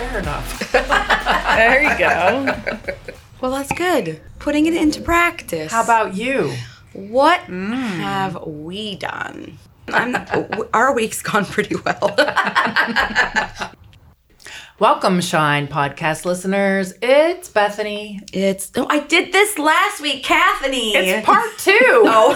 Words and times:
Fair 0.00 0.18
enough. 0.20 0.72
there 0.72 1.82
you 1.82 1.98
go. 1.98 2.56
Well, 3.42 3.50
that's 3.50 3.70
good. 3.72 4.22
Putting 4.38 4.64
it 4.64 4.72
into 4.72 5.02
practice. 5.02 5.70
How 5.70 5.84
about 5.84 6.16
you? 6.16 6.54
What 6.94 7.40
mm. 7.42 7.74
have 7.74 8.46
we 8.46 8.96
done? 8.96 9.58
I'm, 9.88 10.16
our 10.72 10.94
week's 10.94 11.20
gone 11.20 11.44
pretty 11.44 11.76
well. 11.76 12.16
Welcome, 14.78 15.20
Shine 15.20 15.68
podcast 15.68 16.24
listeners. 16.24 16.94
It's 17.02 17.50
Bethany. 17.50 18.20
It's 18.32 18.72
oh, 18.76 18.86
I 18.88 19.00
did 19.00 19.34
this 19.34 19.58
last 19.58 20.00
week, 20.00 20.24
Kathany. 20.24 20.94
It's 20.94 21.26
part 21.26 21.58
two. 21.58 21.76
oh. 22.06 22.32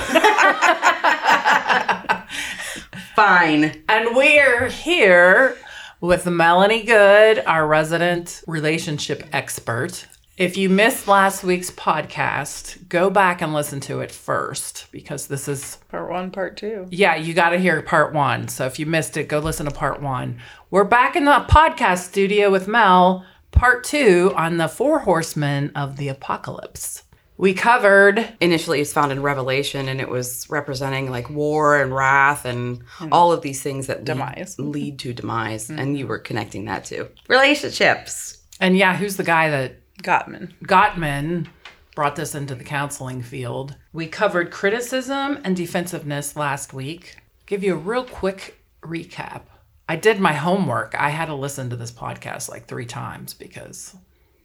Fine. 3.17 3.85
And 3.89 4.15
we're 4.15 4.69
here 4.69 5.57
with 6.05 6.27
Melanie 6.27 6.83
Good, 6.83 7.43
our 7.47 7.67
resident 7.67 8.43
relationship 8.47 9.27
expert. 9.33 10.07
If 10.37 10.59
you 10.59 10.69
missed 10.69 11.09
last 11.09 11.43
week's 11.43 11.71
podcast, 11.71 12.91
go 12.91 13.09
back 13.09 13.41
and 13.41 13.55
listen 13.55 13.81
to 13.81 14.01
it 14.01 14.13
first 14.13 14.87
because 14.93 15.29
this 15.29 15.49
is 15.49 15.79
part 15.89 16.11
one, 16.11 16.31
part 16.31 16.59
two. 16.59 16.87
Yeah, 16.91 17.17
you 17.17 17.33
got 17.33 17.51
to 17.51 17.59
hear 17.59 17.81
part 17.81 18.13
one. 18.13 18.49
So 18.49 18.67
if 18.67 18.79
you 18.79 18.85
missed 18.85 19.17
it, 19.17 19.31
go 19.31 19.39
listen 19.39 19.65
to 19.65 19.73
part 19.73 20.03
one. 20.03 20.41
We're 20.71 20.85
back 20.85 21.17
in 21.17 21.25
the 21.25 21.47
podcast 21.49 22.01
studio 22.01 22.51
with 22.51 22.69
Mel, 22.69 23.25
part 23.51 23.83
two 23.83 24.31
on 24.37 24.59
the 24.59 24.69
four 24.69 24.99
horsemen 24.99 25.73
of 25.75 25.97
the 25.97 26.09
apocalypse 26.09 27.05
we 27.37 27.53
covered 27.53 28.27
initially 28.41 28.81
it's 28.81 28.93
found 28.93 29.11
in 29.13 29.23
revelation 29.23 29.89
and 29.89 30.01
it 30.01 30.09
was 30.09 30.49
representing 30.49 31.11
like 31.11 31.29
war 31.31 31.81
and 31.81 31.95
wrath 31.95 32.45
and 32.45 32.85
mm. 32.99 33.09
all 33.11 33.33
of 33.33 33.43
these 33.43 33.63
things 33.63 33.87
that 33.89 34.05
demise. 34.05 34.59
lead, 34.59 34.69
lead 34.75 34.99
to 35.01 35.13
demise. 35.13 35.69
Mm. 35.69 35.81
and 35.81 35.99
you 35.99 36.07
were 36.07 36.19
connecting 36.19 36.65
that 36.67 36.85
to 36.87 37.09
relationships. 37.29 38.39
And 38.61 38.77
yeah 38.77 38.97
who's 38.97 39.17
the 39.17 39.25
guy 39.25 39.51
that 39.51 39.77
gottman. 40.03 40.53
Gottman 40.65 41.49
brought 41.95 42.17
this 42.17 42.35
into 42.35 42.55
the 42.55 42.65
counseling 42.65 43.23
field? 43.23 43.77
We 43.93 44.07
covered 44.07 44.51
criticism 44.51 45.41
and 45.45 45.57
defensiveness 45.57 46.37
last 46.37 46.73
week. 46.73 47.17
Give 47.47 47.63
you 47.63 47.75
a 47.75 47.79
real 47.79 48.05
quick 48.05 48.61
recap. 48.83 49.43
I 49.89 49.97
did 49.97 50.19
my 50.19 50.33
homework. 50.33 50.95
I 50.99 51.11
had 51.11 51.27
to 51.27 51.35
listen 51.35 51.71
to 51.71 51.77
this 51.77 51.93
podcast 51.93 52.49
like 52.49 52.67
three 52.67 52.87
times 52.87 53.35
because 53.35 53.95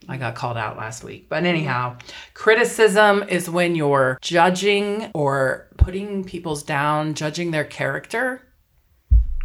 I 0.10 0.18
got 0.18 0.36
called 0.36 0.58
out 0.58 0.76
last 0.76 1.04
week. 1.04 1.30
But 1.30 1.44
anyhow, 1.46 1.98
criticism 2.34 3.24
is 3.30 3.50
when 3.50 3.76
you're 3.76 4.18
judging 4.22 5.12
or 5.14 5.68
putting 5.78 6.24
people's 6.24 6.64
down, 6.64 7.14
judging 7.14 7.52
their 7.52 7.64
character, 7.64 8.42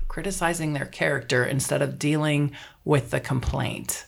criticizing 0.08 0.72
their 0.72 0.86
character 0.86 1.44
instead 1.44 1.82
of 1.82 1.98
dealing 1.98 2.52
with 2.84 3.10
the 3.10 3.20
complaint. 3.20 4.06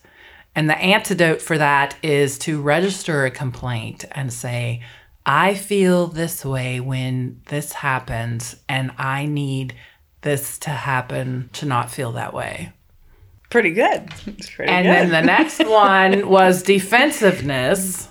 And 0.55 0.71
the 0.71 0.79
antidote 0.79 1.43
for 1.43 1.59
that 1.59 1.97
is 2.03 2.39
to 2.41 2.63
register 2.63 3.27
a 3.27 3.31
complaint 3.31 4.07
and 4.13 4.33
say, 4.33 4.83
I 5.27 5.55
feel 5.55 6.07
this 6.07 6.45
way 6.45 6.81
when 6.81 7.43
this 7.49 7.75
happens, 7.75 8.57
and 8.69 8.93
I 8.97 9.27
need 9.27 9.75
this 10.23 10.59
to 10.61 10.71
happen 10.71 11.51
to 11.53 11.67
not 11.67 11.91
feel 11.91 12.13
that 12.13 12.33
way 12.33 12.73
pretty 13.51 13.71
good. 13.71 14.09
Pretty 14.55 14.71
and 14.71 14.87
good. 14.87 14.93
then 14.93 15.11
the 15.11 15.23
next 15.23 15.59
one 15.67 16.29
was 16.29 16.63
defensiveness. 16.63 18.09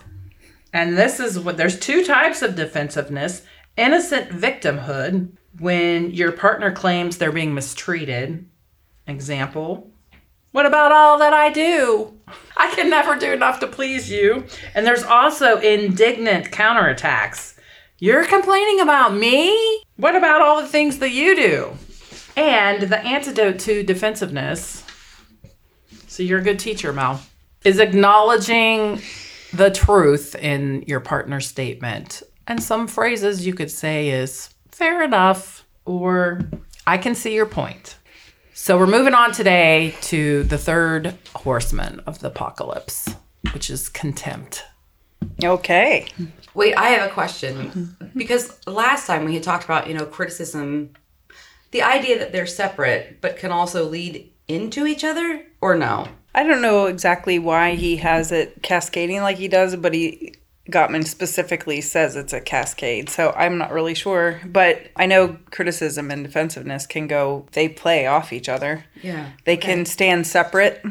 And 0.73 0.97
this 0.97 1.19
is 1.19 1.39
what 1.39 1.57
there's 1.57 1.79
two 1.79 2.03
types 2.03 2.41
of 2.41 2.55
defensiveness 2.55 3.43
innocent 3.77 4.29
victimhood, 4.29 5.29
when 5.59 6.11
your 6.11 6.31
partner 6.31 6.71
claims 6.71 7.17
they're 7.17 7.31
being 7.31 7.53
mistreated. 7.53 8.45
Example, 9.07 9.91
what 10.51 10.65
about 10.65 10.91
all 10.91 11.19
that 11.19 11.33
I 11.33 11.49
do? 11.49 12.13
I 12.57 12.73
can 12.73 12.89
never 12.89 13.15
do 13.15 13.31
enough 13.31 13.59
to 13.59 13.67
please 13.67 14.09
you. 14.09 14.45
And 14.73 14.85
there's 14.85 15.03
also 15.03 15.59
indignant 15.59 16.51
counterattacks. 16.51 17.57
You're 17.99 18.25
complaining 18.25 18.79
about 18.79 19.15
me? 19.15 19.83
What 19.97 20.15
about 20.15 20.41
all 20.41 20.61
the 20.61 20.67
things 20.67 20.99
that 20.99 21.11
you 21.11 21.35
do? 21.35 21.73
And 22.35 22.83
the 22.83 22.99
antidote 22.99 23.59
to 23.59 23.83
defensiveness 23.83 24.84
so 26.15 26.23
you're 26.23 26.39
a 26.39 26.43
good 26.43 26.59
teacher, 26.59 26.93
Mel. 26.93 27.21
Is 27.65 27.77
acknowledging 27.77 29.01
the 29.51 29.69
truth 29.69 30.33
in 30.35 30.85
your 30.87 31.01
partner's 31.01 31.45
statement. 31.45 32.23
And 32.47 32.63
some 32.63 32.87
phrases 32.87 33.45
you 33.45 33.53
could 33.53 33.69
say 33.69 34.09
is 34.09 34.49
fair 34.71 35.03
enough 35.03 35.65
or 35.83 36.39
I 36.87 36.97
can 36.97 37.15
see 37.15 37.35
your 37.35 37.45
point. 37.45 37.97
So 38.53 38.77
we're 38.77 38.87
moving 38.87 39.13
on 39.13 39.33
today 39.33 39.93
to 40.03 40.43
the 40.43 40.57
third 40.57 41.17
horseman 41.35 41.99
of 42.07 42.19
the 42.19 42.27
apocalypse, 42.27 43.13
which 43.53 43.69
is 43.69 43.89
contempt. 43.89 44.63
Okay. 45.43 46.07
Wait, 46.53 46.75
I 46.75 46.91
have 46.91 47.09
a 47.09 47.13
question. 47.13 47.97
Because 48.15 48.65
last 48.65 49.05
time 49.05 49.25
we 49.25 49.33
had 49.33 49.43
talked 49.43 49.65
about, 49.65 49.89
you 49.89 49.93
know, 49.93 50.05
criticism, 50.05 50.93
the 51.71 51.81
idea 51.81 52.17
that 52.19 52.31
they're 52.31 52.45
separate 52.45 53.19
but 53.19 53.37
can 53.37 53.51
also 53.51 53.83
lead 53.83 54.31
into 54.47 54.85
each 54.85 55.03
other 55.03 55.45
or 55.61 55.75
no? 55.75 56.07
I 56.33 56.43
don't 56.43 56.61
know 56.61 56.87
exactly 56.87 57.39
why 57.39 57.75
he 57.75 57.97
has 57.97 58.31
it 58.31 58.61
cascading 58.61 59.21
like 59.21 59.37
he 59.37 59.47
does, 59.47 59.75
but 59.75 59.93
he 59.93 60.35
Gottman 60.69 61.05
specifically 61.05 61.79
says 61.81 62.15
it's 62.15 62.33
a 62.33 62.41
cascade, 62.41 63.09
so 63.09 63.31
I'm 63.37 63.57
not 63.57 63.71
really 63.71 63.93
sure. 63.93 64.41
But 64.45 64.87
I 64.95 65.05
know 65.05 65.37
criticism 65.51 66.09
and 66.09 66.23
defensiveness 66.23 66.87
can 66.87 67.07
go, 67.07 67.45
they 67.51 67.69
play 67.69 68.07
off 68.07 68.33
each 68.33 68.49
other. 68.49 68.85
Yeah. 69.01 69.31
They 69.45 69.57
okay. 69.57 69.73
can 69.73 69.85
stand 69.85 70.25
separate 70.25 70.83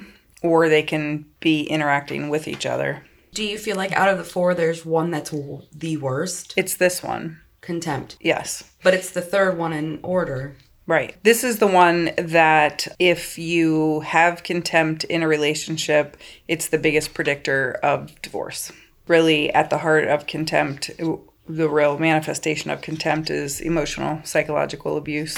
or 0.43 0.69
they 0.69 0.83
can 0.83 1.27
be 1.41 1.63
interacting 1.65 2.29
with 2.29 2.47
each 2.47 2.67
other. 2.67 3.05
Do 3.33 3.43
you 3.43 3.59
feel 3.59 3.77
like 3.77 3.91
out 3.93 4.09
of 4.09 4.19
the 4.19 4.25
four, 4.25 4.55
there's 4.55 4.87
one 4.87 5.11
that's 5.11 5.31
the 5.31 5.97
worst? 5.97 6.55
It's 6.57 6.77
this 6.77 7.03
one. 7.03 7.41
Contempt. 7.61 8.17
Yes. 8.21 8.71
But 8.85 8.95
it's 8.95 9.11
the 9.11 9.23
third 9.23 9.59
one 9.59 9.73
in 9.73 9.99
order. 10.05 10.57
Right. 10.87 11.17
This 11.23 11.45
is 11.45 11.59
the 11.59 11.67
one 11.67 12.11
that 12.19 12.87
if 12.99 13.39
you 13.39 14.01
have 14.01 14.43
contempt 14.43 15.05
in 15.05 15.23
a 15.23 15.29
relationship, 15.29 16.19
it's 16.47 16.69
the 16.69 16.79
biggest 16.79 17.15
predictor 17.15 17.79
of 17.83 18.21
divorce. 18.21 18.71
Really, 19.09 19.53
at 19.53 19.71
the 19.71 19.79
heart 19.79 20.07
of 20.09 20.27
contempt, 20.27 20.91
the 20.99 21.69
real 21.69 21.99
manifestation 21.99 22.71
of 22.71 22.83
contempt 22.83 23.31
is 23.31 23.63
emotional, 23.63 24.21
psychological 24.25 24.99
abuse. 24.99 25.37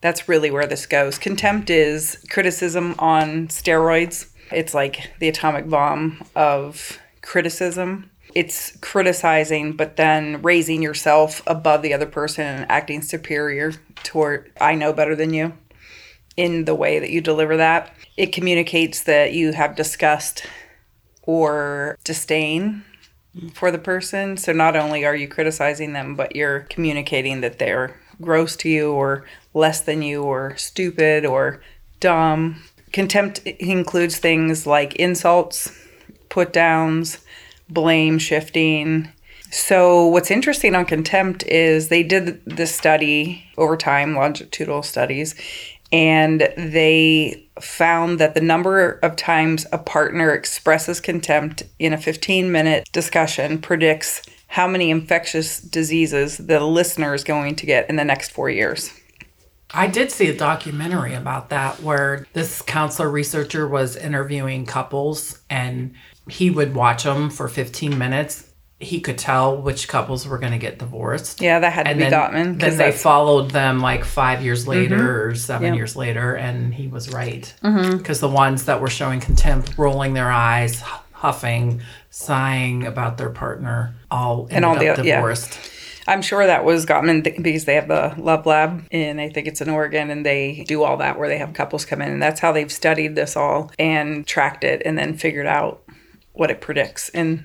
That's 0.00 0.28
really 0.28 0.50
where 0.50 0.66
this 0.66 0.86
goes. 0.86 1.18
Contempt 1.18 1.68
is 1.70 2.24
criticism 2.30 2.94
on 2.98 3.48
steroids. 3.48 4.30
It's 4.52 4.74
like 4.74 5.14
the 5.18 5.28
atomic 5.28 5.68
bomb 5.68 6.22
of 6.36 6.98
criticism 7.22 8.10
it's 8.34 8.76
criticizing 8.78 9.72
but 9.72 9.96
then 9.96 10.42
raising 10.42 10.82
yourself 10.82 11.42
above 11.46 11.82
the 11.82 11.94
other 11.94 12.06
person 12.06 12.44
and 12.44 12.70
acting 12.70 13.00
superior 13.00 13.72
toward 14.02 14.50
I 14.60 14.74
know 14.74 14.92
better 14.92 15.14
than 15.14 15.32
you 15.32 15.52
in 16.36 16.64
the 16.64 16.74
way 16.74 16.98
that 16.98 17.10
you 17.10 17.20
deliver 17.20 17.56
that. 17.56 17.94
It 18.16 18.32
communicates 18.32 19.04
that 19.04 19.32
you 19.32 19.52
have 19.52 19.76
disgust 19.76 20.46
or 21.22 21.96
disdain 22.04 22.84
for 23.54 23.70
the 23.70 23.78
person. 23.78 24.36
So 24.36 24.52
not 24.52 24.76
only 24.76 25.04
are 25.04 25.16
you 25.16 25.28
criticizing 25.28 25.92
them, 25.92 26.14
but 26.14 26.36
you're 26.36 26.60
communicating 26.60 27.40
that 27.40 27.58
they're 27.58 27.98
gross 28.20 28.56
to 28.56 28.68
you 28.68 28.92
or 28.92 29.24
less 29.54 29.80
than 29.80 30.02
you 30.02 30.22
or 30.22 30.56
stupid 30.56 31.24
or 31.24 31.62
dumb. 32.00 32.62
Contempt 32.92 33.40
includes 33.44 34.18
things 34.18 34.66
like 34.66 34.94
insults, 34.96 35.70
put 36.28 36.52
downs, 36.52 37.23
blame 37.74 38.18
shifting. 38.18 39.08
So, 39.50 40.06
what's 40.06 40.30
interesting 40.30 40.74
on 40.74 40.84
contempt 40.84 41.44
is 41.44 41.88
they 41.88 42.02
did 42.02 42.44
this 42.44 42.74
study 42.74 43.44
over 43.56 43.76
time, 43.76 44.14
longitudinal 44.14 44.82
studies, 44.82 45.34
and 45.92 46.52
they 46.56 47.46
found 47.60 48.18
that 48.18 48.34
the 48.34 48.40
number 48.40 48.98
of 49.02 49.14
times 49.14 49.66
a 49.72 49.78
partner 49.78 50.32
expresses 50.32 51.00
contempt 51.00 51.62
in 51.78 51.92
a 51.92 51.98
15 51.98 52.50
minute 52.50 52.88
discussion 52.92 53.60
predicts 53.60 54.22
how 54.48 54.66
many 54.66 54.90
infectious 54.90 55.60
diseases 55.60 56.38
the 56.38 56.60
listener 56.60 57.14
is 57.14 57.22
going 57.22 57.54
to 57.56 57.66
get 57.66 57.88
in 57.88 57.96
the 57.96 58.04
next 58.04 58.32
four 58.32 58.50
years. 58.50 58.92
I 59.72 59.88
did 59.88 60.12
see 60.12 60.28
a 60.28 60.36
documentary 60.36 61.14
about 61.14 61.48
that 61.50 61.80
where 61.82 62.26
this 62.32 62.62
counselor 62.62 63.10
researcher 63.10 63.66
was 63.66 63.96
interviewing 63.96 64.66
couples 64.66 65.40
and 65.50 65.94
he 66.28 66.50
would 66.50 66.74
watch 66.74 67.04
them 67.04 67.30
for 67.30 67.48
15 67.48 67.98
minutes. 67.98 68.50
He 68.80 69.00
could 69.00 69.16
tell 69.18 69.60
which 69.62 69.88
couples 69.88 70.26
were 70.26 70.36
going 70.38 70.52
to 70.52 70.58
get 70.58 70.78
divorced. 70.78 71.40
Yeah, 71.40 71.60
that 71.60 71.72
had 71.72 71.84
to 71.84 71.90
And 71.90 71.98
be 71.98 72.04
then, 72.04 72.12
Gottman. 72.12 72.32
then 72.32 72.58
'cause 72.58 72.76
they 72.76 72.88
Mm-hmm. 72.90 72.98
followed 72.98 73.50
them 73.52 73.80
like 73.80 74.04
five 74.04 74.42
years 74.42 74.66
later 74.66 75.28
or 75.28 75.34
seven 75.36 75.68
Yeah. 75.68 75.74
years 75.78 75.96
later, 75.96 76.34
and 76.34 76.74
he 76.74 76.88
was 76.88 77.12
right. 77.12 77.52
Mm-hmm. 77.62 77.98
Because 77.98 78.20
the 78.20 78.28
ones 78.28 78.64
that 78.64 78.80
were 78.80 78.90
showing 78.90 79.20
contempt, 79.20 79.74
rolling 79.78 80.12
their 80.14 80.30
eyes, 80.30 80.82
huffing, 81.12 81.80
sighing 82.10 82.86
about 82.86 83.16
their 83.18 83.30
partner, 83.30 83.94
all 84.10 84.46
ended 84.50 84.64
all 84.64 84.76
the- 84.76 84.88
up 84.88 84.98
yeah. 85.04 85.16
divorced. 85.16 85.58
I'm 86.06 86.20
sure 86.20 86.44
that 86.46 86.64
was 86.66 86.84
Gottman 86.84 87.24
th- 87.24 87.42
because 87.42 87.64
they 87.64 87.76
have 87.76 87.88
the 87.88 88.12
Love 88.18 88.44
Lab, 88.44 88.84
and 88.92 89.18
I 89.22 89.30
think 89.30 89.46
it's 89.46 89.62
in 89.62 89.70
Oregon, 89.70 90.10
and 90.10 90.26
they 90.26 90.62
do 90.68 90.82
all 90.82 90.98
that 90.98 91.18
where 91.18 91.28
they 91.28 91.38
have 91.38 91.54
couples 91.54 91.86
come 91.86 92.02
in, 92.02 92.10
and 92.10 92.22
that's 92.22 92.40
how 92.40 92.52
they've 92.52 92.70
studied 92.70 93.14
this 93.16 93.36
all 93.36 93.70
and 93.78 94.26
tracked 94.26 94.64
it, 94.64 94.82
and 94.84 94.98
then 94.98 95.14
figured 95.16 95.46
out 95.46 95.80
what 96.34 96.50
it 96.50 96.60
predicts, 96.60 97.08
and 97.08 97.44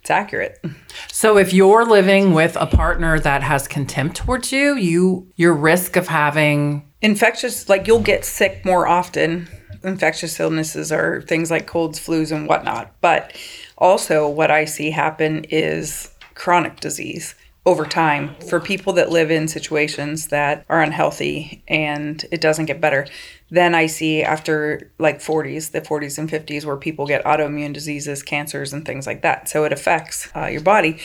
it's 0.00 0.10
accurate. 0.10 0.64
So 1.10 1.36
if 1.36 1.52
you're 1.52 1.84
living 1.84 2.32
with 2.32 2.56
a 2.56 2.66
partner 2.66 3.18
that 3.18 3.42
has 3.42 3.66
contempt 3.66 4.16
towards 4.16 4.52
you, 4.52 4.76
you 4.76 5.32
your 5.36 5.52
risk 5.52 5.96
of 5.96 6.08
having 6.08 6.86
Infectious, 7.02 7.68
like 7.68 7.86
you'll 7.86 8.00
get 8.00 8.24
sick 8.24 8.64
more 8.64 8.88
often. 8.88 9.48
Infectious 9.84 10.40
illnesses 10.40 10.90
are 10.90 11.20
things 11.22 11.50
like 11.50 11.66
colds, 11.66 12.00
flus, 12.00 12.32
and 12.32 12.48
whatnot. 12.48 12.92
But 13.00 13.36
also, 13.78 14.28
what 14.28 14.50
I 14.50 14.64
see 14.64 14.90
happen 14.90 15.44
is 15.44 16.10
chronic 16.34 16.80
disease 16.80 17.34
over 17.66 17.84
time 17.84 18.34
for 18.48 18.60
people 18.60 18.92
that 18.94 19.10
live 19.10 19.30
in 19.30 19.46
situations 19.46 20.28
that 20.28 20.64
are 20.68 20.82
unhealthy 20.82 21.62
and 21.68 22.24
it 22.32 22.40
doesn't 22.40 22.66
get 22.66 22.80
better. 22.80 23.06
Then 23.50 23.74
I 23.74 23.86
see 23.86 24.22
after 24.22 24.90
like 24.98 25.20
40s, 25.20 25.70
the 25.70 25.80
40s 25.80 26.18
and 26.18 26.28
50s, 26.28 26.64
where 26.64 26.76
people 26.76 27.06
get 27.06 27.24
autoimmune 27.24 27.72
diseases, 27.72 28.22
cancers, 28.22 28.72
and 28.72 28.84
things 28.84 29.06
like 29.06 29.22
that. 29.22 29.48
So 29.48 29.64
it 29.64 29.72
affects 29.72 30.28
uh, 30.34 30.46
your 30.46 30.62
body. 30.62 30.98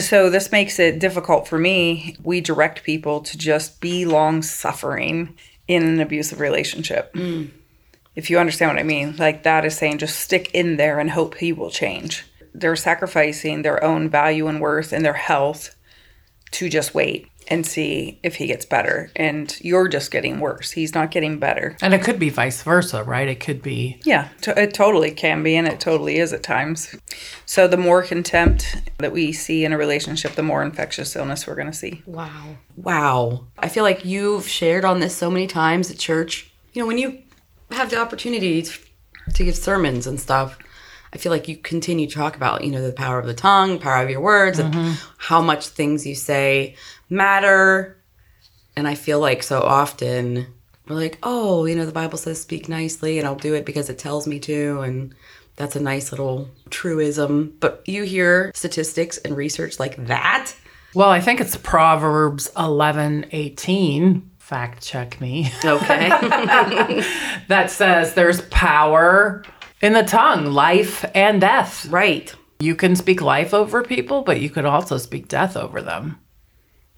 So 0.00 0.28
this 0.28 0.52
makes 0.52 0.78
it 0.78 0.98
difficult 0.98 1.48
for 1.48 1.58
me. 1.58 2.16
We 2.22 2.40
direct 2.40 2.82
people 2.82 3.20
to 3.20 3.38
just 3.38 3.80
be 3.80 4.04
long 4.04 4.42
suffering 4.42 5.36
in 5.66 5.82
an 5.82 6.00
abusive 6.00 6.40
relationship. 6.40 7.10
If 8.14 8.28
you 8.28 8.38
understand 8.38 8.72
what 8.72 8.80
I 8.80 8.84
mean, 8.84 9.16
like 9.16 9.44
that 9.44 9.64
is 9.64 9.76
saying 9.76 9.98
just 9.98 10.18
stick 10.18 10.50
in 10.52 10.76
there 10.76 10.98
and 10.98 11.10
hope 11.10 11.36
he 11.36 11.52
will 11.52 11.70
change. 11.70 12.24
They're 12.52 12.76
sacrificing 12.76 13.62
their 13.62 13.82
own 13.84 14.10
value 14.10 14.48
and 14.48 14.60
worth 14.60 14.92
and 14.92 15.04
their 15.04 15.12
health 15.12 15.76
to 16.50 16.68
just 16.68 16.94
wait 16.94 17.28
and 17.50 17.66
see 17.66 18.18
if 18.22 18.36
he 18.36 18.46
gets 18.46 18.64
better. 18.64 19.10
And 19.16 19.58
you're 19.60 19.88
just 19.88 20.10
getting 20.10 20.38
worse. 20.40 20.70
He's 20.72 20.94
not 20.94 21.10
getting 21.10 21.38
better. 21.38 21.76
and 21.82 21.94
it 21.94 22.02
could 22.02 22.18
be 22.18 22.30
vice 22.30 22.62
versa, 22.62 23.02
right? 23.02 23.26
It 23.28 23.40
could 23.40 23.62
be 23.62 24.00
Yeah, 24.04 24.28
t- 24.40 24.52
it 24.56 24.74
totally 24.74 25.10
can 25.10 25.42
be, 25.42 25.56
and 25.56 25.66
it 25.66 25.80
totally 25.80 26.18
is 26.18 26.32
at 26.32 26.42
times. 26.42 26.94
So 27.46 27.66
the 27.66 27.76
more 27.76 28.02
contempt 28.02 28.76
that 28.98 29.12
we 29.12 29.32
see 29.32 29.64
in 29.64 29.72
a 29.72 29.78
relationship, 29.78 30.32
the 30.34 30.42
more 30.42 30.62
infectious 30.62 31.16
illness 31.16 31.46
we're 31.46 31.54
going 31.54 31.70
to 31.70 31.76
see. 31.76 32.02
Wow. 32.06 32.56
Wow. 32.76 33.46
I 33.58 33.68
feel 33.68 33.82
like 33.84 34.04
you've 34.04 34.46
shared 34.46 34.84
on 34.84 35.00
this 35.00 35.16
so 35.16 35.30
many 35.30 35.46
times 35.46 35.90
at 35.90 35.98
church. 35.98 36.50
You 36.72 36.82
know, 36.82 36.86
when 36.86 36.98
you 36.98 37.18
have 37.72 37.90
the 37.90 37.98
opportunity 37.98 38.62
to 38.62 38.78
to 39.34 39.44
give 39.44 39.56
sermons 39.56 40.06
and 40.06 40.18
stuff, 40.18 40.58
I 41.12 41.18
feel 41.18 41.32
like 41.32 41.48
you 41.48 41.56
continue 41.56 42.06
to 42.06 42.14
talk 42.14 42.36
about, 42.36 42.64
you 42.64 42.70
know, 42.70 42.82
the 42.82 42.92
power 42.92 43.18
of 43.18 43.26
the 43.26 43.34
tongue, 43.34 43.78
power 43.78 44.02
of 44.02 44.10
your 44.10 44.20
words, 44.20 44.58
and 44.58 44.74
mm-hmm. 44.74 44.92
how 45.16 45.40
much 45.40 45.68
things 45.68 46.06
you 46.06 46.14
say 46.14 46.76
matter. 47.08 47.96
And 48.76 48.86
I 48.86 48.94
feel 48.94 49.18
like 49.18 49.42
so 49.42 49.62
often 49.62 50.46
we're 50.88 50.96
like, 50.96 51.18
oh, 51.22 51.66
you 51.66 51.74
know, 51.74 51.86
the 51.86 51.92
Bible 51.92 52.18
says 52.18 52.40
speak 52.40 52.68
nicely, 52.68 53.18
and 53.18 53.26
I'll 53.26 53.34
do 53.34 53.54
it 53.54 53.66
because 53.66 53.90
it 53.90 53.98
tells 53.98 54.26
me 54.26 54.38
to. 54.40 54.80
And 54.80 55.14
that's 55.56 55.76
a 55.76 55.80
nice 55.80 56.12
little 56.12 56.48
truism. 56.70 57.54
But 57.60 57.82
you 57.86 58.04
hear 58.04 58.52
statistics 58.54 59.18
and 59.18 59.36
research 59.36 59.78
like 59.78 59.96
that. 60.06 60.52
Well, 60.94 61.10
I 61.10 61.20
think 61.20 61.40
it's 61.40 61.56
Proverbs 61.56 62.50
11, 62.56 63.26
18. 63.32 64.30
Fact 64.38 64.82
check 64.82 65.20
me. 65.20 65.52
Okay. 65.62 66.08
that 67.48 67.70
says 67.70 68.14
there's 68.14 68.40
power 68.42 69.44
in 69.80 69.92
the 69.92 70.02
tongue, 70.02 70.46
life 70.46 71.04
and 71.14 71.40
death. 71.40 71.86
right. 71.86 72.34
You 72.60 72.74
can 72.74 72.96
speak 72.96 73.20
life 73.22 73.54
over 73.54 73.84
people, 73.84 74.22
but 74.22 74.40
you 74.40 74.50
could 74.50 74.64
also 74.64 74.98
speak 74.98 75.28
death 75.28 75.56
over 75.56 75.80
them. 75.80 76.18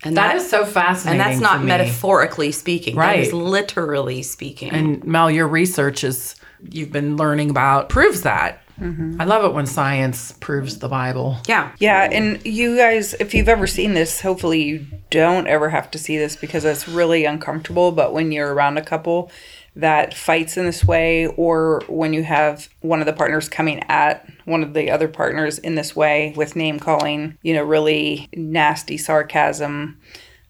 And 0.02 0.16
that 0.16 0.36
is 0.36 0.48
so 0.48 0.64
fascinating. 0.64 1.20
and 1.20 1.30
that's 1.30 1.42
not 1.42 1.56
to 1.56 1.60
me. 1.60 1.66
metaphorically 1.66 2.52
speaking. 2.52 2.96
That 2.96 3.18
is 3.18 3.32
literally 3.34 4.22
speaking. 4.22 4.70
And 4.70 5.04
Mel, 5.04 5.30
your 5.30 5.46
research 5.46 6.04
is 6.04 6.36
you've 6.70 6.92
been 6.92 7.18
learning 7.18 7.50
about 7.50 7.90
proves 7.90 8.22
that. 8.22 8.62
Mm-hmm. 8.80 9.20
I 9.20 9.24
love 9.24 9.44
it 9.44 9.52
when 9.52 9.66
science 9.66 10.32
proves 10.40 10.78
the 10.78 10.88
Bible. 10.88 11.36
yeah. 11.46 11.72
Yeah, 11.78 12.08
and 12.10 12.44
you 12.46 12.78
guys, 12.78 13.12
if 13.20 13.34
you've 13.34 13.50
ever 13.50 13.66
seen 13.66 13.92
this, 13.92 14.22
hopefully 14.22 14.62
you 14.62 14.86
don't 15.10 15.46
ever 15.46 15.68
have 15.68 15.90
to 15.90 15.98
see 15.98 16.16
this 16.16 16.34
because 16.34 16.64
it's 16.64 16.88
really 16.88 17.26
uncomfortable. 17.26 17.92
But 17.92 18.14
when 18.14 18.32
you're 18.32 18.54
around 18.54 18.78
a 18.78 18.82
couple 18.82 19.30
that 19.76 20.14
fights 20.14 20.56
in 20.56 20.66
this 20.66 20.84
way, 20.84 21.26
or 21.26 21.82
when 21.88 22.12
you 22.12 22.22
have 22.22 22.68
one 22.80 23.00
of 23.00 23.06
the 23.06 23.12
partners 23.12 23.48
coming 23.48 23.80
at 23.88 24.28
one 24.44 24.62
of 24.62 24.74
the 24.74 24.90
other 24.90 25.08
partners 25.08 25.58
in 25.58 25.74
this 25.74 25.94
way 25.94 26.34
with 26.36 26.56
name 26.56 26.78
calling, 26.78 27.38
you 27.42 27.54
know, 27.54 27.62
really 27.62 28.28
nasty 28.34 28.98
sarcasm, 28.98 29.98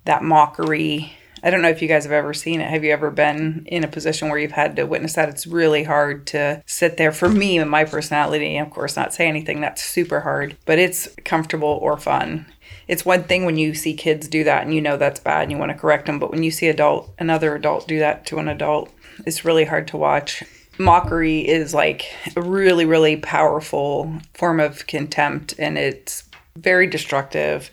that 0.05 0.23
mockery. 0.23 1.13
I 1.43 1.51
don't 1.51 1.63
know 1.63 1.71
if 1.71 1.81
you 1.81 1.89
guys 1.89 2.05
have 2.05 2.13
ever 2.13 2.35
seen 2.35 2.61
it. 2.61 2.69
Have 2.69 2.85
you 2.85 2.93
ever 2.93 3.11
been 3.11 3.65
in 3.67 3.83
a 3.83 3.89
position 3.89 4.29
where 4.29 4.39
you've 4.39 4.53
had 4.53 4.77
to 4.77 4.85
witness 4.85 5.15
that? 5.15 5.29
It's 5.29 5.47
really 5.47 5.85
hard 5.85 6.27
to 6.29 6.63
sit 6.67 6.97
there. 6.97 7.13
For 7.13 7.29
me 7.29 7.59
and 7.59 7.71
my 7.71 7.85
personality, 7.85 8.59
of 8.59 8.71
course, 8.71 8.97
not 8.97 9.15
say 9.15 9.27
anything, 9.27 9.61
that's 9.61 9.83
super 9.83 10.21
hard, 10.21 10.57
but 10.67 10.79
it's 10.79 11.09
comfortable 11.25 11.79
or 11.81 11.97
fun. 11.97 12.47
It's 12.89 13.07
one 13.07 13.25
thing 13.25 13.45
when 13.45 13.57
you 13.57 13.75
see 13.75 13.95
kids 13.95 14.29
do 14.29 14.45
that 14.45 14.65
and 14.65 14.75
you 14.75 14.81
know 14.81 14.97
that's 14.97 15.21
bad 15.21 15.43
and 15.43 15.53
you 15.53 15.59
want 15.59 15.71
to 15.71 15.79
correct 15.79 16.07
them, 16.07 16.19
but 16.19 16.31
when 16.31 16.43
you 16.43 16.51
see 16.51 16.69
adult 16.69 17.15
another 17.19 17.55
adult 17.55 17.87
do 17.87 17.99
that 18.01 18.27
to 18.27 18.39
an 18.39 18.49
adult, 18.49 18.91
it's 19.27 19.45
really 19.45 19.65
hard 19.65 19.89
to 19.89 19.97
watch. 19.97 20.43
Mockery 20.79 21.47
is 21.47 21.75
like 21.75 22.07
a 22.37 22.43
really, 22.43 22.85
really 22.85 23.17
powerful 23.17 24.13
form 24.35 24.61
of 24.61 24.87
contempt 24.87 25.55
and 25.59 25.77
it's 25.77 26.25
very 26.57 26.87
destructive. 26.87 27.71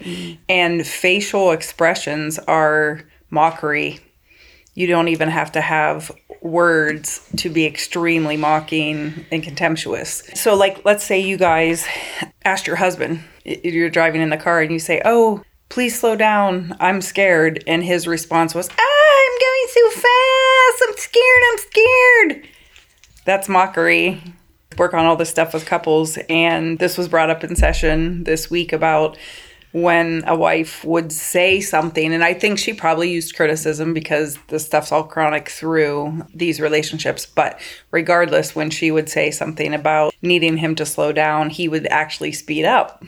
And 0.49 0.85
facial 0.85 1.51
expressions 1.51 2.37
are 2.39 3.01
mockery. 3.29 3.99
You 4.73 4.87
don't 4.87 5.07
even 5.07 5.29
have 5.29 5.51
to 5.53 5.61
have 5.61 6.11
words 6.41 7.27
to 7.37 7.49
be 7.49 7.65
extremely 7.65 8.37
mocking 8.37 9.25
and 9.31 9.41
contemptuous. 9.41 10.29
So, 10.35 10.56
like, 10.56 10.85
let's 10.85 11.03
say 11.03 11.19
you 11.19 11.37
guys 11.37 11.87
asked 12.45 12.67
your 12.67 12.75
husband, 12.75 13.21
you're 13.44 13.89
driving 13.89 14.21
in 14.21 14.29
the 14.29 14.37
car 14.37 14.61
and 14.61 14.71
you 14.71 14.79
say, 14.79 15.01
Oh, 15.03 15.44
please 15.69 15.99
slow 15.99 16.15
down. 16.15 16.75
I'm 16.79 17.01
scared. 17.01 17.63
And 17.67 17.83
his 17.83 18.07
response 18.07 18.53
was, 18.56 18.69
"Ah, 18.69 18.73
I'm 18.79 19.39
going 19.39 19.67
so 19.69 20.01
fast. 20.01 20.46
I'm 20.87 20.97
scared. 20.97 21.43
I'm 21.51 21.57
scared. 21.57 22.47
That's 23.25 23.49
mockery. 23.49 24.21
Work 24.77 24.93
on 24.93 25.05
all 25.05 25.15
this 25.15 25.29
stuff 25.29 25.53
with 25.53 25.65
couples. 25.65 26.17
And 26.29 26.79
this 26.79 26.97
was 26.97 27.07
brought 27.07 27.29
up 27.29 27.43
in 27.43 27.55
session 27.55 28.23
this 28.23 28.49
week 28.49 28.73
about 28.73 29.17
when 29.73 30.23
a 30.25 30.35
wife 30.35 30.83
would 30.85 31.11
say 31.11 31.59
something. 31.59 32.13
And 32.13 32.23
I 32.23 32.33
think 32.33 32.57
she 32.57 32.73
probably 32.73 33.11
used 33.11 33.35
criticism 33.35 33.93
because 33.93 34.37
the 34.47 34.59
stuff's 34.59 34.91
all 34.91 35.03
chronic 35.03 35.49
through 35.49 36.25
these 36.33 36.59
relationships. 36.59 37.25
But 37.25 37.59
regardless, 37.91 38.55
when 38.55 38.69
she 38.69 38.91
would 38.91 39.09
say 39.09 39.29
something 39.31 39.73
about 39.73 40.15
needing 40.21 40.57
him 40.57 40.75
to 40.75 40.85
slow 40.85 41.11
down, 41.11 41.49
he 41.49 41.67
would 41.67 41.87
actually 41.87 42.31
speed 42.31 42.65
up. 42.65 43.03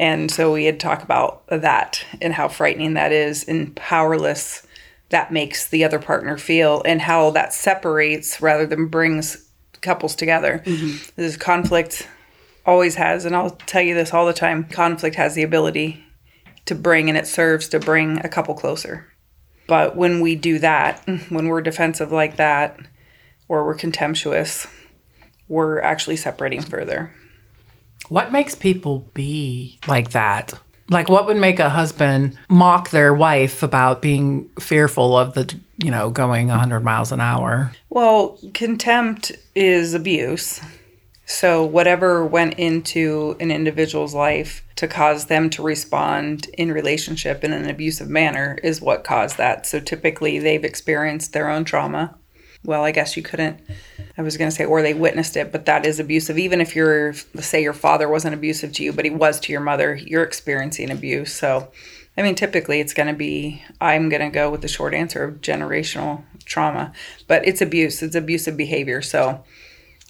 And 0.00 0.30
so 0.30 0.52
we 0.52 0.64
had 0.64 0.80
talked 0.80 1.04
about 1.04 1.46
that 1.48 2.04
and 2.20 2.32
how 2.32 2.48
frightening 2.48 2.94
that 2.94 3.12
is 3.12 3.44
and 3.44 3.74
powerless 3.76 4.63
that 5.14 5.32
makes 5.32 5.68
the 5.68 5.84
other 5.84 6.00
partner 6.00 6.36
feel 6.36 6.82
and 6.84 7.00
how 7.00 7.30
that 7.30 7.52
separates 7.52 8.40
rather 8.40 8.66
than 8.66 8.88
brings 8.88 9.48
couples 9.80 10.16
together. 10.16 10.60
Mm-hmm. 10.66 11.10
This 11.14 11.36
conflict 11.36 12.08
always 12.66 12.96
has, 12.96 13.24
and 13.24 13.36
I'll 13.36 13.50
tell 13.50 13.80
you 13.80 13.94
this 13.94 14.12
all 14.12 14.26
the 14.26 14.32
time 14.32 14.64
conflict 14.64 15.14
has 15.14 15.36
the 15.36 15.44
ability 15.44 16.04
to 16.64 16.74
bring 16.74 17.08
and 17.08 17.16
it 17.16 17.28
serves 17.28 17.68
to 17.68 17.78
bring 17.78 18.18
a 18.24 18.28
couple 18.28 18.54
closer. 18.54 19.06
But 19.68 19.94
when 19.94 20.20
we 20.20 20.34
do 20.34 20.58
that, 20.58 21.06
when 21.28 21.46
we're 21.46 21.62
defensive 21.62 22.10
like 22.10 22.36
that, 22.36 22.78
or 23.46 23.64
we're 23.64 23.74
contemptuous, 23.74 24.66
we're 25.46 25.80
actually 25.80 26.16
separating 26.16 26.60
further. 26.60 27.14
What 28.08 28.32
makes 28.32 28.56
people 28.56 29.10
be 29.14 29.78
like 29.86 30.10
that? 30.10 30.54
Like, 30.90 31.08
what 31.08 31.26
would 31.26 31.36
make 31.38 31.58
a 31.58 31.70
husband 31.70 32.36
mock 32.48 32.90
their 32.90 33.14
wife 33.14 33.62
about 33.62 34.02
being 34.02 34.48
fearful 34.60 35.16
of 35.16 35.34
the, 35.34 35.54
you 35.78 35.90
know, 35.90 36.10
going 36.10 36.48
100 36.48 36.80
miles 36.80 37.10
an 37.10 37.20
hour? 37.20 37.72
Well, 37.88 38.38
contempt 38.52 39.32
is 39.54 39.94
abuse. 39.94 40.60
So, 41.26 41.64
whatever 41.64 42.24
went 42.26 42.54
into 42.58 43.34
an 43.40 43.50
individual's 43.50 44.14
life 44.14 44.62
to 44.76 44.86
cause 44.86 45.26
them 45.26 45.48
to 45.50 45.62
respond 45.62 46.48
in 46.58 46.70
relationship 46.70 47.42
in 47.42 47.52
an 47.52 47.70
abusive 47.70 48.10
manner 48.10 48.58
is 48.62 48.82
what 48.82 49.04
caused 49.04 49.38
that. 49.38 49.64
So, 49.64 49.80
typically, 49.80 50.38
they've 50.38 50.64
experienced 50.64 51.32
their 51.32 51.48
own 51.48 51.64
trauma. 51.64 52.14
Well, 52.64 52.82
I 52.82 52.92
guess 52.92 53.16
you 53.16 53.22
couldn't, 53.22 53.60
I 54.16 54.22
was 54.22 54.38
going 54.38 54.50
to 54.50 54.56
say, 54.56 54.64
or 54.64 54.80
they 54.80 54.94
witnessed 54.94 55.36
it, 55.36 55.52
but 55.52 55.66
that 55.66 55.84
is 55.84 56.00
abusive. 56.00 56.38
Even 56.38 56.62
if 56.62 56.74
you're, 56.74 57.12
say, 57.12 57.62
your 57.62 57.74
father 57.74 58.08
wasn't 58.08 58.34
abusive 58.34 58.72
to 58.74 58.82
you, 58.82 58.92
but 58.92 59.04
he 59.04 59.10
was 59.10 59.38
to 59.40 59.52
your 59.52 59.60
mother, 59.60 59.94
you're 59.94 60.22
experiencing 60.22 60.90
abuse. 60.90 61.32
So, 61.34 61.70
I 62.16 62.22
mean, 62.22 62.34
typically 62.34 62.80
it's 62.80 62.94
going 62.94 63.08
to 63.08 63.14
be, 63.14 63.62
I'm 63.82 64.08
going 64.08 64.22
to 64.22 64.30
go 64.30 64.50
with 64.50 64.62
the 64.62 64.68
short 64.68 64.94
answer 64.94 65.24
of 65.24 65.42
generational 65.42 66.22
trauma, 66.46 66.92
but 67.26 67.46
it's 67.46 67.60
abuse, 67.60 68.02
it's 68.02 68.16
abusive 68.16 68.56
behavior. 68.56 69.02
So, 69.02 69.44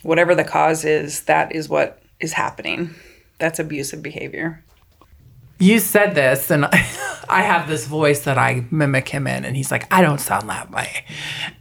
whatever 0.04 0.34
the 0.34 0.44
cause 0.44 0.84
is, 0.84 1.22
that 1.22 1.52
is 1.52 1.68
what 1.68 2.02
is 2.20 2.34
happening. 2.34 2.94
That's 3.38 3.58
abusive 3.58 4.02
behavior. 4.02 4.62
You 5.64 5.78
said 5.78 6.14
this, 6.14 6.50
and 6.50 6.66
I 7.28 7.40
have 7.40 7.68
this 7.68 7.86
voice 7.86 8.24
that 8.24 8.36
I 8.36 8.66
mimic 8.70 9.08
him 9.08 9.26
in, 9.26 9.46
and 9.46 9.56
he's 9.56 9.70
like, 9.70 9.90
I 9.92 10.02
don't 10.02 10.20
sound 10.20 10.50
that 10.50 10.70
way. 10.70 11.04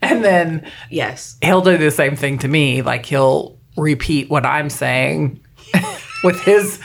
And 0.02 0.26
then 0.26 0.70
Yes. 0.90 1.38
he'll 1.42 1.62
do 1.62 1.78
the 1.78 1.90
same 1.90 2.18
thing 2.18 2.38
to 2.40 2.50
me. 2.50 2.82
Like 2.82 3.06
he'll 3.06 3.58
repeat 3.78 4.30
what 4.30 4.46
I'm 4.46 4.70
saying 4.70 5.40
with 6.24 6.42
his 6.42 6.80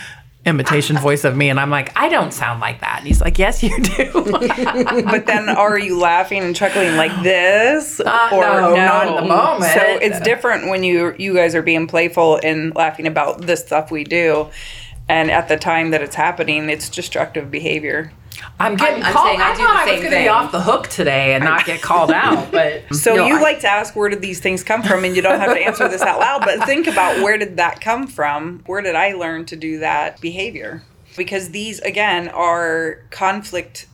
imitation 0.46 0.96
voice 1.08 1.25
of 1.25 1.37
me, 1.37 1.48
and 1.50 1.58
I'm 1.58 1.70
like, 1.70 1.90
I 1.98 2.08
don't 2.08 2.32
sound 2.32 2.60
like 2.60 2.80
that. 2.82 2.98
And 2.98 3.06
he's 3.08 3.20
like, 3.20 3.37
Yes, 3.37 3.64
you 3.64 3.76
do. 3.82 4.10
But 4.14 5.26
then 5.26 5.48
are 5.48 5.76
you 5.76 5.98
laughing 5.98 6.44
and 6.44 6.54
chuckling 6.54 6.96
like 6.96 7.20
this? 7.25 7.98
Uh, 7.98 8.28
no, 8.30 8.76
not 8.76 9.08
in 9.08 9.14
the 9.16 9.22
moment. 9.22 9.72
So 9.72 9.80
it's 9.82 10.20
different 10.20 10.68
when 10.70 10.84
you 10.84 11.16
you 11.18 11.34
guys 11.34 11.56
are 11.56 11.62
being 11.62 11.88
playful 11.88 12.38
and 12.44 12.72
laughing 12.76 13.08
about 13.08 13.40
the 13.44 13.56
stuff 13.56 13.90
we 13.90 14.04
do. 14.04 14.48
And 15.09 15.31
at 15.31 15.49
the 15.49 15.57
time 15.57 15.91
that 15.91 16.03
it's 16.03 16.15
happening, 16.17 16.69
it's 16.69 16.88
destructive 16.88 17.50
behavior. 17.50 18.12
I'm 18.61 18.77
getting 18.77 18.97
I'm- 19.03 19.05
I'm 19.07 19.12
called. 19.12 19.27
saying 19.27 19.41
I 19.41 19.50
I 19.50 19.55
do 19.57 19.62
thought 19.62 19.85
the 19.87 19.91
I 19.91 19.93
was 19.95 20.00
going 20.00 20.12
to 20.12 20.19
be 20.19 20.29
off 20.29 20.53
the 20.53 20.61
hook 20.61 20.88
today 20.88 21.35
and 21.35 21.43
not 21.43 21.65
get 21.65 21.81
called 21.83 22.12
out, 22.12 22.53
but 22.53 22.83
So 22.95 23.15
No, 23.17 23.27
you 23.27 23.38
I- 23.38 23.41
like 23.41 23.61
to 23.61 23.69
ask 23.69 23.97
where 23.97 24.09
did 24.09 24.21
these 24.21 24.38
things 24.41 24.62
come 24.62 24.83
from, 24.83 25.05
and 25.05 25.17
you 25.17 25.23
don't 25.23 25.41
have 25.41 25.55
to 25.55 25.61
answer 25.61 25.88
this 25.88 26.03
out 26.03 26.21
loud, 26.21 26.43
but 26.45 26.65
think 26.65 26.87
about 26.87 27.23
where 27.23 27.37
did 27.38 27.57
that 27.57 27.81
come 27.81 28.07
from? 28.07 28.62
Where 28.67 28.81
did 28.83 28.95
I 28.95 29.15
learn 29.15 29.45
to 29.47 29.57
do 29.57 29.79
that 29.81 30.21
behavior? 30.21 30.83
Because 31.17 31.50
these 31.50 31.81
again 31.81 32.29
are 32.29 33.00
conflict 33.11 33.87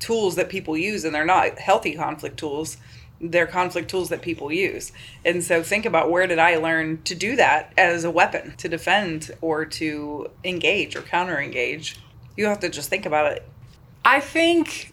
tools 0.00 0.34
that 0.34 0.48
people 0.48 0.76
use, 0.76 1.04
and 1.04 1.14
they're 1.14 1.24
not 1.24 1.58
healthy 1.60 1.94
conflict 1.94 2.38
tools. 2.38 2.78
They're 3.22 3.46
conflict 3.46 3.88
tools 3.88 4.08
that 4.08 4.20
people 4.20 4.52
use. 4.52 4.92
And 5.24 5.44
so 5.44 5.62
think 5.62 5.86
about 5.86 6.10
where 6.10 6.26
did 6.26 6.38
I 6.38 6.56
learn 6.56 7.02
to 7.04 7.14
do 7.14 7.36
that 7.36 7.72
as 7.78 8.04
a 8.04 8.10
weapon 8.10 8.54
to 8.58 8.68
defend 8.68 9.30
or 9.40 9.64
to 9.64 10.30
engage 10.44 10.96
or 10.96 11.02
counter 11.02 11.40
engage? 11.40 11.96
You 12.36 12.46
have 12.46 12.60
to 12.60 12.68
just 12.68 12.90
think 12.90 13.06
about 13.06 13.32
it. 13.32 13.46
I 14.04 14.20
think 14.20 14.92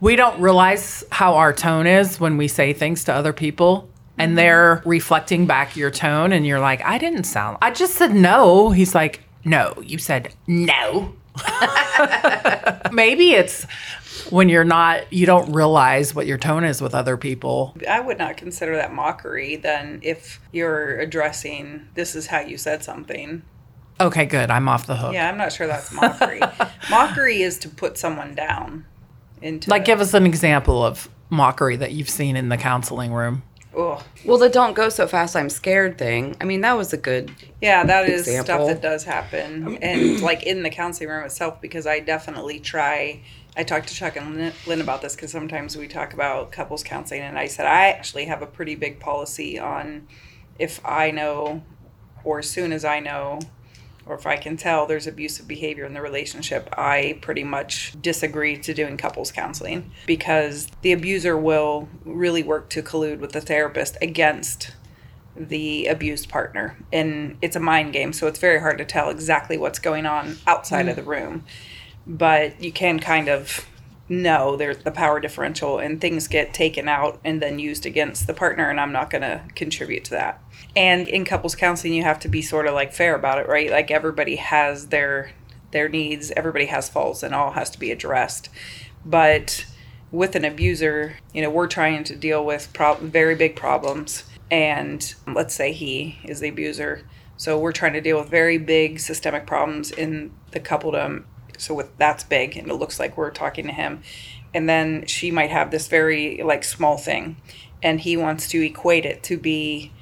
we 0.00 0.16
don't 0.16 0.40
realize 0.40 1.04
how 1.10 1.36
our 1.36 1.52
tone 1.52 1.86
is 1.86 2.18
when 2.18 2.36
we 2.36 2.48
say 2.48 2.72
things 2.72 3.04
to 3.04 3.14
other 3.14 3.32
people. 3.32 3.88
And 4.16 4.30
mm-hmm. 4.30 4.36
they're 4.36 4.82
reflecting 4.84 5.46
back 5.46 5.76
your 5.76 5.90
tone, 5.90 6.30
and 6.30 6.46
you're 6.46 6.60
like, 6.60 6.80
I 6.84 6.98
didn't 6.98 7.24
sound, 7.24 7.58
I 7.60 7.72
just 7.72 7.94
said 7.94 8.14
no. 8.14 8.70
He's 8.70 8.94
like, 8.94 9.24
No, 9.44 9.74
you 9.82 9.98
said 9.98 10.32
no. 10.46 11.14
Maybe 12.92 13.32
it's 13.32 13.64
when 14.30 14.48
you're 14.48 14.64
not, 14.64 15.12
you 15.12 15.26
don't 15.26 15.52
realize 15.52 16.14
what 16.14 16.26
your 16.26 16.38
tone 16.38 16.64
is 16.64 16.80
with 16.80 16.94
other 16.94 17.16
people. 17.16 17.76
I 17.88 18.00
would 18.00 18.18
not 18.18 18.36
consider 18.36 18.76
that 18.76 18.92
mockery 18.92 19.56
then 19.56 20.00
if 20.02 20.40
you're 20.52 20.98
addressing 20.98 21.88
this 21.94 22.14
is 22.14 22.28
how 22.28 22.40
you 22.40 22.56
said 22.56 22.84
something. 22.84 23.42
Okay, 24.00 24.26
good. 24.26 24.50
I'm 24.50 24.68
off 24.68 24.86
the 24.86 24.96
hook. 24.96 25.14
Yeah, 25.14 25.28
I'm 25.28 25.36
not 25.36 25.52
sure 25.52 25.66
that's 25.66 25.92
mockery. 25.92 26.40
mockery 26.90 27.42
is 27.42 27.58
to 27.58 27.68
put 27.68 27.96
someone 27.96 28.34
down. 28.34 28.86
Into 29.40 29.70
Like, 29.70 29.84
give 29.84 30.00
us 30.00 30.14
an 30.14 30.26
example 30.26 30.84
of 30.84 31.08
mockery 31.30 31.76
that 31.76 31.92
you've 31.92 32.08
seen 32.08 32.36
in 32.36 32.48
the 32.48 32.56
counseling 32.56 33.12
room. 33.12 33.42
Ugh. 33.76 34.02
Well, 34.24 34.38
the 34.38 34.48
don't 34.48 34.74
go 34.74 34.88
so 34.88 35.06
fast, 35.06 35.34
I'm 35.36 35.50
scared 35.50 35.98
thing. 35.98 36.36
I 36.40 36.44
mean, 36.44 36.60
that 36.60 36.76
was 36.76 36.92
a 36.92 36.96
good. 36.96 37.34
Yeah, 37.60 37.84
that 37.84 38.08
is 38.08 38.22
Example. 38.22 38.44
stuff 38.44 38.66
that 38.68 38.82
does 38.82 39.04
happen, 39.04 39.78
and 39.82 40.20
like 40.22 40.44
in 40.44 40.62
the 40.62 40.70
counseling 40.70 41.08
room 41.08 41.24
itself, 41.24 41.60
because 41.60 41.86
I 41.86 42.00
definitely 42.00 42.60
try. 42.60 43.20
I 43.56 43.62
talked 43.62 43.88
to 43.88 43.94
Chuck 43.94 44.16
and 44.16 44.36
Lynn- 44.36 44.52
Lynn 44.66 44.80
about 44.80 45.00
this 45.00 45.14
because 45.14 45.30
sometimes 45.30 45.76
we 45.76 45.86
talk 45.88 46.12
about 46.12 46.52
couples 46.52 46.82
counseling, 46.82 47.22
and 47.22 47.38
I 47.38 47.46
said 47.46 47.66
I 47.66 47.86
actually 47.90 48.24
have 48.26 48.42
a 48.42 48.46
pretty 48.46 48.74
big 48.74 49.00
policy 49.00 49.58
on 49.58 50.06
if 50.58 50.80
I 50.84 51.10
know, 51.10 51.62
or 52.22 52.38
as 52.40 52.50
soon 52.50 52.72
as 52.72 52.84
I 52.84 53.00
know, 53.00 53.40
or 54.06 54.14
if 54.14 54.26
I 54.26 54.36
can 54.36 54.56
tell 54.56 54.86
there's 54.86 55.06
abusive 55.06 55.48
behavior 55.48 55.84
in 55.84 55.94
the 55.94 56.02
relationship, 56.02 56.68
I 56.76 57.18
pretty 57.22 57.44
much 57.44 57.96
disagree 58.00 58.58
to 58.58 58.74
doing 58.74 58.96
couples 58.96 59.32
counseling 59.32 59.92
because 60.06 60.68
the 60.82 60.92
abuser 60.92 61.36
will 61.36 61.88
really 62.04 62.42
work 62.42 62.68
to 62.70 62.82
collude 62.82 63.18
with 63.18 63.32
the 63.32 63.40
therapist 63.40 63.96
against 64.02 64.72
the 65.36 65.86
abused 65.86 66.28
partner. 66.28 66.76
And 66.92 67.38
it's 67.42 67.56
a 67.56 67.60
mind 67.60 67.92
game, 67.92 68.12
so 68.12 68.26
it's 68.26 68.38
very 68.38 68.60
hard 68.60 68.78
to 68.78 68.84
tell 68.84 69.10
exactly 69.10 69.58
what's 69.58 69.78
going 69.78 70.06
on 70.06 70.36
outside 70.46 70.88
of 70.88 70.94
mm. 70.94 70.96
the 70.96 71.02
room. 71.02 71.44
But 72.06 72.62
you 72.62 72.70
can 72.70 73.00
kind 73.00 73.28
of 73.28 73.66
know 74.08 74.56
there's 74.56 74.78
the 74.78 74.90
power 74.90 75.18
differential 75.18 75.78
and 75.78 76.00
things 76.00 76.28
get 76.28 76.52
taken 76.52 76.88
out 76.88 77.18
and 77.24 77.40
then 77.40 77.58
used 77.58 77.86
against 77.86 78.26
the 78.26 78.34
partner 78.34 78.68
and 78.68 78.78
I'm 78.78 78.92
not 78.92 79.10
going 79.10 79.22
to 79.22 79.42
contribute 79.54 80.04
to 80.04 80.10
that. 80.10 80.42
And 80.76 81.08
in 81.08 81.24
couples 81.24 81.54
counseling 81.54 81.94
you 81.94 82.02
have 82.02 82.20
to 82.20 82.28
be 82.28 82.42
sort 82.42 82.66
of 82.66 82.74
like 82.74 82.92
fair 82.92 83.14
about 83.14 83.38
it, 83.38 83.48
right? 83.48 83.70
Like 83.70 83.90
everybody 83.90 84.36
has 84.36 84.88
their 84.88 85.32
their 85.70 85.88
needs, 85.88 86.30
everybody 86.32 86.66
has 86.66 86.88
faults 86.88 87.22
and 87.22 87.34
all 87.34 87.52
has 87.52 87.70
to 87.70 87.78
be 87.78 87.90
addressed. 87.90 88.48
But 89.04 89.66
with 90.12 90.36
an 90.36 90.44
abuser, 90.44 91.16
you 91.32 91.42
know, 91.42 91.50
we're 91.50 91.66
trying 91.66 92.04
to 92.04 92.14
deal 92.14 92.44
with 92.44 92.72
prob- 92.72 93.00
very 93.00 93.34
big 93.34 93.56
problems 93.56 94.24
and 94.50 95.14
let's 95.26 95.54
say 95.54 95.72
he 95.72 96.18
is 96.24 96.40
the 96.40 96.48
abuser. 96.48 97.02
So 97.36 97.58
we're 97.58 97.72
trying 97.72 97.94
to 97.94 98.00
deal 98.00 98.18
with 98.20 98.28
very 98.28 98.58
big 98.58 99.00
systemic 99.00 99.46
problems 99.46 99.90
in 99.90 100.32
the 100.52 100.60
coupledom. 100.60 101.24
So 101.58 101.74
with 101.74 101.96
that's 101.98 102.24
big 102.24 102.56
and 102.56 102.68
it 102.68 102.74
looks 102.74 102.98
like 102.98 103.16
we're 103.16 103.30
talking 103.30 103.66
to 103.66 103.72
him. 103.72 104.02
And 104.52 104.68
then 104.68 105.06
she 105.06 105.30
might 105.30 105.50
have 105.50 105.70
this 105.70 105.88
very 105.88 106.42
like 106.42 106.64
small 106.64 106.96
thing 106.96 107.36
and 107.82 108.00
he 108.00 108.16
wants 108.16 108.48
to 108.48 108.64
equate 108.64 109.04
it 109.04 109.22
to 109.24 109.36
be 109.36 109.92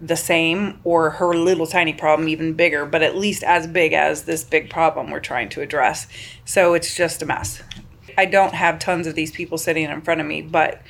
the 0.00 0.16
same 0.16 0.78
or 0.84 1.10
her 1.10 1.34
little 1.34 1.66
tiny 1.66 1.92
problem 1.92 2.28
even 2.28 2.52
bigger, 2.52 2.84
but 2.84 3.02
at 3.02 3.16
least 3.16 3.42
as 3.42 3.66
big 3.66 3.92
as 3.92 4.24
this 4.24 4.44
big 4.44 4.68
problem 4.68 5.10
we're 5.10 5.20
trying 5.20 5.48
to 5.48 5.62
address. 5.62 6.06
So 6.44 6.74
it's 6.74 6.94
just 6.94 7.22
a 7.22 7.26
mess. 7.26 7.62
I 8.18 8.26
don't 8.26 8.54
have 8.54 8.78
tons 8.78 9.06
of 9.06 9.14
these 9.14 9.32
people 9.32 9.58
sitting 9.58 9.84
in 9.84 10.00
front 10.02 10.20
of 10.20 10.26
me, 10.26 10.42
but 10.42 10.82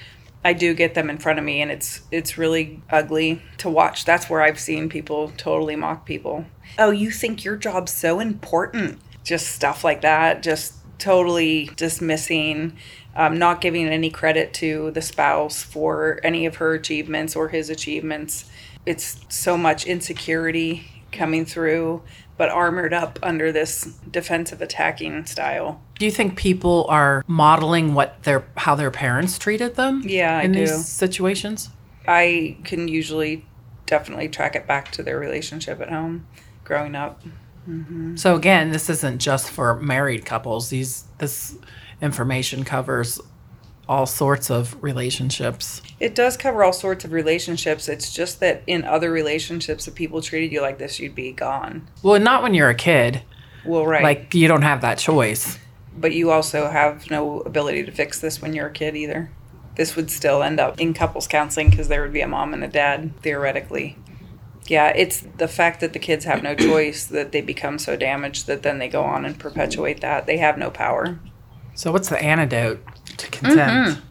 I 0.44 0.52
do 0.52 0.74
get 0.74 0.94
them 0.94 1.10
in 1.10 1.18
front 1.18 1.38
of 1.38 1.44
me 1.44 1.60
and 1.60 1.70
it's 1.72 2.02
it's 2.12 2.38
really 2.38 2.80
ugly 2.90 3.42
to 3.58 3.68
watch. 3.68 4.04
That's 4.04 4.30
where 4.30 4.42
I've 4.42 4.60
seen 4.60 4.88
people 4.88 5.32
totally 5.36 5.74
mock 5.74 6.06
people. 6.06 6.44
Oh, 6.78 6.90
you 6.90 7.10
think 7.10 7.44
your 7.44 7.56
job's 7.56 7.92
so 7.92 8.20
important? 8.20 9.00
Just 9.26 9.48
stuff 9.48 9.84
like 9.84 10.00
that, 10.00 10.42
just 10.42 10.74
totally 10.98 11.68
dismissing 11.76 12.78
um, 13.16 13.38
not 13.38 13.60
giving 13.60 13.88
any 13.88 14.10
credit 14.10 14.52
to 14.54 14.90
the 14.90 15.00
spouse 15.02 15.62
for 15.62 16.20
any 16.22 16.44
of 16.44 16.56
her 16.56 16.74
achievements 16.74 17.34
or 17.34 17.48
his 17.48 17.70
achievements. 17.70 18.44
It's 18.84 19.18
so 19.28 19.56
much 19.56 19.86
insecurity 19.86 20.86
coming 21.12 21.46
through, 21.46 22.02
but 22.36 22.50
armored 22.50 22.92
up 22.92 23.18
under 23.22 23.50
this 23.50 23.84
defensive 24.10 24.60
attacking 24.60 25.24
style. 25.24 25.80
Do 25.98 26.04
you 26.04 26.10
think 26.10 26.36
people 26.36 26.84
are 26.90 27.24
modeling 27.26 27.94
what 27.94 28.22
their 28.24 28.44
how 28.58 28.74
their 28.74 28.90
parents 28.90 29.38
treated 29.38 29.76
them? 29.76 30.02
Yeah, 30.04 30.36
I 30.36 30.42
in 30.42 30.52
do. 30.52 30.66
situations. 30.66 31.70
I 32.06 32.58
can 32.64 32.86
usually 32.86 33.46
definitely 33.86 34.28
track 34.28 34.54
it 34.54 34.66
back 34.66 34.92
to 34.92 35.02
their 35.02 35.18
relationship 35.18 35.80
at 35.80 35.88
home 35.88 36.26
growing 36.64 36.94
up. 36.94 37.22
Mm-hmm. 37.68 38.16
So 38.16 38.36
again, 38.36 38.70
this 38.70 38.88
isn't 38.90 39.18
just 39.18 39.50
for 39.50 39.80
married 39.80 40.24
couples. 40.24 40.68
These 40.70 41.04
this 41.18 41.56
information 42.00 42.64
covers 42.64 43.20
all 43.88 44.06
sorts 44.06 44.50
of 44.50 44.76
relationships. 44.82 45.80
It 46.00 46.14
does 46.14 46.36
cover 46.36 46.64
all 46.64 46.72
sorts 46.72 47.04
of 47.04 47.12
relationships. 47.12 47.88
It's 47.88 48.12
just 48.12 48.40
that 48.40 48.62
in 48.66 48.84
other 48.84 49.12
relationships, 49.12 49.86
if 49.86 49.94
people 49.94 50.20
treated 50.20 50.52
you 50.52 50.60
like 50.60 50.78
this, 50.78 50.98
you'd 50.98 51.14
be 51.14 51.32
gone. 51.32 51.86
Well, 52.02 52.20
not 52.20 52.42
when 52.42 52.52
you're 52.54 52.68
a 52.68 52.74
kid. 52.74 53.22
Well, 53.64 53.86
right. 53.86 54.02
Like 54.02 54.34
you 54.34 54.48
don't 54.48 54.62
have 54.62 54.80
that 54.80 54.98
choice. 54.98 55.58
but 55.96 56.12
you 56.12 56.30
also 56.30 56.68
have 56.68 57.10
no 57.10 57.40
ability 57.40 57.84
to 57.84 57.92
fix 57.92 58.20
this 58.20 58.42
when 58.42 58.52
you're 58.54 58.66
a 58.68 58.72
kid 58.72 58.96
either. 58.96 59.30
This 59.76 59.94
would 59.94 60.10
still 60.10 60.42
end 60.42 60.58
up 60.58 60.80
in 60.80 60.94
couples 60.94 61.26
counseling 61.28 61.70
because 61.70 61.88
there 61.88 62.02
would 62.02 62.12
be 62.12 62.22
a 62.22 62.28
mom 62.28 62.54
and 62.54 62.64
a 62.64 62.68
dad, 62.68 63.12
theoretically. 63.22 63.96
Yeah, 64.68 64.88
it's 64.88 65.20
the 65.20 65.48
fact 65.48 65.80
that 65.80 65.92
the 65.92 65.98
kids 65.98 66.24
have 66.24 66.42
no 66.42 66.54
choice 66.54 67.04
that 67.06 67.32
they 67.32 67.40
become 67.40 67.78
so 67.78 67.96
damaged 67.96 68.46
that 68.46 68.62
then 68.62 68.78
they 68.78 68.88
go 68.88 69.02
on 69.02 69.24
and 69.24 69.38
perpetuate 69.38 70.00
that. 70.00 70.26
They 70.26 70.38
have 70.38 70.58
no 70.58 70.70
power. 70.70 71.18
So 71.74 71.92
what's 71.92 72.08
the 72.08 72.22
antidote 72.22 72.80
to 73.18 73.30
contempt? 73.30 74.00
Mm-hmm. 74.00 74.06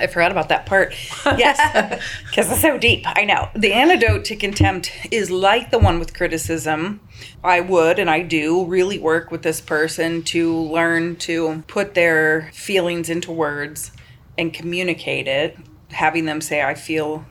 I 0.00 0.06
forgot 0.06 0.30
about 0.30 0.48
that 0.48 0.66
part. 0.66 0.94
Yes, 1.36 2.02
because 2.30 2.50
it's 2.50 2.62
so 2.62 2.78
deep. 2.78 3.04
I 3.06 3.24
know. 3.24 3.48
The 3.54 3.72
antidote 3.74 4.24
to 4.26 4.36
contempt 4.36 4.90
is 5.10 5.30
like 5.30 5.70
the 5.70 5.78
one 5.78 5.98
with 5.98 6.14
criticism. 6.14 7.00
I 7.44 7.60
would 7.60 7.98
and 7.98 8.08
I 8.08 8.22
do 8.22 8.64
really 8.64 8.98
work 8.98 9.30
with 9.30 9.42
this 9.42 9.60
person 9.60 10.22
to 10.24 10.54
learn 10.54 11.16
to 11.16 11.62
put 11.66 11.94
their 11.94 12.50
feelings 12.52 13.10
into 13.10 13.30
words 13.30 13.92
and 14.38 14.54
communicate 14.54 15.28
it, 15.28 15.58
having 15.90 16.24
them 16.24 16.40
say, 16.40 16.62
I 16.62 16.74
feel 16.74 17.26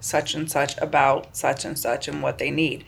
such 0.00 0.34
and 0.34 0.50
such 0.50 0.76
about 0.78 1.36
such 1.36 1.64
and 1.64 1.78
such 1.78 2.08
and 2.08 2.22
what 2.22 2.38
they 2.38 2.50
need. 2.50 2.84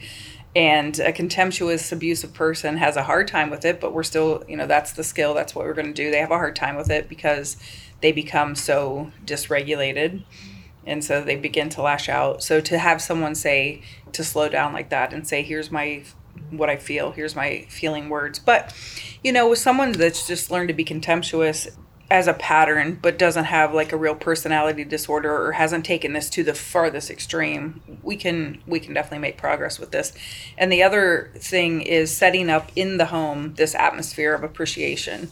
And 0.57 0.99
a 0.99 1.13
contemptuous, 1.13 1.93
abusive 1.93 2.35
person 2.35 2.77
has 2.79 2.97
a 2.97 3.05
hard 3.05 3.29
time 3.29 3.51
with 3.51 3.65
it, 3.65 3.81
but 3.81 3.93
we're 3.93 4.03
still, 4.03 4.43
you 4.49 4.57
know, 4.57 4.67
that's 4.67 4.93
the 4.93 5.05
skill. 5.05 5.33
That's 5.33 5.55
what 5.55 5.65
we're 5.65 5.75
going 5.75 5.87
to 5.87 5.93
do. 5.93 6.11
They 6.11 6.19
have 6.19 6.33
a 6.33 6.37
hard 6.37 6.57
time 6.57 6.77
with 6.77 6.91
it 6.91 7.09
because 7.09 7.57
they 8.01 8.11
become 8.11 8.57
so 8.57 9.13
dysregulated. 9.25 10.25
And 10.87 11.05
so 11.05 11.23
they 11.23 11.37
begin 11.37 11.69
to 11.71 11.83
lash 11.83 12.09
out. 12.09 12.43
So 12.43 12.61
to 12.63 12.79
have 12.79 13.01
someone 13.01 13.35
say, 13.35 13.83
to 14.13 14.25
slow 14.25 14.49
down 14.49 14.73
like 14.73 14.91
that 14.91 15.13
and 15.13 15.27
say, 15.27 15.43
here's 15.43 15.71
my 15.71 16.03
what 16.51 16.71
I 16.71 16.77
feel. 16.77 17.13
Here's 17.13 17.37
my 17.37 17.67
feeling 17.69 18.09
words. 18.09 18.39
But, 18.39 18.75
you 19.23 19.31
know, 19.33 19.49
with 19.49 19.59
someone 19.59 19.93
that's 19.93 20.27
just 20.27 20.51
learned 20.51 20.69
to 20.69 20.75
be 20.75 20.85
contemptuous, 20.85 21.69
as 22.11 22.27
a 22.27 22.35
pattern 22.35 22.99
but 23.01 23.19
doesn't 23.19 23.45
have 23.45 23.73
like 23.73 23.93
a 23.93 23.97
real 23.97 24.15
personality 24.15 24.85
disorder 24.85 25.47
or 25.47 25.53
hasn't 25.53 25.85
taken 25.85 26.13
this 26.13 26.29
to 26.29 26.43
the 26.43 26.55
farthest 26.55 27.11
extreme 27.11 27.81
we 28.03 28.17
can 28.17 28.61
we 28.67 28.81
can 28.81 28.95
definitely 28.95 29.19
make 29.19 29.37
progress 29.37 29.79
with 29.79 29.91
this. 29.93 30.13
And 30.59 30.73
the 30.73 30.83
other 30.83 31.31
thing 31.37 31.83
is 31.83 32.15
setting 32.15 32.51
up 32.51 32.71
in 32.75 32.97
the 32.97 33.07
home 33.07 33.55
this 33.55 33.75
atmosphere 33.75 34.35
of 34.35 34.43
appreciation 34.43 35.31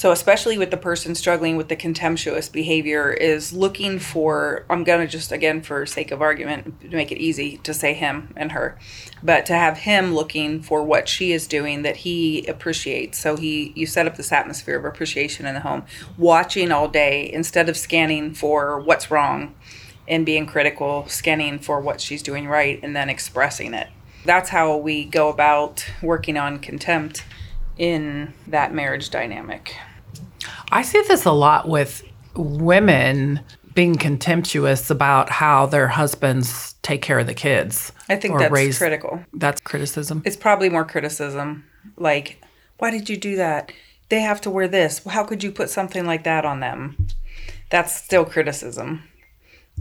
so, 0.00 0.12
especially 0.12 0.56
with 0.56 0.70
the 0.70 0.78
person 0.78 1.14
struggling 1.14 1.58
with 1.58 1.68
the 1.68 1.76
contemptuous 1.76 2.48
behavior, 2.48 3.12
is 3.12 3.52
looking 3.52 3.98
for, 3.98 4.64
I'm 4.70 4.82
going 4.82 5.06
to 5.06 5.06
just, 5.06 5.30
again, 5.30 5.60
for 5.60 5.84
sake 5.84 6.10
of 6.10 6.22
argument, 6.22 6.80
to 6.80 6.96
make 6.96 7.12
it 7.12 7.18
easy 7.18 7.58
to 7.58 7.74
say 7.74 7.92
him 7.92 8.32
and 8.34 8.52
her, 8.52 8.78
but 9.22 9.44
to 9.44 9.52
have 9.52 9.76
him 9.76 10.14
looking 10.14 10.62
for 10.62 10.82
what 10.82 11.06
she 11.06 11.32
is 11.32 11.46
doing 11.46 11.82
that 11.82 11.96
he 11.96 12.46
appreciates. 12.46 13.18
So, 13.18 13.36
he, 13.36 13.74
you 13.76 13.84
set 13.84 14.06
up 14.06 14.16
this 14.16 14.32
atmosphere 14.32 14.78
of 14.78 14.86
appreciation 14.86 15.44
in 15.44 15.52
the 15.52 15.60
home, 15.60 15.84
watching 16.16 16.72
all 16.72 16.88
day 16.88 17.30
instead 17.30 17.68
of 17.68 17.76
scanning 17.76 18.32
for 18.32 18.80
what's 18.80 19.10
wrong 19.10 19.54
and 20.08 20.24
being 20.24 20.46
critical, 20.46 21.06
scanning 21.08 21.58
for 21.58 21.78
what 21.78 22.00
she's 22.00 22.22
doing 22.22 22.48
right 22.48 22.80
and 22.82 22.96
then 22.96 23.10
expressing 23.10 23.74
it. 23.74 23.88
That's 24.24 24.48
how 24.48 24.78
we 24.78 25.04
go 25.04 25.28
about 25.28 25.84
working 26.00 26.38
on 26.38 26.58
contempt 26.58 27.22
in 27.76 28.32
that 28.46 28.72
marriage 28.72 29.10
dynamic. 29.10 29.74
I 30.70 30.82
see 30.82 31.02
this 31.08 31.24
a 31.24 31.32
lot 31.32 31.68
with 31.68 32.02
women 32.34 33.40
being 33.74 33.96
contemptuous 33.96 34.90
about 34.90 35.30
how 35.30 35.66
their 35.66 35.88
husbands 35.88 36.74
take 36.82 37.02
care 37.02 37.18
of 37.18 37.26
the 37.26 37.34
kids. 37.34 37.92
I 38.08 38.16
think 38.16 38.38
that's 38.38 38.52
raise, 38.52 38.78
critical. 38.78 39.24
That's 39.32 39.60
criticism. 39.60 40.22
It's 40.24 40.36
probably 40.36 40.68
more 40.68 40.84
criticism. 40.84 41.64
Like, 41.96 42.42
why 42.78 42.90
did 42.90 43.08
you 43.08 43.16
do 43.16 43.36
that? 43.36 43.72
They 44.08 44.20
have 44.20 44.40
to 44.42 44.50
wear 44.50 44.66
this. 44.66 45.04
How 45.04 45.24
could 45.24 45.44
you 45.44 45.52
put 45.52 45.70
something 45.70 46.04
like 46.04 46.24
that 46.24 46.44
on 46.44 46.60
them? 46.60 47.06
That's 47.70 47.94
still 47.94 48.24
criticism. 48.24 49.04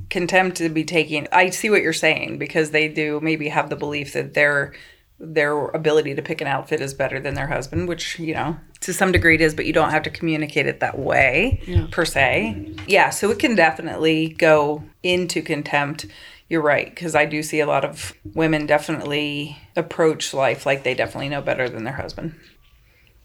Contempt 0.10 0.58
to 0.58 0.70
be 0.70 0.84
taking. 0.84 1.28
I 1.32 1.50
see 1.50 1.70
what 1.70 1.82
you're 1.82 1.94
saying 1.94 2.38
because 2.38 2.70
they 2.70 2.88
do 2.88 3.20
maybe 3.22 3.50
have 3.50 3.70
the 3.70 3.76
belief 3.76 4.14
that 4.14 4.36
they're 4.36 4.74
their 5.20 5.66
ability 5.68 6.16
to 6.16 6.22
pick 6.22 6.40
an 6.40 6.48
outfit 6.48 6.80
is 6.80 6.94
better 6.94 7.20
than 7.20 7.34
their 7.34 7.48
husband, 7.48 7.88
which, 7.88 8.18
you 8.20 8.34
know, 8.34 8.58
to 8.80 8.94
some 8.94 9.12
degree 9.12 9.36
it 9.36 9.42
is, 9.42 9.54
but 9.54 9.66
you 9.66 9.74
don't 9.74 9.92
have 9.92 10.04
to 10.04 10.10
communicate 10.10 10.66
it 10.66 10.80
that 10.80 10.98
way 10.98 11.62
yeah. 11.68 11.88
per 11.92 12.06
se. 12.06 12.76
Yeah, 12.88 13.10
so 13.10 13.30
it 13.30 13.40
can 13.40 13.56
definitely 13.56 14.30
go 14.30 14.84
into 15.04 15.42
contempt. 15.42 16.06
You're 16.48 16.62
right, 16.62 16.90
because 16.90 17.16
I 17.16 17.26
do 17.26 17.44
see 17.44 17.60
a 17.60 17.68
lot 17.68 17.84
of 17.84 18.14
women 18.34 18.66
definitely 18.66 19.58
approach 19.76 20.34
life 20.34 20.66
like 20.66 20.84
they 20.84 20.96
definitely 20.96 21.30
know 21.30 21.42
better 21.42 21.68
than 21.70 21.84
their 21.84 21.94
husband. 21.94 22.34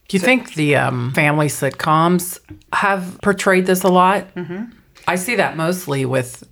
Do 0.08 0.16
you 0.16 0.20
so, 0.20 0.26
think 0.26 0.54
the 0.54 0.76
um, 0.76 1.12
family 1.14 1.46
sitcoms 1.46 2.38
have 2.72 3.18
portrayed 3.22 3.66
this 3.66 3.84
a 3.84 3.88
lot? 3.88 4.34
Mm-hmm. 4.34 4.64
I 5.06 5.14
see 5.16 5.36
that 5.36 5.56
mostly 5.56 6.04
with, 6.04 6.44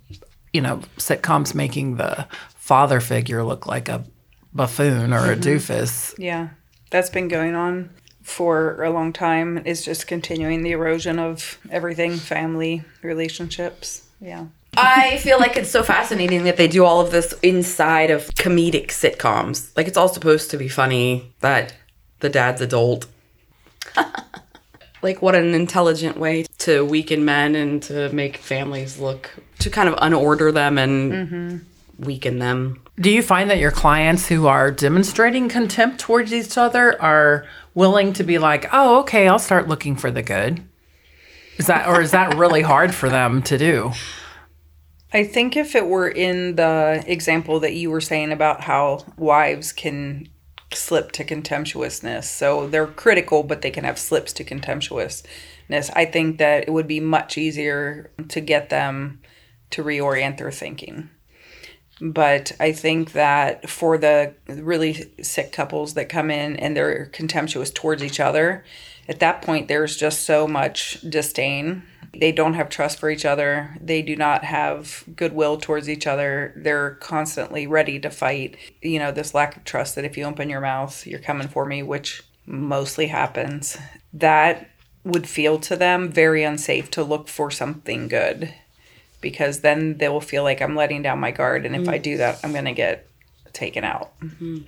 you 0.53 0.61
know, 0.61 0.77
sitcoms 0.97 1.53
making 1.53 1.97
the 1.97 2.27
father 2.55 2.99
figure 2.99 3.43
look 3.43 3.67
like 3.67 3.89
a 3.89 4.05
buffoon 4.53 5.13
or 5.13 5.19
mm-hmm. 5.19 5.31
a 5.31 5.35
doofus. 5.43 6.15
Yeah, 6.17 6.49
that's 6.89 7.09
been 7.09 7.27
going 7.27 7.55
on 7.55 7.89
for 8.21 8.81
a 8.83 8.89
long 8.89 9.13
time. 9.13 9.61
It's 9.65 9.83
just 9.83 10.07
continuing 10.07 10.63
the 10.63 10.71
erosion 10.71 11.19
of 11.19 11.59
everything, 11.69 12.17
family, 12.17 12.83
relationships. 13.01 14.07
Yeah. 14.19 14.45
I 14.75 15.17
feel 15.17 15.39
like 15.39 15.55
it's 15.55 15.69
so 15.69 15.83
fascinating 15.83 16.45
that 16.45 16.57
they 16.57 16.67
do 16.67 16.83
all 16.83 17.01
of 17.01 17.11
this 17.11 17.33
inside 17.43 18.09
of 18.09 18.25
comedic 18.29 18.87
sitcoms. 18.87 19.75
Like 19.77 19.87
it's 19.87 19.97
all 19.97 20.07
supposed 20.07 20.49
to 20.51 20.57
be 20.57 20.67
funny 20.67 21.33
that 21.41 21.75
the 22.21 22.29
dad's 22.29 22.61
adult. 22.61 23.05
like 25.03 25.21
what 25.21 25.35
an 25.35 25.53
intelligent 25.53 26.17
way 26.17 26.45
to 26.59 26.83
weaken 26.83 27.25
men 27.25 27.55
and 27.55 27.83
to 27.83 28.09
make 28.13 28.37
families 28.37 28.97
look 28.97 29.29
to 29.59 29.69
kind 29.69 29.89
of 29.89 29.95
unorder 29.95 30.51
them 30.53 30.77
and 30.77 31.11
mm-hmm. 31.11 31.57
Weaken 31.97 32.39
them. 32.39 32.81
Do 32.99 33.09
you 33.09 33.21
find 33.21 33.49
that 33.49 33.59
your 33.59 33.71
clients 33.71 34.27
who 34.27 34.47
are 34.47 34.71
demonstrating 34.71 35.49
contempt 35.49 35.99
towards 35.99 36.33
each 36.33 36.57
other 36.57 37.01
are 37.01 37.45
willing 37.73 38.13
to 38.13 38.23
be 38.23 38.37
like, 38.37 38.67
"Oh, 38.71 38.99
okay, 39.01 39.27
I'll 39.27 39.39
start 39.39 39.67
looking 39.67 39.95
for 39.95 40.11
the 40.11 40.23
good"? 40.23 40.63
Is 41.57 41.67
that 41.67 41.87
or 41.87 42.01
is 42.01 42.11
that 42.11 42.35
really 42.35 42.61
hard 42.61 42.93
for 42.93 43.09
them 43.09 43.41
to 43.43 43.57
do? 43.57 43.91
I 45.11 45.23
think 45.23 45.55
if 45.55 45.75
it 45.75 45.85
were 45.85 46.07
in 46.07 46.55
the 46.55 47.03
example 47.05 47.59
that 47.59 47.73
you 47.73 47.91
were 47.91 48.01
saying 48.01 48.31
about 48.31 48.61
how 48.61 49.05
wives 49.15 49.71
can 49.71 50.27
slip 50.73 51.11
to 51.11 51.23
contemptuousness, 51.23 52.27
so 52.27 52.67
they're 52.67 52.87
critical, 52.87 53.43
but 53.43 53.61
they 53.61 53.69
can 53.69 53.83
have 53.83 53.99
slips 53.99 54.33
to 54.33 54.43
contemptuousness. 54.43 55.91
I 55.95 56.05
think 56.05 56.39
that 56.39 56.67
it 56.67 56.71
would 56.71 56.87
be 56.87 56.99
much 56.99 57.37
easier 57.37 58.11
to 58.29 58.41
get 58.41 58.69
them 58.69 59.21
to 59.69 59.83
reorient 59.83 60.37
their 60.37 60.51
thinking. 60.51 61.09
But 62.03 62.51
I 62.59 62.73
think 62.73 63.13
that 63.13 63.69
for 63.69 63.97
the 63.97 64.33
really 64.49 65.09
sick 65.21 65.53
couples 65.53 65.93
that 65.93 66.09
come 66.09 66.29
in 66.29 66.57
and 66.57 66.75
they're 66.75 67.05
contemptuous 67.05 67.71
towards 67.71 68.03
each 68.03 68.19
other, 68.19 68.65
at 69.07 69.21
that 69.21 69.41
point, 69.41 69.69
there's 69.69 69.95
just 69.95 70.23
so 70.23 70.45
much 70.45 70.99
disdain. 70.99 71.83
They 72.13 72.33
don't 72.33 72.55
have 72.55 72.67
trust 72.67 72.99
for 72.99 73.09
each 73.09 73.23
other. 73.23 73.77
They 73.79 74.01
do 74.01 74.17
not 74.17 74.43
have 74.43 75.05
goodwill 75.15 75.57
towards 75.57 75.89
each 75.89 76.05
other. 76.05 76.53
They're 76.57 76.95
constantly 76.95 77.67
ready 77.67 78.01
to 78.01 78.09
fight. 78.09 78.57
You 78.81 78.99
know, 78.99 79.13
this 79.13 79.33
lack 79.33 79.55
of 79.55 79.63
trust 79.63 79.95
that 79.95 80.03
if 80.03 80.17
you 80.17 80.25
open 80.25 80.49
your 80.49 80.59
mouth, 80.59 81.07
you're 81.07 81.19
coming 81.19 81.47
for 81.47 81.65
me, 81.65 81.83
which 81.83 82.21
mostly 82.45 83.07
happens. 83.07 83.77
That 84.11 84.69
would 85.05 85.27
feel 85.27 85.57
to 85.59 85.77
them 85.77 86.11
very 86.11 86.43
unsafe 86.43 86.91
to 86.91 87.03
look 87.03 87.29
for 87.29 87.49
something 87.49 88.09
good 88.09 88.53
because 89.23 89.61
then 89.61 89.97
they 89.97 90.09
will 90.09 90.21
feel 90.21 90.43
like 90.43 90.61
I'm 90.61 90.75
letting 90.75 91.01
down 91.01 91.19
my 91.19 91.31
guard. 91.31 91.65
And 91.65 91.75
if 91.75 91.83
mm 91.83 91.89
I 91.93 91.97
do 91.97 92.17
that, 92.17 92.39
I'm 92.43 92.51
going 92.51 92.65
to 92.65 92.73
get 92.73 93.07
taken 93.53 93.83
out. 93.83 94.19
Mm-hmm. 94.19 94.59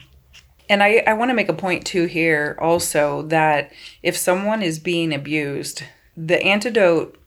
And 0.68 0.82
I, 0.82 1.04
I 1.06 1.14
want 1.14 1.30
to 1.30 1.36
make 1.36 1.50
a 1.50 1.54
point 1.54 1.86
too 1.86 2.06
here 2.06 2.58
also 2.60 3.22
that 3.24 3.72
if 4.02 4.18
someone 4.18 4.64
is 4.64 4.80
being 4.80 5.14
abused, 5.14 5.84
the 6.18 6.42
antidote 6.42 7.20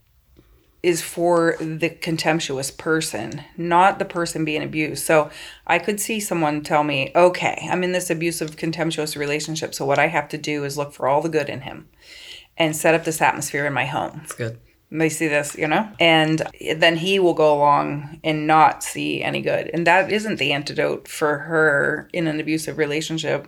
is 0.82 1.02
for 1.02 1.56
the 1.60 1.90
contemptuous 1.90 2.70
person, 2.70 3.44
not 3.56 3.98
the 3.98 4.04
person 4.04 4.44
being 4.44 4.62
abused. 4.62 5.04
So 5.04 5.30
I 5.66 5.78
could 5.78 6.00
see 6.00 6.20
someone 6.20 6.62
tell 6.62 6.84
me, 6.84 7.12
okay, 7.14 7.68
I'm 7.70 7.84
in 7.84 7.92
this 7.92 8.10
abusive, 8.10 8.56
contemptuous 8.56 9.16
relationship. 9.16 9.74
So 9.74 9.84
what 9.84 9.98
I 9.98 10.06
have 10.06 10.28
to 10.30 10.38
do 10.38 10.64
is 10.64 10.78
look 10.78 10.92
for 10.92 11.08
all 11.08 11.20
the 11.20 11.28
good 11.28 11.48
in 11.48 11.62
him 11.62 11.88
and 12.56 12.74
set 12.74 12.94
up 12.94 13.04
this 13.04 13.20
atmosphere 13.20 13.66
in 13.66 13.72
my 13.72 13.86
home. 13.86 14.18
That's 14.22 14.34
good 14.34 14.58
they 14.90 15.09
see 15.09 15.29
this, 15.29 15.55
you 15.57 15.68
know? 15.68 15.90
And 16.01 16.42
then 16.77 16.96
he 16.96 17.18
will 17.18 17.35
go 17.35 17.55
along 17.55 18.20
and 18.24 18.46
not 18.46 18.83
see 18.83 19.22
any 19.22 19.42
good. 19.42 19.70
And 19.72 19.87
that 19.87 20.11
isn't 20.11 20.38
the 20.38 20.53
antidote 20.53 21.09
for 21.09 21.38
her 21.38 22.09
in 22.12 22.27
an 22.27 22.40
abusive 22.40 22.79
relationship. 22.79 23.46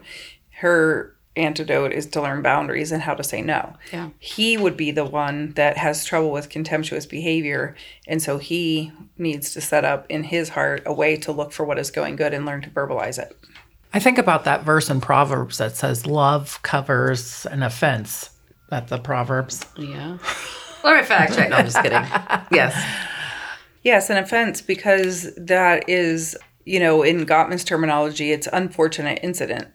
Her 0.50 1.16
antidote 1.36 1.92
is 1.92 2.06
to 2.06 2.20
learn 2.20 2.42
boundaries 2.42 2.92
and 2.92 3.02
how 3.02 3.14
to 3.14 3.24
say 3.24 3.40
no. 3.40 3.74
Yeah. 3.92 4.10
He 4.18 4.56
would 4.56 4.76
be 4.76 4.90
the 4.90 5.04
one 5.04 5.52
that 5.54 5.78
has 5.78 6.04
trouble 6.04 6.30
with 6.30 6.50
contemptuous 6.50 7.06
behavior. 7.06 7.74
And 8.06 8.20
so 8.20 8.38
he 8.38 8.92
needs 9.16 9.52
to 9.54 9.60
set 9.60 9.84
up 9.84 10.06
in 10.08 10.24
his 10.24 10.50
heart 10.50 10.82
a 10.84 10.92
way 10.92 11.16
to 11.16 11.32
look 11.32 11.52
for 11.52 11.64
what 11.64 11.78
is 11.78 11.90
going 11.90 12.16
good 12.16 12.34
and 12.34 12.44
learn 12.44 12.62
to 12.62 12.70
verbalize 12.70 13.18
it. 13.18 13.36
I 13.92 13.98
think 13.98 14.18
about 14.18 14.44
that 14.44 14.64
verse 14.64 14.90
in 14.90 15.00
Proverbs 15.00 15.58
that 15.58 15.76
says, 15.76 16.06
Love 16.06 16.60
covers 16.62 17.46
an 17.46 17.62
offense. 17.62 18.30
That's 18.68 18.90
the 18.90 18.98
Proverbs. 18.98 19.64
Yeah. 19.76 20.18
Let 20.84 20.96
me 20.96 21.02
fact 21.04 21.34
check. 21.34 21.50
No, 21.50 21.56
I'm 21.56 21.64
just 21.66 21.82
kidding. 21.82 22.02
Yes. 22.52 22.74
Yes, 23.82 24.10
an 24.10 24.18
offense 24.18 24.60
because 24.60 25.34
that 25.36 25.88
is, 25.88 26.36
you 26.64 26.78
know, 26.80 27.02
in 27.02 27.24
Gottman's 27.24 27.64
terminology, 27.64 28.30
it's 28.32 28.48
unfortunate 28.52 29.20
incident. 29.22 29.68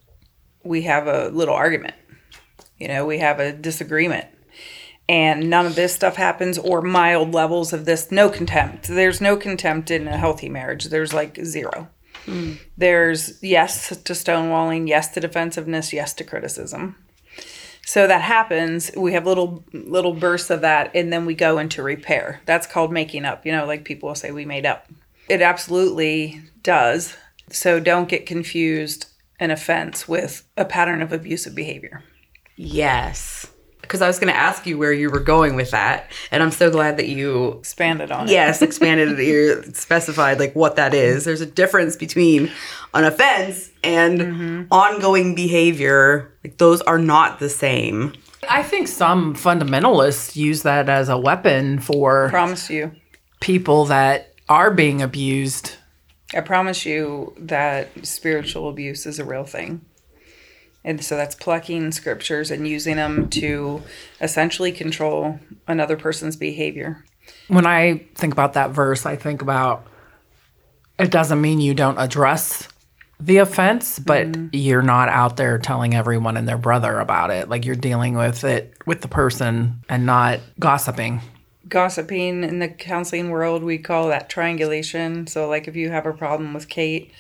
We 0.64 0.84
have 0.84 1.08
a 1.08 1.30
little 1.30 1.56
argument. 1.56 1.96
You 2.78 2.88
know, 2.88 3.06
we 3.06 3.18
have 3.20 3.40
a 3.40 3.52
disagreement. 3.54 4.28
and 5.08 5.50
none 5.50 5.66
of 5.66 5.76
this 5.76 5.94
stuff 5.94 6.16
happens 6.16 6.58
or 6.58 6.82
mild 6.82 7.34
levels 7.34 7.74
of 7.74 7.86
this 7.86 8.12
no 8.12 8.30
contempt 8.30 8.88
there's 8.88 9.22
no 9.22 9.38
contempt 9.38 9.92
in 9.92 10.08
a 10.08 10.18
healthy 10.18 10.50
marriage 10.50 10.86
there's 10.86 11.14
like 11.14 11.38
zero 11.44 11.88
hmm. 12.26 12.54
there's 12.78 13.42
yes 13.44 13.90
to 13.90 14.14
stonewalling 14.14 14.88
yes 14.88 15.10
to 15.10 15.20
defensiveness 15.20 15.94
yes 15.94 16.14
to 16.14 16.24
criticism 16.24 16.96
so 17.86 18.08
that 18.08 18.22
happens 18.22 18.92
we 18.98 19.14
have 19.14 19.26
little 19.26 19.64
little 19.72 20.14
bursts 20.14 20.50
of 20.50 20.62
that 20.62 20.92
and 20.96 21.14
then 21.14 21.26
we 21.26 21.36
go 21.36 21.58
into 21.58 21.82
repair. 21.84 22.42
That's 22.46 22.68
called 22.68 22.92
making 22.92 23.26
up 23.26 23.46
you 23.46 23.52
know 23.52 23.66
like 23.66 23.86
people 23.86 24.10
will 24.10 24.16
say 24.16 24.32
we 24.32 24.46
made 24.46 24.66
up. 24.66 24.88
It 25.30 25.42
absolutely 25.42 26.42
does. 26.62 27.16
So 27.50 27.80
don't 27.80 28.10
get 28.10 28.26
confused 28.26 29.08
an 29.40 29.52
offense 29.52 30.08
with 30.08 30.48
a 30.58 30.66
pattern 30.66 31.02
of 31.02 31.12
abusive 31.12 31.56
behavior. 31.56 32.04
Yes. 32.56 33.48
Because 33.86 34.02
I 34.02 34.08
was 34.08 34.20
going 34.20 34.34
to 34.34 34.40
ask 34.40 34.66
you 34.66 34.78
where 34.78 34.92
you 34.92 35.10
were 35.10 35.20
going 35.20 35.56
with 35.56 35.72
that. 35.72 36.12
And 36.32 36.44
I'm 36.44 36.52
so 36.52 36.70
glad 36.70 36.98
that 36.98 37.08
you, 37.08 37.54
expanded 37.60 38.12
on 38.12 38.28
it 38.28 38.32
yes, 38.32 38.62
expanded, 38.62 39.18
you 39.20 39.64
specified 39.74 40.40
like 40.40 40.56
what 40.56 40.76
that 40.76 40.94
is. 40.94 41.26
There's 41.26 41.42
a 41.42 41.46
difference 41.46 41.96
between 41.96 42.52
an 42.94 43.04
offense 43.04 43.70
and 43.84 44.20
mm-hmm. 44.20 44.64
ongoing 44.72 45.36
behavior. 45.36 46.34
Like 46.44 46.58
those 46.58 46.82
are 46.82 47.00
not 47.00 47.40
the 47.40 47.50
same. 47.50 48.14
I 48.50 48.64
think 48.64 48.88
some 48.88 49.36
fundamentalists 49.36 50.36
use 50.36 50.64
that 50.64 50.90
as 50.90 51.10
a 51.10 51.18
weapon 51.18 51.80
for 51.80 52.28
I 52.28 52.30
promise 52.30 52.70
you 52.70 52.92
people 53.40 53.86
that 53.86 54.34
are 54.50 54.72
being 54.72 55.02
abused. 55.02 55.76
I 56.34 56.42
promise 56.42 56.86
you 56.86 57.34
that 57.38 57.90
spiritual 58.06 58.70
abuse 58.70 59.06
is 59.06 59.20
a 59.20 59.26
real 59.26 59.44
thing. 59.44 59.82
And 60.86 61.04
so 61.04 61.18
that's 61.18 61.34
plucking 61.34 61.92
scriptures 61.94 62.52
and 62.52 62.68
using 62.68 62.96
them 62.96 63.28
to 63.32 63.82
essentially 64.22 64.72
control 64.72 65.40
another 65.68 65.98
person's 65.98 66.36
behavior. 66.36 67.04
When 67.48 67.66
I 67.66 68.06
think 68.14 68.32
about 68.32 68.54
that 68.54 68.70
verse, 68.70 69.04
I 69.04 69.16
think 69.16 69.42
about 69.42 69.88
it 71.00 71.10
doesn't 71.10 71.42
mean 71.42 71.60
you 71.60 71.74
don't 71.74 71.98
address 71.98 72.68
the 73.20 73.38
offense, 73.38 73.98
but 73.98 74.28
mm-hmm. 74.28 74.48
you're 74.52 74.84
not 74.84 75.10
out 75.10 75.38
there 75.38 75.58
telling 75.58 75.96
everyone 75.96 76.38
and 76.38 76.48
their 76.48 76.58
brother 76.58 77.00
about 77.00 77.32
it. 77.32 77.50
Like 77.50 77.66
you're 77.66 77.76
dealing 77.76 78.16
with 78.16 78.44
it 78.44 78.76
with 78.86 79.02
the 79.02 79.08
person 79.08 79.82
and 79.90 80.06
not 80.06 80.40
gossiping. 80.60 81.22
Gossiping 81.68 82.44
in 82.44 82.60
the 82.60 82.68
counseling 82.68 83.32
world, 83.32 83.64
we 83.64 83.80
call 83.80 84.10
that 84.10 84.30
triangulation. 84.30 85.26
So, 85.26 85.50
like 85.50 85.68
if 85.68 85.76
you 85.76 85.90
have 85.90 86.06
a 86.06 86.14
problem 86.14 86.54
with 86.54 86.70
Kate, 86.70 87.12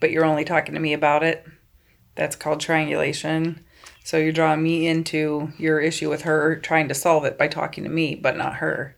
but 0.00 0.10
you're 0.10 0.24
only 0.24 0.46
talking 0.46 0.72
to 0.72 0.80
me 0.80 0.94
about 0.94 1.22
it, 1.22 1.46
that's 2.20 2.36
called 2.36 2.60
triangulation. 2.60 3.64
So, 4.04 4.18
you're 4.18 4.32
drawing 4.32 4.62
me 4.62 4.86
into 4.86 5.52
your 5.58 5.80
issue 5.80 6.10
with 6.10 6.22
her, 6.22 6.56
trying 6.56 6.88
to 6.88 6.94
solve 6.94 7.24
it 7.24 7.38
by 7.38 7.48
talking 7.48 7.82
to 7.84 7.90
me, 7.90 8.14
but 8.14 8.36
not 8.36 8.56
her. 8.56 8.94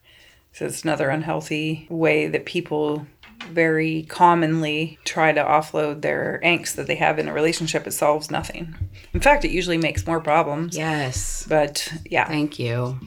So, 0.53 0.67
it's 0.67 0.83
another 0.83 1.09
unhealthy 1.09 1.87
way 1.89 2.27
that 2.27 2.45
people 2.47 3.07
very 3.49 4.03
commonly 4.09 4.99
try 5.05 5.33
to 5.33 5.43
offload 5.43 6.03
their 6.03 6.41
angst 6.45 6.75
that 6.77 6.87
they 6.89 6.95
have 6.97 7.19
in 7.19 7.29
a 7.29 7.33
relationship. 7.33 7.87
It 7.87 7.93
solves 7.93 8.31
nothing. 8.31 8.75
In 9.13 9.21
fact, 9.21 9.45
it 9.45 9.51
usually 9.51 9.79
makes 9.79 10.07
more 10.07 10.21
problems. 10.21 10.77
Yes. 10.77 11.45
But 11.49 11.93
yeah, 12.05 12.27
Thank 12.27 12.59
you. 12.59 12.99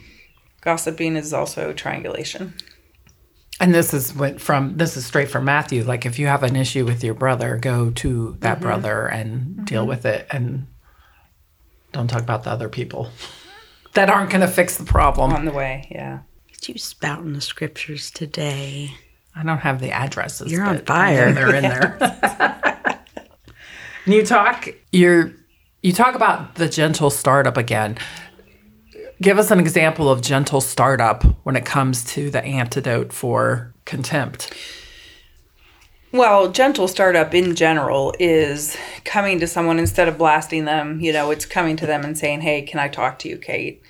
gossiping 0.62 1.16
is 1.16 1.34
also 1.34 1.72
triangulation. 1.74 2.54
And 3.60 3.74
this 3.74 3.94
is 3.94 4.14
what 4.14 4.42
from 4.42 4.78
this 4.78 4.98
is 4.98 5.06
straight 5.06 5.30
from 5.30 5.46
Matthew. 5.46 5.84
Like 5.84 6.06
if 6.06 6.20
you 6.20 6.28
have 6.28 6.44
an 6.44 6.56
issue 6.56 6.86
with 6.86 7.04
your 7.04 7.14
brother, 7.14 7.58
go 7.58 7.90
to 7.92 8.38
that 8.40 8.56
mm-hmm. 8.56 8.62
brother 8.64 9.08
and 9.08 9.42
mm-hmm. 9.42 9.64
deal 9.66 9.88
with 9.88 10.06
it 10.06 10.28
and 10.32 10.68
don't 11.94 12.10
talk 12.10 12.22
about 12.22 12.44
the 12.44 12.50
other 12.50 12.68
people 12.68 13.10
that 13.94 14.10
aren't 14.10 14.30
going 14.30 14.42
to 14.42 14.48
fix 14.48 14.78
the 14.78 14.84
problem. 14.84 15.32
On 15.32 15.46
the 15.46 15.54
way, 15.54 15.88
yeah. 15.90 16.20
Did 16.52 16.68
you 16.68 16.78
spout 16.78 17.20
in 17.20 17.34
the 17.34 17.42
scriptures 17.42 18.12
today? 18.12 18.92
I 19.34 19.44
don't 19.44 19.60
have 19.60 19.80
the 19.80 19.92
addresses. 19.92 20.52
You're 20.52 20.66
on 20.66 20.80
fire. 20.80 21.32
They're 21.32 21.56
in 21.56 21.64
there. 21.64 23.02
And 24.06 24.14
you 24.14 24.24
talk 24.24 24.70
you're 24.92 25.34
you 25.82 25.92
talk 25.92 26.16
about 26.16 26.56
the 26.56 26.70
gentle 26.70 27.10
startup 27.10 27.58
again. 27.58 27.98
Give 29.22 29.40
us 29.40 29.50
an 29.50 29.60
example 29.60 30.10
of 30.10 30.22
gentle 30.22 30.60
startup 30.60 31.24
when 31.44 31.56
it 31.56 31.66
comes 31.66 32.04
to 32.14 32.30
the 32.30 32.44
antidote 32.44 33.14
for 33.14 33.74
contempt. 33.86 34.54
Well, 36.12 36.52
gentle 36.52 36.88
startup 36.88 37.34
in 37.34 37.56
general 37.56 38.14
is 38.20 38.78
coming 39.04 39.40
to 39.40 39.48
someone 39.48 39.80
instead 39.80 40.08
of 40.08 40.18
blasting 40.18 40.66
them, 40.66 41.00
you 41.00 41.12
know, 41.14 41.32
it's 41.32 41.46
coming 41.46 41.76
to 41.78 41.86
them 41.86 42.04
and 42.04 42.18
saying, 42.18 42.42
Hey, 42.42 42.62
can 42.62 42.80
I 42.80 42.88
talk 42.88 43.20
to 43.20 43.30
you, 43.30 43.38
Kate? 43.38 43.82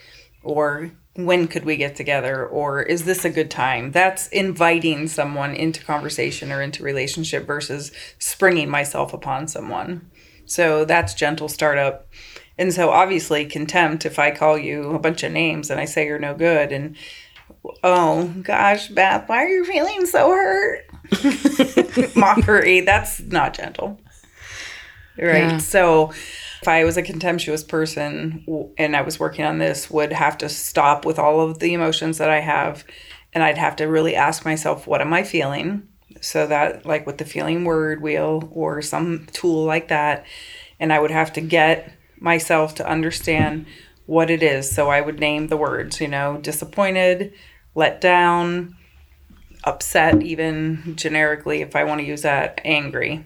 Or 0.43 0.91
when 1.15 1.47
could 1.47 1.65
we 1.65 1.77
get 1.77 1.95
together? 1.95 2.45
Or 2.45 2.81
is 2.81 3.05
this 3.05 3.25
a 3.25 3.29
good 3.29 3.49
time? 3.49 3.91
That's 3.91 4.27
inviting 4.27 5.07
someone 5.07 5.55
into 5.55 5.83
conversation 5.83 6.51
or 6.51 6.61
into 6.61 6.83
relationship 6.83 7.47
versus 7.47 7.91
springing 8.19 8.69
myself 8.69 9.13
upon 9.13 9.47
someone. 9.47 10.09
So 10.45 10.85
that's 10.85 11.13
gentle 11.13 11.47
startup. 11.47 12.07
And 12.57 12.73
so 12.73 12.89
obviously 12.89 13.45
contempt, 13.45 14.05
if 14.05 14.17
I 14.17 14.31
call 14.31 14.57
you 14.57 14.91
a 14.91 14.99
bunch 14.99 15.23
of 15.23 15.31
names 15.31 15.69
and 15.69 15.79
I 15.79 15.85
say 15.85 16.05
you're 16.05 16.19
no 16.19 16.33
good 16.33 16.71
and 16.71 16.95
oh 17.83 18.33
gosh, 18.41 18.89
Beth, 18.89 19.27
why 19.27 19.43
are 19.43 19.47
you 19.47 19.65
feeling 19.65 20.05
so 20.05 20.29
hurt? 20.29 20.85
Mockery, 22.15 22.81
that's 22.81 23.19
not 23.21 23.53
gentle. 23.53 23.99
Right. 25.17 25.43
Yeah. 25.43 25.57
So 25.57 26.11
if 26.61 26.67
I 26.67 26.83
was 26.83 26.97
a 26.97 27.01
contemptuous 27.01 27.63
person 27.63 28.71
and 28.77 28.95
I 28.95 29.01
was 29.01 29.19
working 29.19 29.45
on 29.45 29.59
this, 29.59 29.89
would 29.89 30.13
have 30.13 30.37
to 30.39 30.49
stop 30.49 31.05
with 31.05 31.19
all 31.19 31.41
of 31.41 31.59
the 31.59 31.73
emotions 31.73 32.17
that 32.17 32.29
I 32.29 32.39
have 32.39 32.83
and 33.33 33.43
I'd 33.43 33.57
have 33.57 33.75
to 33.77 33.85
really 33.85 34.15
ask 34.15 34.45
myself, 34.45 34.87
what 34.87 35.01
am 35.01 35.13
I 35.13 35.23
feeling? 35.23 35.87
So 36.21 36.47
that 36.47 36.85
like 36.85 37.05
with 37.05 37.17
the 37.17 37.25
feeling 37.25 37.65
word 37.65 38.01
wheel 38.01 38.49
or 38.53 38.81
some 38.81 39.27
tool 39.33 39.65
like 39.65 39.89
that, 39.89 40.25
and 40.79 40.91
I 40.91 40.99
would 40.99 41.11
have 41.11 41.33
to 41.33 41.41
get 41.41 41.91
myself 42.19 42.75
to 42.75 42.87
understand 42.87 43.65
what 44.05 44.29
it 44.29 44.43
is. 44.43 44.69
So 44.69 44.89
I 44.89 45.01
would 45.01 45.19
name 45.19 45.47
the 45.47 45.57
words, 45.57 45.99
you 45.99 46.07
know, 46.07 46.37
disappointed, 46.37 47.33
let 47.73 48.01
down, 48.01 48.75
upset, 49.63 50.21
even 50.21 50.95
generically, 50.95 51.61
if 51.61 51.75
I 51.75 51.83
want 51.83 52.01
to 52.01 52.07
use 52.07 52.21
that, 52.21 52.61
angry. 52.63 53.25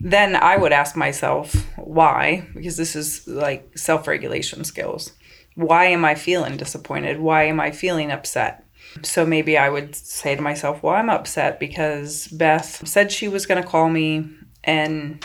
Then 0.00 0.36
I 0.36 0.56
would 0.56 0.72
ask 0.72 0.96
myself 0.96 1.54
why, 1.76 2.46
because 2.54 2.76
this 2.76 2.94
is 2.94 3.26
like 3.26 3.76
self 3.76 4.06
regulation 4.06 4.64
skills. 4.64 5.12
Why 5.54 5.86
am 5.86 6.04
I 6.04 6.14
feeling 6.14 6.56
disappointed? 6.56 7.18
Why 7.18 7.44
am 7.44 7.58
I 7.58 7.72
feeling 7.72 8.12
upset? 8.12 8.64
So 9.02 9.26
maybe 9.26 9.58
I 9.58 9.68
would 9.68 9.94
say 9.94 10.36
to 10.36 10.42
myself, 10.42 10.82
well, 10.82 10.94
I'm 10.94 11.10
upset 11.10 11.58
because 11.58 12.28
Beth 12.28 12.86
said 12.86 13.10
she 13.10 13.28
was 13.28 13.44
going 13.44 13.62
to 13.62 13.68
call 13.68 13.90
me, 13.90 14.28
and 14.64 15.24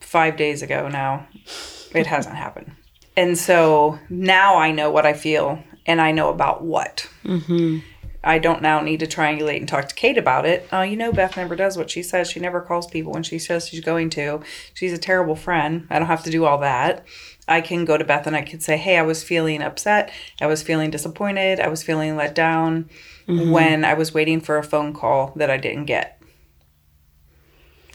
five 0.00 0.36
days 0.36 0.62
ago 0.62 0.88
now, 0.88 1.26
it 1.94 2.06
hasn't 2.06 2.36
happened. 2.36 2.72
And 3.16 3.36
so 3.36 3.98
now 4.08 4.56
I 4.56 4.70
know 4.70 4.90
what 4.90 5.06
I 5.06 5.12
feel 5.12 5.62
and 5.86 6.00
I 6.00 6.12
know 6.12 6.28
about 6.28 6.62
what. 6.62 7.08
Mm-hmm. 7.24 7.78
I 8.22 8.38
don't 8.38 8.62
now 8.62 8.80
need 8.80 9.00
to 9.00 9.06
triangulate 9.06 9.58
and 9.58 9.68
talk 9.68 9.88
to 9.88 9.94
Kate 9.94 10.18
about 10.18 10.44
it. 10.44 10.68
Oh, 10.72 10.82
you 10.82 10.96
know, 10.96 11.12
Beth 11.12 11.36
never 11.36 11.56
does 11.56 11.76
what 11.76 11.90
she 11.90 12.02
says. 12.02 12.30
She 12.30 12.40
never 12.40 12.60
calls 12.60 12.86
people 12.86 13.12
when 13.12 13.22
she 13.22 13.38
says 13.38 13.68
she's 13.68 13.80
going 13.80 14.10
to. 14.10 14.40
She's 14.74 14.92
a 14.92 14.98
terrible 14.98 15.36
friend. 15.36 15.86
I 15.88 15.98
don't 15.98 16.08
have 16.08 16.24
to 16.24 16.30
do 16.30 16.44
all 16.44 16.58
that. 16.58 17.06
I 17.46 17.60
can 17.60 17.84
go 17.84 17.96
to 17.96 18.04
Beth 18.04 18.26
and 18.26 18.36
I 18.36 18.42
can 18.42 18.60
say, 18.60 18.76
hey, 18.76 18.98
I 18.98 19.02
was 19.02 19.24
feeling 19.24 19.62
upset. 19.62 20.12
I 20.40 20.46
was 20.46 20.62
feeling 20.62 20.90
disappointed. 20.90 21.60
I 21.60 21.68
was 21.68 21.82
feeling 21.82 22.16
let 22.16 22.34
down 22.34 22.90
mm-hmm. 23.26 23.50
when 23.50 23.84
I 23.84 23.94
was 23.94 24.12
waiting 24.12 24.40
for 24.40 24.58
a 24.58 24.64
phone 24.64 24.92
call 24.92 25.32
that 25.36 25.50
I 25.50 25.56
didn't 25.56 25.86
get. 25.86 26.17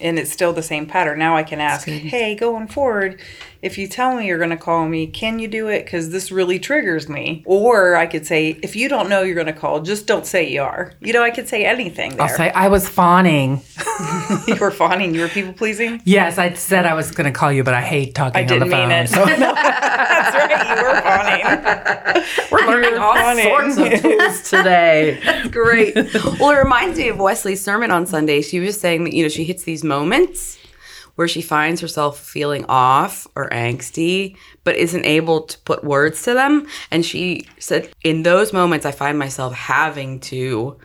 And 0.04 0.20
it's 0.20 0.32
still 0.32 0.54
the 0.54 0.62
same 0.62 0.86
pattern. 0.86 1.18
Now 1.18 1.36
I 1.38 1.44
can 1.44 1.62
ask, 1.62 1.88
hey, 1.88 2.36
going 2.36 2.68
forward, 2.68 3.22
if 3.62 3.78
you 3.78 3.88
tell 3.88 4.18
me 4.18 4.28
you're 4.28 4.38
going 4.38 4.50
to 4.50 4.58
call 4.58 4.86
me, 4.86 5.08
can 5.08 5.40
you 5.40 5.48
do 5.48 5.70
it? 5.70 5.86
Because 5.86 6.10
this 6.10 6.30
really 6.30 6.60
triggers 6.60 7.08
me. 7.08 7.42
Or 7.46 7.96
I 7.96 8.06
could 8.06 8.26
say, 8.26 8.60
if 8.62 8.76
you 8.76 8.90
don't 8.90 9.08
know 9.08 9.22
you're 9.22 9.34
going 9.34 9.48
to 9.48 9.54
call, 9.54 9.80
just 9.80 10.06
don't 10.06 10.26
say 10.26 10.50
you 10.50 10.62
are. 10.62 10.92
You 11.00 11.14
know, 11.14 11.24
I 11.24 11.32
could 11.32 11.48
say 11.48 11.64
anything 11.64 12.18
there. 12.18 12.28
I'll 12.28 12.36
say 12.36 12.52
I 12.52 12.68
was 12.68 12.90
fawning. 12.90 13.62
you 14.48 14.56
were 14.56 14.72
fawning, 14.72 15.14
you 15.14 15.22
were 15.22 15.28
people 15.28 15.54
pleasing. 15.54 16.02
Yes, 16.06 16.38
I 16.38 16.54
said 16.54 16.86
I 16.86 16.94
was 16.94 17.12
going 17.12 17.32
to 17.32 17.38
call 17.38 17.52
you, 17.52 17.64
but 17.64 17.74
I 17.74 17.82
hate 17.82 18.16
talking 18.16 18.42
I 18.42 18.44
didn't 18.44 18.64
on 18.64 18.70
the 18.70 18.76
phone. 18.76 18.90
mean 18.90 18.98
it. 18.98 19.10
So 19.10 19.26
That's 19.26 20.36
right, 20.36 20.78
you 20.78 20.84
were 20.84 21.02
fawning. 21.02 22.24
we're 22.52 22.68
learning 22.68 23.00
all 23.00 23.36
sorts 23.36 23.78
of 23.78 24.02
tools 24.02 24.50
today. 24.50 25.20
Great. 25.50 25.96
well, 26.40 26.52
it 26.52 26.58
reminds 26.64 26.98
me 26.98 27.10
of 27.10 27.20
Wesley's 27.20 27.64
sermon 27.64 27.92
on 27.92 28.06
Sunday. 28.06 28.42
She 28.42 28.60
was 28.60 28.80
saying 28.80 29.04
that, 29.06 29.14
you 29.14 29.24
know, 29.24 29.30
she 29.30 29.44
hits 29.44 29.64
these 29.64 29.84
moments 29.84 30.60
where 31.16 31.28
she 31.28 31.42
finds 31.42 31.80
herself 31.80 32.20
feeling 32.20 32.66
off 32.68 33.28
or 33.36 33.48
angsty, 33.50 34.36
but 34.64 34.76
isn't 34.76 35.06
able 35.06 35.42
to 35.42 35.60
put 35.60 35.84
words 35.84 36.24
to 36.24 36.34
them. 36.34 36.66
And 36.90 37.06
she 37.06 37.48
said, 37.60 37.90
in 38.04 38.24
those 38.24 38.52
moments, 38.52 38.86
I 38.86 38.92
find 38.92 39.20
myself 39.20 39.54
having 39.54 40.20
to 40.22 40.78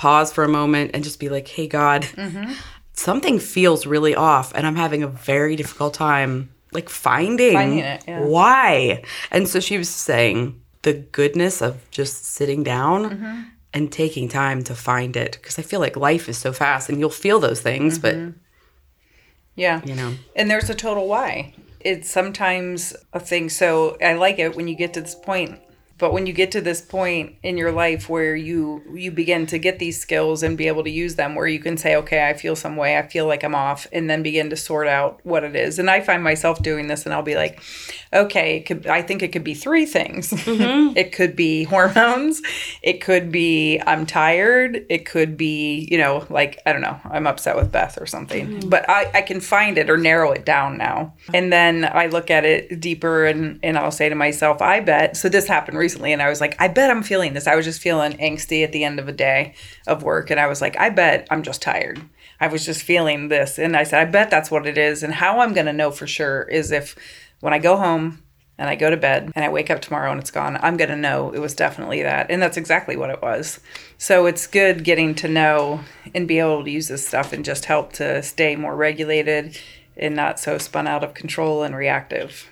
pause 0.00 0.32
for 0.32 0.44
a 0.44 0.48
moment 0.48 0.92
and 0.94 1.04
just 1.04 1.20
be 1.20 1.28
like, 1.28 1.46
hey, 1.46 1.66
God, 1.66 2.04
mm-hmm. 2.04 2.52
something 2.94 3.38
feels 3.38 3.84
really 3.84 4.14
off. 4.14 4.50
And 4.54 4.66
I'm 4.66 4.76
having 4.76 5.02
a 5.02 5.06
very 5.06 5.56
difficult 5.56 5.92
time, 5.92 6.48
like 6.72 6.88
finding, 6.88 7.52
Finding 7.52 7.80
it, 7.80 8.04
yeah. 8.08 8.24
why. 8.24 9.04
And 9.30 9.46
so 9.46 9.60
she 9.60 9.76
was 9.76 9.90
saying, 9.90 10.58
the 10.82 10.94
goodness 10.94 11.60
of 11.60 11.78
just 11.90 12.24
sitting 12.24 12.62
down 12.62 13.10
mm-hmm. 13.10 13.40
and 13.74 13.92
taking 13.92 14.26
time 14.26 14.64
to 14.64 14.74
find 14.74 15.14
it 15.16 15.32
because 15.32 15.58
I 15.58 15.62
feel 15.62 15.80
like 15.80 15.96
life 15.98 16.30
is 16.30 16.38
so 16.38 16.54
fast 16.54 16.88
and 16.88 16.98
you'll 16.98 17.10
feel 17.10 17.38
those 17.38 17.60
things, 17.60 17.98
but 17.98 18.14
mm-hmm. 18.14 18.38
Yeah. 19.54 19.82
you 19.84 19.94
know. 19.94 20.14
And 20.34 20.50
there's 20.50 20.70
a 20.70 20.74
total 20.74 21.06
why. 21.08 21.52
It's 21.80 22.10
sometimes 22.10 22.96
a 23.12 23.20
thing. 23.20 23.50
So 23.50 23.98
I 24.02 24.14
like 24.14 24.38
it 24.38 24.56
when 24.56 24.66
you 24.66 24.74
get 24.74 24.94
to 24.94 25.02
this 25.02 25.14
point. 25.14 25.60
But 26.00 26.12
when 26.12 26.26
you 26.26 26.32
get 26.32 26.50
to 26.52 26.60
this 26.60 26.80
point 26.80 27.36
in 27.42 27.56
your 27.56 27.70
life 27.70 28.08
where 28.08 28.34
you 28.34 28.82
you 28.92 29.10
begin 29.10 29.46
to 29.46 29.58
get 29.58 29.78
these 29.78 30.00
skills 30.00 30.42
and 30.42 30.56
be 30.56 30.66
able 30.66 30.82
to 30.84 30.90
use 30.90 31.14
them, 31.14 31.34
where 31.34 31.46
you 31.46 31.60
can 31.60 31.76
say, 31.76 31.94
"Okay, 31.96 32.26
I 32.26 32.34
feel 32.34 32.56
some 32.56 32.76
way. 32.76 32.98
I 32.98 33.02
feel 33.02 33.26
like 33.26 33.44
I'm 33.44 33.54
off," 33.54 33.86
and 33.92 34.08
then 34.08 34.22
begin 34.22 34.50
to 34.50 34.56
sort 34.56 34.88
out 34.88 35.20
what 35.24 35.44
it 35.44 35.54
is. 35.54 35.78
And 35.78 35.90
I 35.90 36.00
find 36.00 36.24
myself 36.24 36.62
doing 36.62 36.88
this, 36.88 37.04
and 37.04 37.14
I'll 37.14 37.22
be 37.22 37.36
like, 37.36 37.60
"Okay, 38.12 38.56
it 38.56 38.66
could, 38.66 38.86
I 38.86 39.02
think 39.02 39.22
it 39.22 39.28
could 39.28 39.44
be 39.44 39.54
three 39.54 39.86
things. 39.86 40.30
Mm-hmm. 40.30 40.96
it 40.96 41.12
could 41.12 41.36
be 41.36 41.64
hormones. 41.64 42.40
It 42.82 43.00
could 43.02 43.30
be 43.30 43.78
I'm 43.86 44.06
tired. 44.06 44.86
It 44.88 45.04
could 45.04 45.36
be 45.36 45.86
you 45.90 45.98
know 45.98 46.26
like 46.30 46.60
I 46.64 46.72
don't 46.72 46.82
know 46.82 46.98
I'm 47.04 47.26
upset 47.26 47.56
with 47.56 47.70
Beth 47.70 48.00
or 48.00 48.06
something. 48.06 48.46
Mm-hmm. 48.48 48.68
But 48.70 48.88
I 48.88 49.10
I 49.14 49.22
can 49.22 49.40
find 49.40 49.76
it 49.76 49.90
or 49.90 49.98
narrow 49.98 50.32
it 50.32 50.46
down 50.46 50.78
now. 50.78 51.14
And 51.34 51.52
then 51.52 51.84
I 51.84 52.06
look 52.06 52.30
at 52.30 52.44
it 52.46 52.80
deeper, 52.80 53.26
and 53.26 53.60
and 53.62 53.76
I'll 53.76 53.90
say 53.90 54.08
to 54.08 54.14
myself, 54.14 54.62
I 54.62 54.80
bet. 54.80 55.16
So 55.16 55.28
this 55.28 55.46
happened 55.46 55.76
recently, 55.76 55.89
and 55.96 56.22
I 56.22 56.28
was 56.28 56.40
like, 56.40 56.56
I 56.60 56.68
bet 56.68 56.90
I'm 56.90 57.02
feeling 57.02 57.34
this. 57.34 57.46
I 57.46 57.56
was 57.56 57.64
just 57.64 57.80
feeling 57.80 58.12
angsty 58.18 58.64
at 58.64 58.72
the 58.72 58.84
end 58.84 58.98
of 58.98 59.08
a 59.08 59.12
day 59.12 59.54
of 59.86 60.02
work, 60.02 60.30
and 60.30 60.40
I 60.40 60.46
was 60.46 60.60
like, 60.60 60.76
I 60.78 60.90
bet 60.90 61.26
I'm 61.30 61.42
just 61.42 61.62
tired. 61.62 62.00
I 62.40 62.48
was 62.48 62.64
just 62.64 62.82
feeling 62.82 63.28
this, 63.28 63.58
and 63.58 63.76
I 63.76 63.84
said, 63.84 64.00
I 64.00 64.10
bet 64.10 64.30
that's 64.30 64.50
what 64.50 64.66
it 64.66 64.78
is. 64.78 65.02
And 65.02 65.14
how 65.14 65.40
I'm 65.40 65.52
gonna 65.52 65.72
know 65.72 65.90
for 65.90 66.06
sure 66.06 66.42
is 66.42 66.70
if 66.70 66.96
when 67.40 67.52
I 67.52 67.58
go 67.58 67.76
home 67.76 68.22
and 68.60 68.68
I 68.68 68.76
go 68.76 68.90
to 68.90 68.96
bed 68.96 69.32
and 69.34 69.42
I 69.42 69.48
wake 69.48 69.70
up 69.70 69.80
tomorrow 69.80 70.10
and 70.10 70.20
it's 70.20 70.30
gone, 70.30 70.58
I'm 70.60 70.76
going 70.76 70.90
to 70.90 70.96
know 70.96 71.32
it 71.32 71.38
was 71.38 71.54
definitely 71.54 72.02
that. 72.02 72.30
And 72.30 72.42
that's 72.42 72.58
exactly 72.58 72.94
what 72.94 73.08
it 73.08 73.22
was. 73.22 73.58
So 73.96 74.26
it's 74.26 74.46
good 74.46 74.84
getting 74.84 75.14
to 75.16 75.28
know 75.28 75.80
and 76.14 76.28
be 76.28 76.38
able 76.38 76.62
to 76.64 76.70
use 76.70 76.86
this 76.86 77.08
stuff 77.08 77.32
and 77.32 77.42
just 77.42 77.64
help 77.64 77.94
to 77.94 78.22
stay 78.22 78.56
more 78.56 78.76
regulated 78.76 79.58
and 79.96 80.14
not 80.14 80.38
so 80.38 80.58
spun 80.58 80.86
out 80.86 81.02
of 81.02 81.14
control 81.14 81.62
and 81.62 81.74
reactive. 81.74 82.50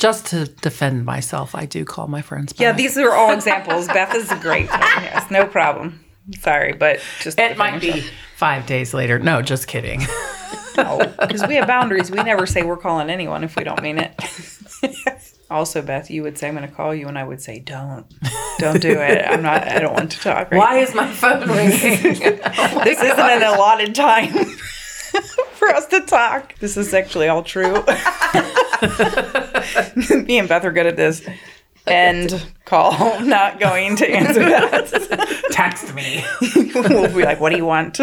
Just 0.00 0.28
to 0.28 0.46
defend 0.46 1.04
myself, 1.04 1.54
I 1.54 1.66
do 1.66 1.84
call 1.84 2.08
my 2.08 2.22
friends. 2.22 2.54
Yeah, 2.56 2.72
these 2.72 2.96
are 2.96 3.12
all 3.12 3.32
examples. 3.32 3.86
Beth 3.86 4.14
is 4.14 4.32
a 4.32 4.36
great 4.36 4.70
one. 4.70 4.80
Yes, 5.02 5.30
no 5.30 5.46
problem. 5.46 6.02
Sorry, 6.38 6.72
but 6.72 7.00
just 7.20 7.38
It 7.38 7.58
might 7.58 7.82
be 7.82 8.06
five 8.34 8.64
days 8.64 8.94
later. 8.94 9.18
No, 9.18 9.42
just 9.42 9.66
kidding. 9.66 10.00
no, 10.78 11.00
because 11.20 11.46
we 11.46 11.56
have 11.56 11.66
boundaries. 11.66 12.10
We 12.10 12.22
never 12.22 12.46
say 12.46 12.62
we're 12.62 12.78
calling 12.78 13.10
anyone 13.10 13.44
if 13.44 13.56
we 13.56 13.64
don't 13.64 13.82
mean 13.82 13.98
it. 13.98 14.18
also, 15.50 15.82
Beth, 15.82 16.10
you 16.10 16.22
would 16.22 16.38
say 16.38 16.48
I'm 16.48 16.56
going 16.56 16.66
to 16.66 16.74
call 16.74 16.94
you, 16.94 17.06
and 17.06 17.18
I 17.18 17.24
would 17.24 17.42
say 17.42 17.58
don't, 17.58 18.06
don't 18.58 18.80
do 18.80 18.92
it. 18.92 19.22
I'm 19.26 19.42
not. 19.42 19.68
I 19.68 19.80
don't 19.80 19.92
want 19.92 20.12
to 20.12 20.20
talk. 20.20 20.50
Right 20.50 20.58
Why 20.58 20.78
is 20.78 20.94
my 20.94 21.12
phone 21.12 21.46
ringing? 21.46 21.72
this 21.72 23.02
isn't 23.02 23.20
an 23.20 23.42
allotted 23.42 23.94
time 23.94 24.34
for 25.54 25.68
us 25.68 25.86
to 25.86 26.00
talk. 26.00 26.54
This 26.58 26.76
is 26.76 26.92
actually 26.94 27.28
all 27.28 27.42
true. 27.42 27.72
Me 30.24 30.38
and 30.38 30.48
Beth 30.48 30.64
are 30.64 30.72
good 30.72 30.86
at 30.86 30.96
this. 30.96 31.22
End 31.86 32.46
call. 32.66 33.20
Not 33.20 33.58
going 33.60 33.96
to 33.96 34.08
answer 34.10 34.40
that. 34.44 35.44
Text 35.50 35.94
me. 35.94 36.24
we'll 36.74 37.14
be 37.14 37.24
like, 37.24 37.40
"What 37.40 37.50
do 37.50 37.56
you 37.56 37.64
want? 37.66 37.98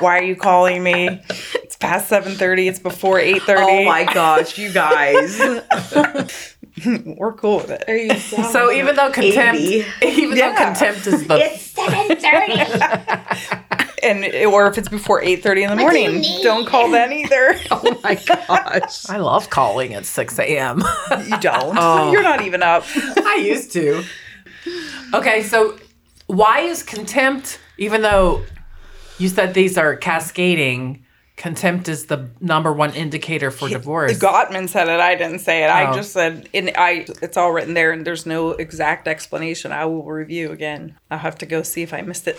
Why 0.00 0.18
are 0.18 0.22
you 0.22 0.36
calling 0.36 0.82
me? 0.82 1.20
It's 1.54 1.76
past 1.76 2.08
seven 2.08 2.34
thirty. 2.34 2.66
It's 2.68 2.78
before 2.80 3.18
eight 3.20 3.42
thirty. 3.42 3.62
Oh 3.62 3.84
my 3.84 4.04
gosh, 4.04 4.58
you 4.58 4.72
guys. 4.72 5.38
We're 7.06 7.32
cool 7.34 7.58
with 7.58 7.70
it. 7.88 8.20
So 8.50 8.72
even 8.72 8.96
though 8.96 9.10
contempt, 9.12 9.60
80. 9.60 9.84
even 10.04 10.36
Yeah. 10.36 10.50
though 10.50 10.64
contempt 10.64 11.06
is 11.06 11.26
the 11.28 11.36
it's 11.38 11.62
Seven 11.70 12.16
thirty. 12.16 13.83
And 14.04 14.24
or 14.46 14.66
if 14.66 14.76
it's 14.78 14.88
before 14.88 15.22
eight 15.22 15.42
thirty 15.42 15.62
in 15.62 15.70
the 15.70 15.76
do 15.76 15.82
you 15.82 15.86
morning, 15.86 16.20
need? 16.20 16.42
don't 16.42 16.66
call 16.66 16.90
then 16.90 17.12
either. 17.12 17.58
oh 17.70 17.98
my 18.02 18.14
gosh. 18.14 19.08
I 19.08 19.16
love 19.16 19.50
calling 19.50 19.94
at 19.94 20.04
6 20.06 20.38
a.m. 20.38 20.82
You 21.26 21.38
don't. 21.40 21.76
Oh. 21.78 22.12
You're 22.12 22.22
not 22.22 22.42
even 22.42 22.62
up. 22.62 22.84
I 22.96 23.42
used 23.44 23.72
to. 23.72 24.04
Okay, 25.14 25.42
so 25.42 25.78
why 26.26 26.60
is 26.60 26.82
contempt, 26.82 27.58
even 27.78 28.02
though 28.02 28.42
you 29.18 29.28
said 29.28 29.54
these 29.54 29.78
are 29.78 29.96
cascading, 29.96 31.04
contempt 31.36 31.88
is 31.88 32.06
the 32.06 32.30
number 32.40 32.72
one 32.72 32.92
indicator 32.94 33.50
for 33.50 33.68
divorce? 33.68 34.18
Gottman 34.18 34.68
said 34.68 34.88
it. 34.88 35.00
I 35.00 35.14
didn't 35.14 35.38
say 35.40 35.64
it. 35.64 35.68
Oh. 35.68 35.72
I 35.72 35.94
just 35.94 36.12
said, 36.12 36.48
and 36.52 36.72
I. 36.76 37.06
It's 37.22 37.36
all 37.36 37.52
written 37.52 37.74
there, 37.74 37.92
and 37.92 38.06
there's 38.06 38.26
no 38.26 38.50
exact 38.50 39.06
explanation. 39.08 39.72
I 39.72 39.84
will 39.84 40.04
review 40.04 40.50
again. 40.50 40.96
I'll 41.10 41.18
have 41.18 41.38
to 41.38 41.46
go 41.46 41.62
see 41.62 41.82
if 41.82 41.94
I 41.94 42.02
missed 42.02 42.26
it. 42.28 42.38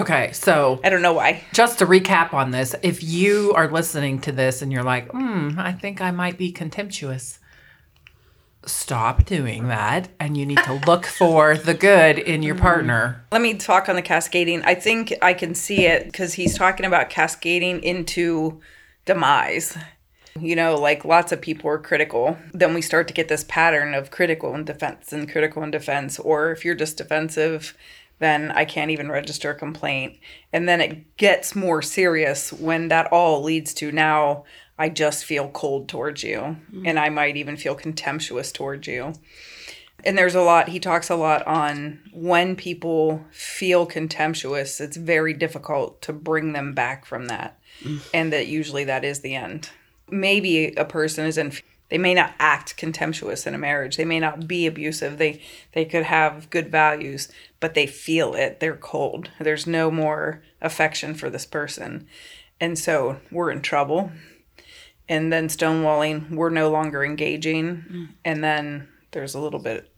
Okay, 0.00 0.32
so 0.32 0.80
I 0.84 0.90
don't 0.90 1.02
know 1.02 1.12
why. 1.12 1.44
just 1.52 1.78
to 1.80 1.86
recap 1.86 2.32
on 2.32 2.50
this, 2.50 2.74
if 2.82 3.02
you 3.02 3.52
are 3.54 3.70
listening 3.70 4.20
to 4.20 4.32
this 4.32 4.62
and 4.62 4.72
you're 4.72 4.82
like, 4.82 5.10
hmm, 5.10 5.58
I 5.58 5.72
think 5.72 6.00
I 6.00 6.10
might 6.10 6.38
be 6.38 6.52
contemptuous, 6.52 7.38
stop 8.66 9.24
doing 9.24 9.68
that. 9.68 10.08
And 10.20 10.36
you 10.36 10.44
need 10.44 10.58
to 10.58 10.74
look 10.86 11.06
for 11.06 11.56
the 11.56 11.74
good 11.74 12.18
in 12.18 12.42
your 12.42 12.56
partner. 12.56 13.24
Let 13.32 13.42
me 13.42 13.54
talk 13.54 13.88
on 13.88 13.96
the 13.96 14.02
cascading. 14.02 14.62
I 14.64 14.74
think 14.74 15.14
I 15.22 15.34
can 15.34 15.54
see 15.54 15.86
it 15.86 16.06
because 16.06 16.34
he's 16.34 16.56
talking 16.56 16.86
about 16.86 17.10
cascading 17.10 17.82
into 17.82 18.60
demise. 19.04 19.76
You 20.38 20.54
know, 20.54 20.74
like 20.74 21.04
lots 21.06 21.32
of 21.32 21.40
people 21.40 21.70
are 21.70 21.78
critical. 21.78 22.36
Then 22.52 22.74
we 22.74 22.82
start 22.82 23.08
to 23.08 23.14
get 23.14 23.28
this 23.28 23.44
pattern 23.44 23.94
of 23.94 24.10
critical 24.10 24.54
and 24.54 24.66
defense 24.66 25.12
and 25.12 25.30
critical 25.30 25.62
and 25.62 25.72
defense. 25.72 26.18
Or 26.18 26.50
if 26.50 26.62
you're 26.64 26.74
just 26.74 26.98
defensive, 26.98 27.74
then 28.18 28.50
I 28.50 28.64
can't 28.64 28.90
even 28.90 29.10
register 29.10 29.50
a 29.50 29.54
complaint. 29.54 30.18
And 30.52 30.68
then 30.68 30.80
it 30.80 31.16
gets 31.16 31.54
more 31.54 31.82
serious 31.82 32.52
when 32.52 32.88
that 32.88 33.12
all 33.12 33.42
leads 33.42 33.74
to 33.74 33.92
now 33.92 34.44
I 34.78 34.88
just 34.88 35.24
feel 35.24 35.48
cold 35.48 35.88
towards 35.88 36.22
you. 36.22 36.38
Mm-hmm. 36.38 36.86
And 36.86 36.98
I 36.98 37.08
might 37.08 37.36
even 37.36 37.56
feel 37.56 37.74
contemptuous 37.74 38.52
towards 38.52 38.86
you. 38.86 39.14
And 40.04 40.16
there's 40.16 40.34
a 40.34 40.42
lot 40.42 40.68
he 40.68 40.78
talks 40.78 41.10
a 41.10 41.16
lot 41.16 41.46
on 41.46 42.00
when 42.12 42.54
people 42.54 43.24
feel 43.32 43.86
contemptuous 43.86 44.80
it's 44.80 44.96
very 44.96 45.32
difficult 45.32 46.02
to 46.02 46.12
bring 46.12 46.52
them 46.52 46.74
back 46.74 47.04
from 47.04 47.26
that. 47.26 47.58
Mm. 47.82 48.00
And 48.12 48.32
that 48.32 48.46
usually 48.46 48.84
that 48.84 49.04
is 49.04 49.20
the 49.20 49.34
end. 49.34 49.70
Maybe 50.08 50.74
a 50.74 50.84
person 50.84 51.26
is 51.26 51.38
in 51.38 51.52
they 51.88 51.98
may 51.98 52.14
not 52.14 52.34
act 52.38 52.76
contemptuous 52.76 53.46
in 53.46 53.54
a 53.54 53.58
marriage. 53.58 53.96
They 53.96 54.04
may 54.04 54.20
not 54.20 54.46
be 54.46 54.66
abusive. 54.66 55.18
They 55.18 55.40
they 55.72 55.84
could 55.84 56.04
have 56.04 56.50
good 56.50 56.70
values 56.70 57.28
but 57.60 57.74
they 57.74 57.86
feel 57.86 58.34
it. 58.34 58.60
They're 58.60 58.76
cold. 58.76 59.30
There's 59.40 59.66
no 59.66 59.90
more 59.90 60.42
affection 60.60 61.14
for 61.14 61.30
this 61.30 61.46
person. 61.46 62.06
And 62.60 62.78
so 62.78 63.20
we're 63.30 63.50
in 63.50 63.62
trouble. 63.62 64.12
And 65.08 65.32
then 65.32 65.48
stonewalling 65.48 66.30
we're 66.30 66.50
no 66.50 66.70
longer 66.70 67.04
engaging. 67.04 67.84
Mm. 67.90 68.08
And 68.24 68.44
then 68.44 68.88
there's 69.12 69.34
a 69.34 69.40
little 69.40 69.60
bit 69.60 69.90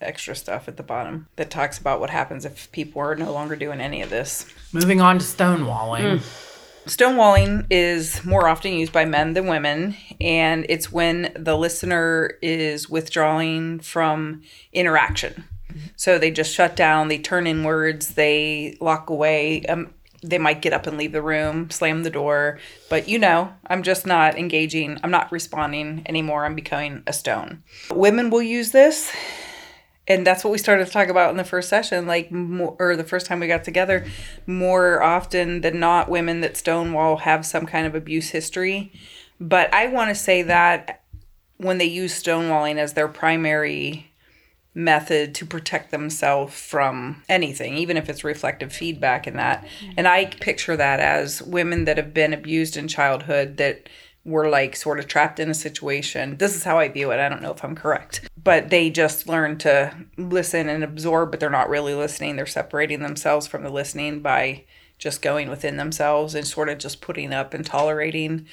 extra 0.00 0.34
stuff 0.36 0.68
at 0.68 0.76
the 0.76 0.82
bottom 0.82 1.26
that 1.36 1.50
talks 1.50 1.78
about 1.78 1.98
what 1.98 2.10
happens 2.10 2.44
if 2.44 2.70
people 2.70 3.02
are 3.02 3.16
no 3.16 3.32
longer 3.32 3.56
doing 3.56 3.80
any 3.80 4.00
of 4.00 4.10
this. 4.10 4.46
Moving 4.72 5.00
on 5.00 5.18
to 5.18 5.24
stonewalling. 5.24 6.20
Mm. 6.20 6.52
stonewalling 6.86 7.66
is 7.68 8.24
more 8.24 8.46
often 8.46 8.72
used 8.72 8.92
by 8.92 9.04
men 9.04 9.32
than 9.32 9.48
women 9.48 9.96
and 10.20 10.64
it's 10.68 10.92
when 10.92 11.32
the 11.36 11.56
listener 11.56 12.38
is 12.42 12.88
withdrawing 12.88 13.80
from 13.80 14.40
interaction 14.72 15.44
so 15.96 16.18
they 16.18 16.30
just 16.30 16.54
shut 16.54 16.76
down 16.76 17.08
they 17.08 17.18
turn 17.18 17.46
inwards 17.46 18.14
they 18.14 18.76
lock 18.80 19.10
away 19.10 19.64
um, 19.66 19.92
they 20.22 20.38
might 20.38 20.62
get 20.62 20.72
up 20.72 20.86
and 20.86 20.96
leave 20.96 21.12
the 21.12 21.22
room 21.22 21.70
slam 21.70 22.02
the 22.02 22.10
door 22.10 22.58
but 22.88 23.08
you 23.08 23.18
know 23.18 23.52
i'm 23.68 23.82
just 23.82 24.06
not 24.06 24.36
engaging 24.38 24.98
i'm 25.02 25.10
not 25.10 25.30
responding 25.30 26.02
anymore 26.06 26.44
i'm 26.44 26.54
becoming 26.54 27.02
a 27.06 27.12
stone. 27.12 27.62
Women 27.90 28.30
will 28.30 28.42
use 28.42 28.72
this 28.72 29.12
and 30.08 30.26
that's 30.26 30.44
what 30.44 30.52
we 30.52 30.58
started 30.58 30.86
to 30.86 30.92
talk 30.92 31.08
about 31.08 31.30
in 31.30 31.36
the 31.36 31.44
first 31.44 31.68
session 31.68 32.06
like 32.06 32.30
more, 32.30 32.76
or 32.78 32.96
the 32.96 33.04
first 33.04 33.26
time 33.26 33.40
we 33.40 33.46
got 33.46 33.64
together 33.64 34.06
more 34.46 35.02
often 35.02 35.62
than 35.62 35.80
not 35.80 36.08
women 36.08 36.40
that 36.40 36.56
stonewall 36.56 37.18
have 37.18 37.44
some 37.44 37.66
kind 37.66 37.86
of 37.86 37.94
abuse 37.94 38.30
history. 38.30 38.92
But 39.40 39.72
i 39.74 39.86
want 39.86 40.08
to 40.08 40.14
say 40.14 40.42
that 40.42 41.02
when 41.58 41.78
they 41.78 41.86
use 41.86 42.22
stonewalling 42.22 42.76
as 42.76 42.92
their 42.92 43.08
primary 43.08 44.10
method 44.76 45.34
to 45.34 45.46
protect 45.46 45.90
themselves 45.90 46.54
from 46.54 47.22
anything 47.28 47.76
even 47.76 47.96
if 47.96 48.10
it's 48.10 48.22
reflective 48.22 48.72
feedback 48.72 49.26
and 49.26 49.38
that 49.38 49.66
and 49.96 50.06
i 50.06 50.26
picture 50.26 50.76
that 50.76 51.00
as 51.00 51.40
women 51.42 51.86
that 51.86 51.96
have 51.96 52.12
been 52.12 52.34
abused 52.34 52.76
in 52.76 52.86
childhood 52.86 53.56
that 53.56 53.88
were 54.26 54.48
like 54.48 54.74
sort 54.74 54.98
of 54.98 55.06
trapped 55.06 55.38
in 55.38 55.48
a 55.48 55.54
situation. 55.54 56.36
This 56.36 56.56
is 56.56 56.64
how 56.64 56.78
I 56.78 56.88
view 56.88 57.12
it. 57.12 57.20
I 57.20 57.28
don't 57.28 57.42
know 57.42 57.52
if 57.52 57.64
I'm 57.64 57.76
correct. 57.76 58.28
But 58.42 58.70
they 58.70 58.90
just 58.90 59.28
learn 59.28 59.56
to 59.58 59.94
listen 60.18 60.68
and 60.68 60.82
absorb, 60.82 61.30
but 61.30 61.38
they're 61.38 61.48
not 61.48 61.68
really 61.68 61.94
listening. 61.94 62.34
They're 62.34 62.44
separating 62.44 63.00
themselves 63.00 63.46
from 63.46 63.62
the 63.62 63.70
listening 63.70 64.20
by 64.20 64.64
just 64.98 65.22
going 65.22 65.48
within 65.48 65.76
themselves 65.76 66.34
and 66.34 66.46
sort 66.46 66.68
of 66.68 66.78
just 66.78 67.00
putting 67.00 67.32
up 67.32 67.54
and 67.54 67.64
tolerating 67.64 68.46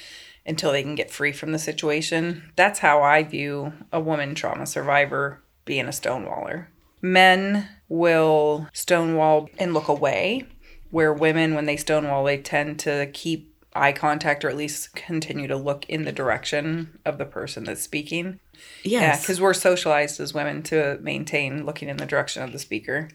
until 0.46 0.72
they 0.72 0.84
can 0.84 0.96
get 0.96 1.10
free 1.10 1.32
from 1.32 1.54
the 1.54 1.60
situation. 1.60 2.52
That's 2.56 2.80
how 2.80 3.02
I 3.02 3.24
view 3.24 3.74
a 3.92 4.00
woman 4.00 4.36
trauma 4.36 4.68
survivor 4.68 5.42
being 5.66 5.86
a 5.86 5.90
stonewaller. 5.90 6.68
Men 7.02 7.68
will 7.90 8.68
stonewall 8.74 9.50
and 9.58 9.74
look 9.74 9.88
away, 9.88 10.48
where 10.92 11.14
women, 11.14 11.54
when 11.54 11.66
they 11.66 11.78
stonewall, 11.78 12.24
they 12.24 12.38
tend 12.38 12.80
to 12.80 13.08
keep 13.14 13.54
eye 13.76 13.92
contact 13.92 14.46
or 14.46 14.50
at 14.50 14.56
least 14.56 14.96
continue 14.96 15.48
to 15.48 15.58
look 15.58 15.86
in 15.90 16.06
the 16.06 16.12
direction 16.12 17.00
of 17.06 17.18
the 17.18 17.26
person 17.26 17.64
that's 17.64 17.82
speaking. 17.82 18.40
Yeah, 18.84 19.20
because 19.20 19.42
we're 19.42 19.54
socialized 19.54 20.20
as 20.20 20.34
women 20.34 20.64
to 20.64 21.00
maintain 21.02 21.66
looking 21.66 21.90
in 21.90 21.98
the 21.98 22.06
direction 22.06 22.44
of 22.44 22.52
the 22.52 22.60
speaker. 22.60 23.10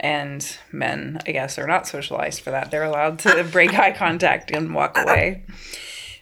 And 0.00 0.58
men, 0.72 1.20
I 1.26 1.30
guess, 1.30 1.58
are 1.58 1.66
not 1.66 1.86
socialized 1.86 2.40
for 2.40 2.50
that. 2.50 2.70
They're 2.70 2.82
allowed 2.82 3.20
to 3.20 3.44
break 3.44 3.72
eye 3.78 3.92
contact 3.92 4.50
and 4.50 4.74
walk 4.74 4.98
away. 4.98 5.44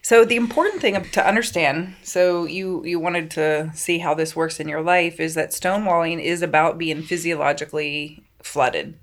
So 0.03 0.25
the 0.25 0.37
important 0.37 0.81
thing 0.81 1.03
to 1.03 1.27
understand, 1.27 1.95
so 2.03 2.45
you 2.45 2.85
you 2.85 2.99
wanted 2.99 3.31
to 3.33 3.71
see 3.75 3.99
how 3.99 4.15
this 4.15 4.35
works 4.35 4.59
in 4.59 4.69
your 4.69 4.83
life 4.83 5.21
is 5.21 5.35
that 5.35 5.51
stonewalling 5.51 6.23
is 6.23 6.43
about 6.43 6.79
being 6.79 7.03
physiologically 7.03 8.25
flooded, 8.43 8.99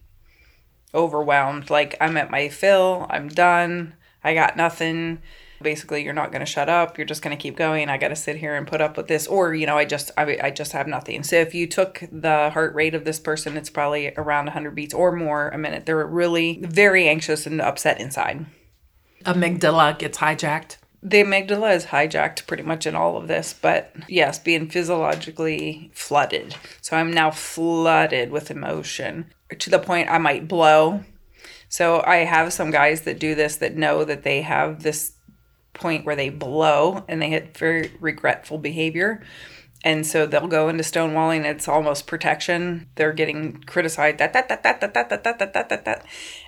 overwhelmed, 0.93 1.69
like 1.69 1.95
I'm 2.01 2.17
at 2.17 2.31
my 2.31 2.49
fill, 2.49 3.05
I'm 3.09 3.27
done, 3.27 3.95
I 4.23 4.33
got 4.33 4.57
nothing. 4.57 5.21
Basically, 5.59 6.03
you're 6.03 6.13
not 6.13 6.31
going 6.31 6.41
to 6.41 6.45
shut 6.45 6.69
up. 6.69 6.99
You're 6.99 7.07
just 7.07 7.23
going 7.23 7.35
to 7.35 7.41
keep 7.41 7.55
going. 7.55 7.89
I 7.89 7.97
got 7.97 8.09
to 8.09 8.15
sit 8.15 8.35
here 8.35 8.55
and 8.55 8.67
put 8.67 8.79
up 8.79 8.95
with 8.95 9.07
this, 9.07 9.25
or 9.25 9.55
you 9.55 9.65
know, 9.65 9.77
I 9.77 9.85
just 9.85 10.11
I, 10.17 10.37
I 10.41 10.51
just 10.51 10.71
have 10.71 10.87
nothing. 10.87 11.23
So 11.23 11.35
if 11.35 11.55
you 11.55 11.67
took 11.67 12.03
the 12.11 12.51
heart 12.51 12.75
rate 12.75 12.93
of 12.93 13.05
this 13.05 13.19
person, 13.19 13.57
it's 13.57 13.69
probably 13.69 14.13
around 14.17 14.45
100 14.45 14.75
beats 14.75 14.93
or 14.93 15.11
more 15.11 15.49
a 15.49 15.57
minute. 15.57 15.85
They're 15.85 16.05
really 16.05 16.59
very 16.61 17.07
anxious 17.07 17.45
and 17.47 17.61
upset 17.61 17.99
inside 17.99 18.45
Amygdala 19.25 19.97
gets 19.99 20.19
hijacked. 20.19 20.77
The 21.09 21.23
amygdala 21.23 21.73
is 21.73 21.85
hijacked 21.85 22.47
pretty 22.47 22.63
much 22.63 22.85
in 22.85 22.95
all 22.95 23.15
of 23.17 23.27
this, 23.27 23.53
but 23.53 23.93
yes, 24.07 24.39
being 24.39 24.69
physiologically 24.69 25.89
flooded. 25.93 26.55
So 26.81 26.97
I'm 26.97 27.11
now 27.11 27.31
flooded 27.31 28.29
with 28.29 28.51
emotion 28.51 29.33
to 29.57 29.69
the 29.69 29.79
point 29.79 30.09
I 30.09 30.17
might 30.17 30.47
blow. 30.47 31.03
So 31.69 32.03
I 32.05 32.17
have 32.17 32.51
some 32.51 32.71
guys 32.71 33.01
that 33.01 33.19
do 33.19 33.35
this 33.35 33.55
that 33.57 33.77
know 33.77 34.03
that 34.03 34.23
they 34.23 34.41
have 34.41 34.83
this 34.83 35.13
point 35.73 36.05
where 36.05 36.15
they 36.15 36.29
blow 36.29 37.05
and 37.07 37.21
they 37.21 37.29
hit 37.29 37.57
very 37.57 37.93
regretful 37.99 38.57
behavior. 38.57 39.23
And 39.83 40.05
so 40.05 40.25
they'll 40.25 40.47
go 40.47 40.67
into 40.67 40.83
stonewalling. 40.83 41.45
It's 41.45 41.67
almost 41.67 42.07
protection. 42.07 42.89
They're 42.95 43.13
getting 43.13 43.63
criticized. 43.63 44.17
That 44.17 44.33
that 44.33 44.49
that 44.49 44.63
that 44.63 44.81
that 44.81 44.93
that 44.93 45.09
that 45.09 45.23
that 45.23 45.53
that 45.53 45.69
that 45.69 45.85
that 45.85 46.05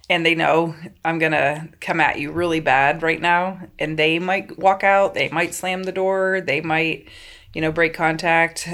and 0.09 0.25
they 0.25 0.35
know 0.35 0.75
I'm 1.05 1.19
gonna 1.19 1.69
come 1.79 2.01
at 2.01 2.19
you 2.19 2.31
really 2.31 2.59
bad 2.59 3.03
right 3.03 3.21
now. 3.21 3.59
And 3.77 3.97
they 3.97 4.19
might 4.19 4.57
walk 4.57 4.83
out. 4.83 5.13
They 5.13 5.29
might 5.29 5.53
slam 5.53 5.83
the 5.83 5.91
door. 5.91 6.41
They 6.41 6.61
might, 6.61 7.07
you 7.53 7.61
know, 7.61 7.71
break 7.71 7.93
contact. 7.93 8.67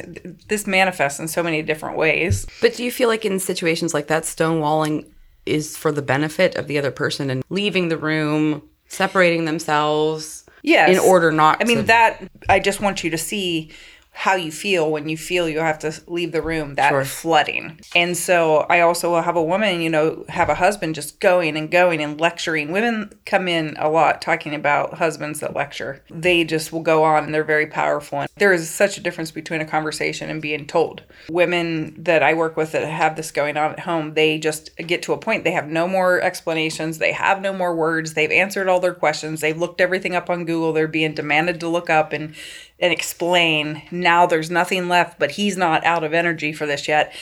This 0.48 0.66
manifests 0.66 1.20
in 1.20 1.28
so 1.28 1.44
many 1.44 1.62
different 1.62 1.98
ways. 1.98 2.48
But 2.62 2.76
do 2.76 2.84
you 2.84 2.92
feel 2.92 3.10
like 3.10 3.26
in 3.26 3.40
situations 3.40 3.94
like 3.94 4.08
that, 4.08 4.24
stonewalling 4.24 5.08
is 5.46 5.76
for 5.78 5.92
the 5.92 6.02
benefit 6.02 6.56
of 6.56 6.68
the 6.68 6.78
other 6.78 6.92
person 6.92 7.30
and 7.30 7.44
leaving 7.50 7.90
the 7.90 7.98
room, 7.98 8.62
separating 8.88 9.46
themselves? 9.46 10.44
Yes. 10.64 10.90
In 10.90 11.00
order 11.00 11.32
not 11.32 11.58
I 11.62 11.66
mean, 11.66 11.78
to- 11.78 11.84
that, 11.84 12.24
I 12.50 12.60
just 12.60 12.80
want 12.82 13.04
you 13.04 13.12
to 13.12 13.18
see 13.18 13.72
how 14.18 14.34
you 14.34 14.50
feel 14.50 14.90
when 14.90 15.10
you 15.10 15.18
feel 15.18 15.50
you 15.50 15.60
have 15.60 15.78
to 15.78 15.94
leave 16.08 16.32
the 16.32 16.42
room, 16.42 16.76
that 16.76 16.90
Sure. 16.90 17.04
flooding. 17.04 17.78
And 17.94 18.16
so 18.16 18.66
I 18.70 18.80
also 18.80 19.12
will 19.12 19.22
have 19.22 19.36
a 19.36 19.44
woman, 19.44 19.82
you 19.82 19.90
know, 19.90 20.24
have 20.30 20.48
a 20.48 20.56
husband 20.56 20.96
just 20.96 21.20
going 21.20 21.58
and 21.58 21.70
going 21.70 22.02
and 22.02 22.20
lecturing. 22.20 22.72
Women 22.72 23.12
come 23.26 23.50
in 23.50 23.76
a 23.78 23.90
lot 23.90 24.22
talking 24.22 24.56
about 24.56 24.96
husbands 24.96 25.42
that 25.42 25.54
lecture. 25.54 26.02
They 26.10 26.46
just 26.46 26.72
will 26.72 26.80
go 26.82 27.04
on 27.04 27.26
and 27.26 27.34
they're 27.34 27.44
very 27.44 27.68
powerful. 27.68 28.22
And 28.22 28.30
there 28.38 28.54
is 28.54 28.70
such 28.70 28.98
a 28.98 29.02
difference 29.02 29.32
between 29.32 29.60
a 29.60 29.66
conversation 29.66 30.30
and 30.30 30.42
being 30.42 30.66
told. 30.66 31.04
Women 31.30 31.94
that 32.02 32.24
I 32.24 32.34
work 32.36 32.56
with 32.56 32.72
that 32.72 32.88
have 32.88 33.18
this 33.18 33.32
going 33.32 33.58
on 33.58 33.74
at 33.74 33.82
home, 33.82 34.14
they 34.14 34.40
just 34.40 34.76
get 34.78 35.04
to 35.04 35.14
a 35.14 35.18
point. 35.18 35.44
They 35.44 35.52
have 35.52 35.68
no 35.68 35.90
more 35.90 36.22
explanations. 36.22 37.00
They 37.00 37.12
have 37.12 37.42
no 37.42 37.52
more 37.52 37.76
words. 37.76 38.14
They've 38.14 38.32
answered 38.32 38.70
all 38.70 38.80
their 38.80 38.94
questions. 38.94 39.42
They've 39.42 39.58
looked 39.58 39.82
everything 39.82 40.16
up 40.16 40.30
on 40.30 40.46
Google. 40.46 40.72
They're 40.72 40.88
being 40.88 41.14
demanded 41.14 41.60
to 41.60 41.68
look 41.68 41.90
up 41.90 42.14
and 42.14 42.34
and 42.80 42.92
explain. 42.92 43.82
Now 43.92 44.26
there's 44.26 44.52
nothing 44.52 44.88
left, 44.88 45.20
but 45.20 45.32
he's 45.32 45.58
not 45.58 45.84
out 45.86 46.04
of 46.04 46.14
energy 46.14 46.54
for 46.54 46.66
this 46.66 46.88
yet. 46.88 47.14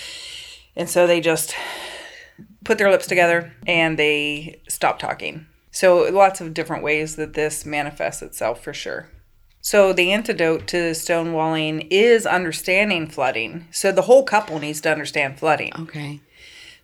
And 0.76 0.90
so 0.90 1.06
they 1.06 1.22
just 1.22 1.56
put 2.64 2.78
their 2.78 2.92
lips 2.92 3.08
together 3.08 3.54
and 3.68 3.98
they 3.98 4.62
stop 4.68 5.00
talking. 5.00 5.46
So 5.72 6.10
lots 6.12 6.42
of 6.42 6.54
different 6.54 6.84
ways 6.84 7.16
that 7.16 7.34
this 7.34 7.66
manifests 7.66 8.22
itself 8.22 8.64
for 8.64 8.74
sure. 8.74 9.10
So 9.62 9.94
the 9.94 10.12
antidote 10.12 10.68
to 10.68 10.92
stonewalling 10.92 11.88
is 11.90 12.26
understanding 12.26 13.08
flooding. 13.08 13.68
So 13.72 13.92
the 13.92 14.04
whole 14.04 14.24
couple 14.24 14.60
needs 14.60 14.82
to 14.82 14.92
understand 14.92 15.40
flooding 15.40 15.72
Okay. 15.80 16.20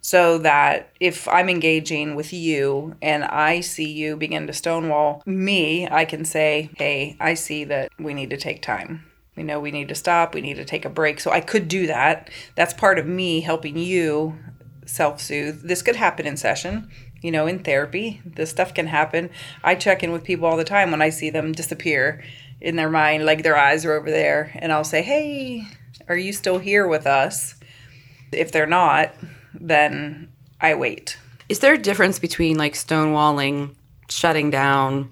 So 0.01 0.37
that 0.39 0.91
if 0.99 1.27
I'm 1.27 1.49
engaging 1.49 2.15
with 2.15 2.31
you 2.31 2.95
and 3.01 3.23
I 3.23 3.59
see 3.61 3.91
you 3.91 4.15
begin 4.15 4.47
to 4.47 4.53
stonewall 4.53 5.21
me, 5.25 5.87
I 5.89 6.05
can 6.05 6.25
say, 6.25 6.69
hey, 6.77 7.17
I 7.19 7.33
see 7.33 7.63
that 7.65 7.91
we 7.99 8.13
need 8.13 8.29
to 8.29 8.37
take 8.37 8.61
time. 8.61 9.05
We 9.35 9.43
know, 9.43 9.59
we 9.59 9.71
need 9.71 9.87
to 9.89 9.95
stop, 9.95 10.33
we 10.33 10.41
need 10.41 10.55
to 10.55 10.65
take 10.65 10.85
a 10.85 10.89
break. 10.89 11.19
So 11.19 11.31
I 11.31 11.41
could 11.41 11.67
do 11.67 11.87
that. 11.87 12.29
That's 12.55 12.73
part 12.73 12.99
of 12.99 13.07
me 13.07 13.41
helping 13.41 13.77
you 13.77 14.37
self 14.85 15.21
soothe. 15.21 15.63
This 15.63 15.81
could 15.81 15.95
happen 15.95 16.25
in 16.25 16.35
session, 16.35 16.89
you 17.21 17.31
know, 17.31 17.47
in 17.47 17.59
therapy. 17.59 18.21
This 18.25 18.49
stuff 18.49 18.73
can 18.73 18.87
happen. 18.87 19.29
I 19.63 19.75
check 19.75 20.03
in 20.03 20.11
with 20.11 20.23
people 20.23 20.45
all 20.45 20.57
the 20.57 20.63
time 20.63 20.91
when 20.91 21.01
I 21.01 21.09
see 21.09 21.29
them 21.29 21.51
disappear 21.51 22.23
in 22.61 22.75
their 22.75 22.89
mind, 22.89 23.25
like 23.25 23.43
their 23.43 23.57
eyes 23.57 23.85
are 23.85 23.93
over 23.93 24.09
there, 24.09 24.51
and 24.55 24.71
I'll 24.71 24.83
say, 24.83 25.01
hey, 25.01 25.65
are 26.07 26.17
you 26.17 26.33
still 26.33 26.59
here 26.59 26.87
with 26.87 27.07
us? 27.07 27.55
If 28.31 28.51
they're 28.51 28.67
not, 28.67 29.13
then 29.53 30.29
I 30.61 30.75
wait. 30.75 31.17
Is 31.47 31.59
there 31.59 31.73
a 31.73 31.77
difference 31.77 32.19
between 32.19 32.57
like 32.57 32.73
stonewalling, 32.73 33.75
shutting 34.09 34.49
down, 34.49 35.11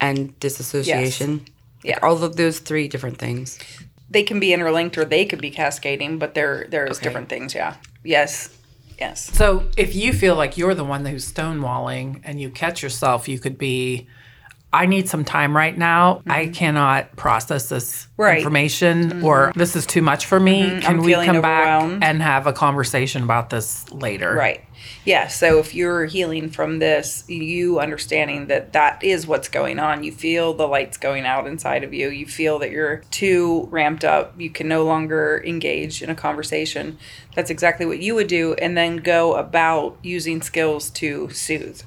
and 0.00 0.38
disassociation? 0.40 1.44
Yeah. 1.82 1.98
All 2.02 2.22
of 2.22 2.36
those 2.36 2.58
three 2.58 2.88
different 2.88 3.18
things. 3.18 3.58
They 4.10 4.22
can 4.22 4.40
be 4.40 4.52
interlinked 4.52 4.98
or 4.98 5.04
they 5.04 5.24
could 5.24 5.40
be 5.40 5.50
cascading, 5.50 6.18
but 6.18 6.34
there 6.34 6.66
there's 6.68 6.98
Okay. 6.98 7.04
different 7.04 7.28
things. 7.28 7.54
Yeah. 7.54 7.76
Yes. 8.04 8.50
Yes. 8.98 9.30
So 9.34 9.64
if 9.78 9.94
you 9.94 10.12
feel 10.12 10.34
like 10.34 10.58
you're 10.58 10.74
the 10.74 10.84
one 10.84 11.06
who's 11.06 11.32
stonewalling 11.32 12.20
and 12.24 12.38
you 12.40 12.50
catch 12.50 12.82
yourself, 12.82 13.28
you 13.28 13.38
could 13.38 13.56
be, 13.56 14.06
I 14.72 14.86
need 14.86 15.08
some 15.08 15.24
time 15.24 15.56
right 15.56 15.76
now. 15.76 16.22
I 16.26 16.46
cannot 16.46 17.16
process 17.16 17.68
this 17.68 18.06
Mm-hmm. 18.20 18.22
Right. 18.22 18.30
Mm-hmm. 18.30 18.38
information 18.40 19.22
or 19.24 19.52
this 19.56 19.74
is 19.76 19.86
too 19.86 20.02
much 20.02 20.26
for 20.26 20.38
me. 20.38 20.80
Can 20.80 20.98
I'm 20.98 20.98
we 20.98 21.14
come 21.14 21.40
back 21.40 21.98
and 22.02 22.20
have 22.20 22.46
a 22.46 22.52
conversation 22.52 23.22
about 23.22 23.48
this 23.48 23.90
later? 23.90 24.34
Right. 24.34 24.62
Yeah. 25.06 25.28
So 25.28 25.58
if 25.58 25.74
you're 25.74 26.04
healing 26.04 26.50
from 26.50 26.78
this, 26.80 27.24
you 27.28 27.80
understanding 27.80 28.48
that 28.48 28.74
that 28.74 29.02
is 29.02 29.26
what's 29.26 29.48
going 29.48 29.78
on. 29.78 30.04
You 30.04 30.12
feel 30.12 30.52
the 30.52 30.66
lights 30.68 30.98
going 30.98 31.24
out 31.24 31.46
inside 31.46 31.82
of 31.82 31.94
you. 31.94 32.10
You 32.10 32.26
feel 32.26 32.58
that 32.58 32.70
you're 32.70 32.98
too 33.10 33.66
ramped 33.70 34.04
up. 34.04 34.38
You 34.38 34.50
can 34.50 34.68
no 34.68 34.84
longer 34.84 35.42
engage 35.46 36.02
in 36.02 36.10
a 36.10 36.14
conversation. 36.14 36.98
That's 37.34 37.50
exactly 37.50 37.86
what 37.86 38.00
you 38.00 38.14
would 38.14 38.28
do. 38.28 38.52
And 38.54 38.76
then 38.76 38.98
go 38.98 39.34
about 39.34 39.98
using 40.02 40.42
skills 40.42 40.90
to 40.90 41.30
soothe, 41.30 41.82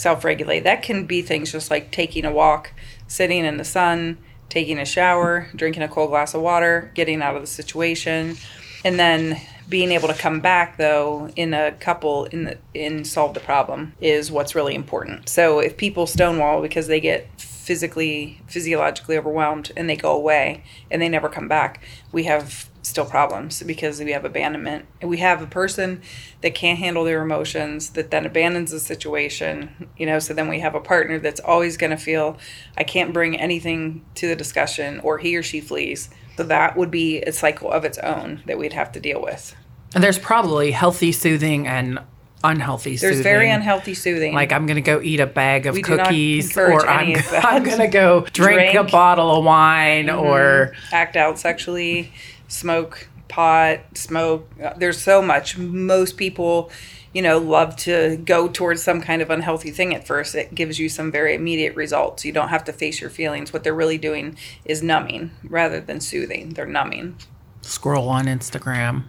self 0.00 0.24
regulate. 0.24 0.60
That 0.60 0.82
can 0.82 1.04
be 1.04 1.20
things 1.20 1.52
just 1.52 1.70
like 1.70 1.90
taking 1.90 2.24
a 2.24 2.32
walk, 2.32 2.72
sitting 3.06 3.44
in 3.44 3.58
the 3.58 3.64
sun, 3.64 4.16
taking 4.48 4.78
a 4.78 4.84
shower, 4.84 5.48
drinking 5.54 5.82
a 5.82 5.88
cold 5.88 6.10
glass 6.10 6.32
of 6.34 6.40
water, 6.40 6.90
getting 6.94 7.20
out 7.20 7.36
of 7.36 7.42
the 7.42 7.46
situation, 7.46 8.36
and 8.82 8.98
then 8.98 9.38
being 9.68 9.92
able 9.92 10.08
to 10.08 10.14
come 10.14 10.40
back 10.40 10.78
though 10.78 11.30
in 11.36 11.54
a 11.54 11.70
couple 11.72 12.24
in 12.24 12.44
the 12.44 12.58
in 12.74 13.04
solve 13.04 13.34
the 13.34 13.40
problem 13.40 13.92
is 14.00 14.32
what's 14.32 14.54
really 14.54 14.74
important. 14.74 15.28
So 15.28 15.60
if 15.60 15.76
people 15.76 16.06
stonewall 16.06 16.62
because 16.62 16.86
they 16.86 16.98
get 16.98 17.28
physically 17.38 18.40
physiologically 18.48 19.18
overwhelmed 19.18 19.70
and 19.76 19.88
they 19.88 19.96
go 19.96 20.12
away 20.16 20.64
and 20.90 21.00
they 21.00 21.10
never 21.10 21.28
come 21.28 21.46
back, 21.46 21.84
we 22.10 22.24
have 22.24 22.69
still 22.82 23.04
problems 23.04 23.62
because 23.62 24.00
we 24.00 24.12
have 24.12 24.24
abandonment. 24.24 24.86
We 25.02 25.18
have 25.18 25.42
a 25.42 25.46
person 25.46 26.02
that 26.40 26.54
can't 26.54 26.78
handle 26.78 27.04
their 27.04 27.22
emotions 27.22 27.90
that 27.90 28.10
then 28.10 28.24
abandons 28.24 28.70
the 28.70 28.80
situation, 28.80 29.88
you 29.96 30.06
know, 30.06 30.18
so 30.18 30.32
then 30.32 30.48
we 30.48 30.60
have 30.60 30.74
a 30.74 30.80
partner 30.80 31.18
that's 31.18 31.40
always 31.40 31.76
going 31.76 31.90
to 31.90 31.96
feel 31.96 32.38
I 32.76 32.84
can't 32.84 33.12
bring 33.12 33.38
anything 33.38 34.04
to 34.16 34.28
the 34.28 34.36
discussion 34.36 35.00
or 35.00 35.18
he 35.18 35.36
or 35.36 35.42
she 35.42 35.60
flees. 35.60 36.10
So 36.36 36.44
that 36.44 36.76
would 36.76 36.90
be 36.90 37.20
a 37.22 37.32
cycle 37.32 37.70
of 37.70 37.84
its 37.84 37.98
own 37.98 38.42
that 38.46 38.58
we'd 38.58 38.72
have 38.72 38.92
to 38.92 39.00
deal 39.00 39.20
with. 39.20 39.54
And 39.94 40.02
there's 40.02 40.18
probably 40.18 40.70
healthy 40.70 41.12
soothing 41.12 41.66
and 41.66 41.98
unhealthy 42.42 42.96
soothing. 42.96 43.06
There's 43.06 43.16
soothing. 43.18 43.22
very 43.32 43.50
unhealthy 43.50 43.94
soothing. 43.94 44.34
Like 44.34 44.52
I'm 44.52 44.66
gonna 44.66 44.80
go 44.80 45.00
eat 45.02 45.20
a 45.20 45.26
bag 45.26 45.66
of 45.66 45.74
We 45.74 45.82
cookies, 45.82 46.56
or 46.56 46.86
I'm, 46.86 47.00
any 47.00 47.14
of 47.16 47.30
that. 47.30 47.44
I'm 47.44 47.62
gonna 47.62 47.88
go 47.88 48.22
drink, 48.32 48.72
Drink. 48.72 48.74
a 48.74 48.84
bottle 48.84 49.36
of 49.36 49.44
wine, 49.44 50.08
or 50.10 50.72
mm-hmm. 50.72 50.94
act 50.94 51.16
out 51.16 51.38
sexually, 51.38 52.12
smoke 52.50 53.08
pot, 53.28 53.80
smoke. 53.94 54.50
uh, 54.62 54.74
There's 54.76 55.00
so 55.00 55.22
much. 55.22 55.56
Most 55.56 56.16
people, 56.16 56.70
you 57.14 57.22
know, 57.22 57.38
love 57.38 57.76
to 57.76 58.16
go 58.18 58.48
towards 58.48 58.82
some 58.82 59.00
kind 59.00 59.22
of 59.22 59.30
unhealthy 59.30 59.70
thing 59.70 59.94
at 59.94 60.04
first. 60.06 60.34
It 60.34 60.54
gives 60.54 60.78
you 60.80 60.88
some 60.88 61.12
very 61.12 61.34
immediate 61.34 61.76
results. 61.76 62.24
You 62.24 62.32
don't 62.32 62.48
have 62.48 62.64
to 62.64 62.72
face 62.72 63.00
your 63.00 63.08
feelings. 63.10 63.52
What 63.52 63.62
they're 63.62 63.72
really 63.74 63.98
doing 63.98 64.36
is 64.64 64.82
numbing 64.82 65.30
rather 65.44 65.80
than 65.80 66.00
soothing. 66.00 66.50
They're 66.50 66.66
numbing. 66.66 67.16
scroll 67.62 68.08
on 68.08 68.26
Instagram. 68.26 69.04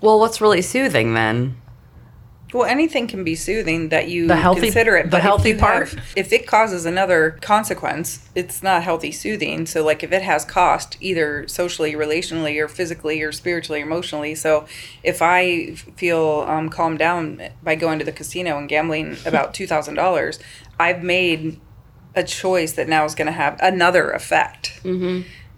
Well, 0.00 0.18
what's 0.18 0.40
really 0.40 0.62
soothing 0.62 1.14
then? 1.14 1.56
Well, 2.52 2.64
anything 2.64 3.06
can 3.06 3.24
be 3.24 3.34
soothing 3.34 3.88
that 3.88 4.08
you 4.08 4.28
The 4.28 4.36
healthy- 4.36 4.60
consider 4.62 4.96
it. 4.96 5.04
the 5.04 5.08
but 5.10 5.16
if 5.18 5.22
healthy 5.22 5.48
you 5.50 5.56
part? 5.56 5.88
have- 5.88 6.04
if 6.16 6.32
it 6.32 6.46
causes 6.46 6.84
another 6.84 7.38
consequence, 7.40 8.20
it's 8.34 8.62
not 8.62 8.82
healthy 8.82 9.10
soothing. 9.12 9.64
So, 9.66 9.82
like, 9.84 10.02
if 10.02 10.12
it 10.12 10.22
has 10.22 10.44
cost, 10.44 10.96
either 11.00 11.46
socially, 11.48 11.94
relationally, 11.94 12.58
or 12.60 12.68
physically, 12.68 13.22
or 13.22 13.32
spiritually, 13.32 13.80
or 13.80 13.84
emotionally. 13.84 14.34
So, 14.34 14.66
if 15.02 15.22
I 15.22 15.74
feel 15.96 16.44
um, 16.46 16.68
calmed 16.68 16.98
down 16.98 17.40
by 17.62 17.74
going 17.74 17.98
to 17.98 18.04
the 18.04 18.12
casino 18.12 18.58
and 18.58 18.68
gambling 18.68 19.16
about 19.26 19.54
two 19.54 19.66
thousand 19.66 19.94
dollars, 19.94 20.38
I've 20.78 21.02
made 21.02 21.58
a 22.14 22.22
choice 22.22 22.72
that 22.72 22.88
now 22.88 23.06
is 23.06 23.14
going 23.14 23.26
to 23.26 23.32
have 23.32 23.56
another 23.62 24.10
effect. 24.10 24.80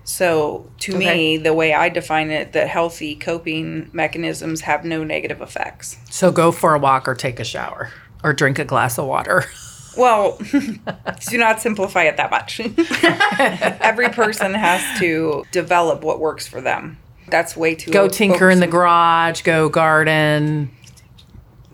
So, 0.04 0.70
to 0.80 0.96
me, 0.96 1.38
the 1.38 1.54
way 1.54 1.72
I 1.72 1.88
define 1.88 2.30
it, 2.30 2.52
that 2.52 2.68
healthy 2.68 3.14
coping 3.16 3.88
mechanisms 3.92 4.60
have 4.60 4.84
no 4.84 5.02
negative 5.02 5.40
effects. 5.40 5.96
So 6.10 6.30
go 6.30 6.52
for 6.52 6.74
a 6.74 6.78
walk 6.78 7.08
or 7.08 7.14
take 7.14 7.40
a 7.40 7.44
shower 7.44 7.90
or 8.22 8.34
drink 8.34 8.58
a 8.58 8.64
glass 8.64 8.98
of 8.98 9.06
water. 9.06 9.44
Well, 9.96 10.38
do 11.28 11.38
not 11.38 11.60
simplify 11.60 12.04
it 12.04 12.16
that 12.16 12.30
much. 12.30 12.60
Every 13.80 14.08
person 14.10 14.52
has 14.54 14.98
to 14.98 15.44
develop 15.52 16.02
what 16.02 16.20
works 16.20 16.46
for 16.46 16.60
them. 16.60 16.98
That's 17.28 17.56
way 17.56 17.74
too. 17.74 17.90
Go 17.90 18.08
tinker 18.08 18.50
in 18.50 18.60
the 18.60 18.66
garage, 18.66 19.42
go 19.42 19.68
garden. 19.68 20.70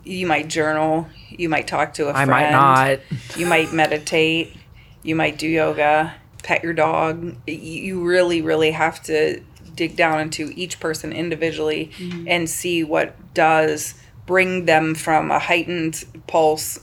You 0.03 0.27
might 0.27 0.47
journal. 0.47 1.07
You 1.29 1.49
might 1.49 1.67
talk 1.67 1.95
to 1.95 2.07
a 2.07 2.09
I 2.11 2.25
friend. 2.25 2.31
I 2.31 2.51
might 2.51 2.51
not. 2.51 2.99
You 3.37 3.45
might 3.45 3.73
meditate. 3.73 4.55
You 5.03 5.15
might 5.15 5.37
do 5.37 5.47
yoga. 5.47 6.13
Pet 6.41 6.63
your 6.63 6.73
dog. 6.73 7.35
You 7.47 8.03
really, 8.03 8.41
really 8.41 8.71
have 8.71 9.01
to 9.03 9.41
dig 9.75 9.95
down 9.95 10.19
into 10.19 10.51
each 10.55 10.79
person 10.79 11.13
individually 11.13 11.91
Mm-hmm. 11.97 12.27
and 12.27 12.49
see 12.49 12.83
what 12.83 13.15
does 13.33 13.95
bring 14.25 14.65
them 14.65 14.95
from 14.95 15.31
a 15.31 15.39
heightened 15.39 16.03
pulse 16.27 16.79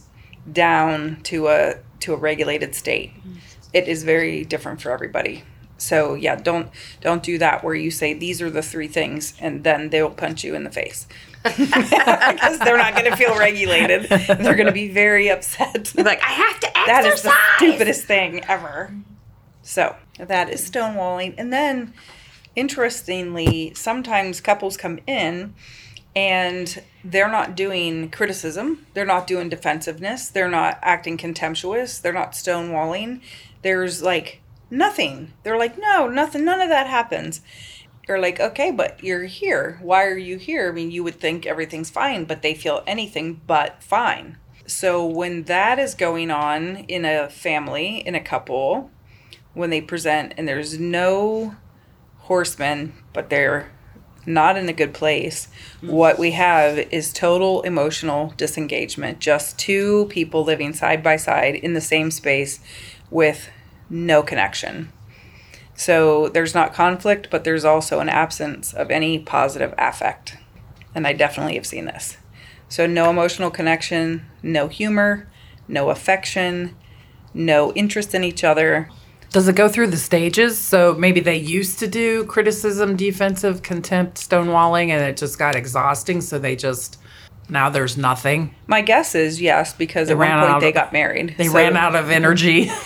down 0.51 1.19
to 1.25 1.49
a 1.49 1.77
to 2.01 2.15
a 2.15 2.17
regulated 2.17 2.75
state. 2.75 3.13
It 3.73 3.87
is 3.89 4.05
very 4.05 4.45
different 4.45 4.81
for 4.81 4.91
everybody. 4.91 5.45
So 5.77 6.15
yeah, 6.15 6.37
don't 6.37 6.71
don't 7.01 7.23
do 7.23 7.39
that 7.39 7.63
where 7.63 7.75
you 7.75 7.91
say 7.91 8.15
these 8.15 8.41
are 8.43 8.51
the 8.51 8.63
three 8.63 8.89
things 8.89 9.35
and 9.41 9.63
then 9.65 9.91
they'll 9.91 10.11
punch 10.11 10.43
you 10.45 10.55
in 10.55 10.65
the 10.65 10.71
face. 10.71 11.07
Because 11.45 12.59
they're 12.61 12.77
not 12.79 12.95
going 12.97 13.11
to 13.11 13.17
feel 13.17 13.37
regulated. 13.39 14.05
They're 14.09 14.55
going 14.57 14.67
to 14.67 14.73
be 14.73 14.89
very 14.89 15.29
upset. 15.31 15.93
Like, 15.97 16.23
I 16.23 16.31
have 16.31 16.61
to 16.61 16.67
exercise. 16.79 16.87
That 16.87 17.05
is 17.07 17.23
the 17.23 17.33
stupidest 17.57 18.05
thing 18.07 18.45
ever. 18.49 18.93
So 19.69 19.97
that 20.17 20.49
is 20.49 20.69
stonewalling. 20.69 21.35
And 21.37 21.53
then, 21.53 21.93
interestingly, 22.57 23.75
sometimes 23.75 24.41
couples 24.41 24.79
come 24.79 24.99
in 25.07 25.55
and 26.17 26.83
they're 27.05 27.31
not 27.31 27.55
doing 27.55 28.09
criticism, 28.09 28.87
they're 28.95 29.05
not 29.05 29.27
doing 29.27 29.51
defensiveness, 29.51 30.31
they're 30.31 30.49
not 30.49 30.79
acting 30.81 31.19
contemptuous, 31.19 31.99
they're 31.99 32.15
not 32.15 32.33
stonewalling. 32.33 33.21
There's 33.61 34.03
like 34.03 34.41
nothing. 34.71 35.35
They're 35.43 35.59
like, 35.59 35.77
no, 35.77 36.09
nothing, 36.09 36.47
none 36.47 36.63
of 36.63 36.71
that 36.71 36.87
happens. 36.87 37.43
You're 38.09 38.23
like, 38.23 38.41
okay, 38.41 38.71
but 38.71 39.05
you're 39.05 39.27
here. 39.27 39.79
Why 39.83 40.07
are 40.07 40.17
you 40.17 40.39
here? 40.39 40.71
I 40.71 40.73
mean, 40.73 40.91
you 40.91 41.05
would 41.05 41.21
think 41.21 41.45
everything's 41.45 41.91
fine, 41.91 42.25
but 42.25 42.41
they 42.41 42.55
feel 42.55 42.83
anything 42.87 43.43
but 43.47 43.83
fine. 43.83 44.39
So 44.67 45.05
when 45.05 45.43
that 45.43 45.79
is 45.79 45.95
going 45.95 46.31
on 46.31 46.77
in 46.89 47.05
a 47.05 47.29
family, 47.29 47.99
in 47.99 48.15
a 48.15 48.25
couple, 48.25 48.91
when 49.59 49.71
they 49.71 49.81
present 49.81 50.33
and 50.37 50.47
there's 50.47 50.79
no 50.79 51.57
horsemen, 52.19 52.95
but 53.13 53.29
they're 53.29 53.69
not 54.25 54.57
in 54.57 54.69
a 54.69 54.73
good 54.73 54.95
place, 54.95 55.49
what 55.81 56.17
we 56.17 56.31
have 56.31 56.79
is 56.79 57.13
total 57.13 57.63
emotional 57.63 58.33
disengagement. 58.37 59.19
Just 59.19 59.59
two 59.59 60.07
people 60.11 60.45
living 60.45 60.73
side 60.73 61.03
by 61.03 61.17
side 61.17 61.57
in 61.57 61.75
the 61.75 61.81
same 61.81 62.13
space 62.13 62.61
with 63.11 63.51
no 63.91 64.23
connection. 64.23 64.93
So 65.75 66.29
there's 66.29 66.55
not 66.55 66.73
conflict, 66.73 67.29
but 67.29 67.43
there's 67.43 67.65
also 67.65 67.99
an 67.99 68.09
absence 68.09 68.73
of 68.73 68.93
any 68.93 69.19
positive 69.19 69.75
affect. 69.77 70.37
And 70.95 71.05
I 71.05 71.15
definitely 71.15 71.55
have 71.55 71.67
seen 71.67 71.87
this. 71.87 72.17
So 72.69 72.87
no 72.87 73.11
emotional 73.11 73.51
connection, 73.51 74.25
no 74.41 74.69
humor, 74.69 75.29
no 75.67 75.91
affection, 75.91 76.77
no 77.35 77.73
interest 77.73 78.15
in 78.15 78.23
each 78.23 78.45
other. 78.45 78.89
Does 79.31 79.47
it 79.47 79.57
go 79.57 79.69
through 79.69 79.89
the 79.89 79.99
stages? 79.99 80.59
So 80.59 80.95
maybe 80.95 81.21
they 81.21 81.37
used 81.37 81.79
to 81.81 81.87
do 81.87 82.25
criticism, 82.25 82.97
defensive, 82.97 83.63
contempt, 83.63 84.17
stonewalling, 84.17 84.89
and 84.89 85.03
it 85.03 85.17
just 85.17 85.39
got 85.39 85.55
exhausting. 85.55 86.21
So 86.21 86.39
they 86.39 86.57
just 86.57 86.99
now 87.49 87.69
there's 87.69 87.97
nothing. 87.97 88.55
My 88.67 88.81
guess 88.81 89.15
is 89.15 89.41
yes, 89.41 89.75
because 89.75 90.11
at 90.11 90.17
one 90.17 90.49
point 90.49 90.61
they 90.61 90.73
got 90.73 90.93
married. 90.93 91.35
They 91.37 91.49
So 91.49 91.55
ran 91.55 91.77
out 91.77 91.95
of 91.95 92.11
energy. 92.11 92.71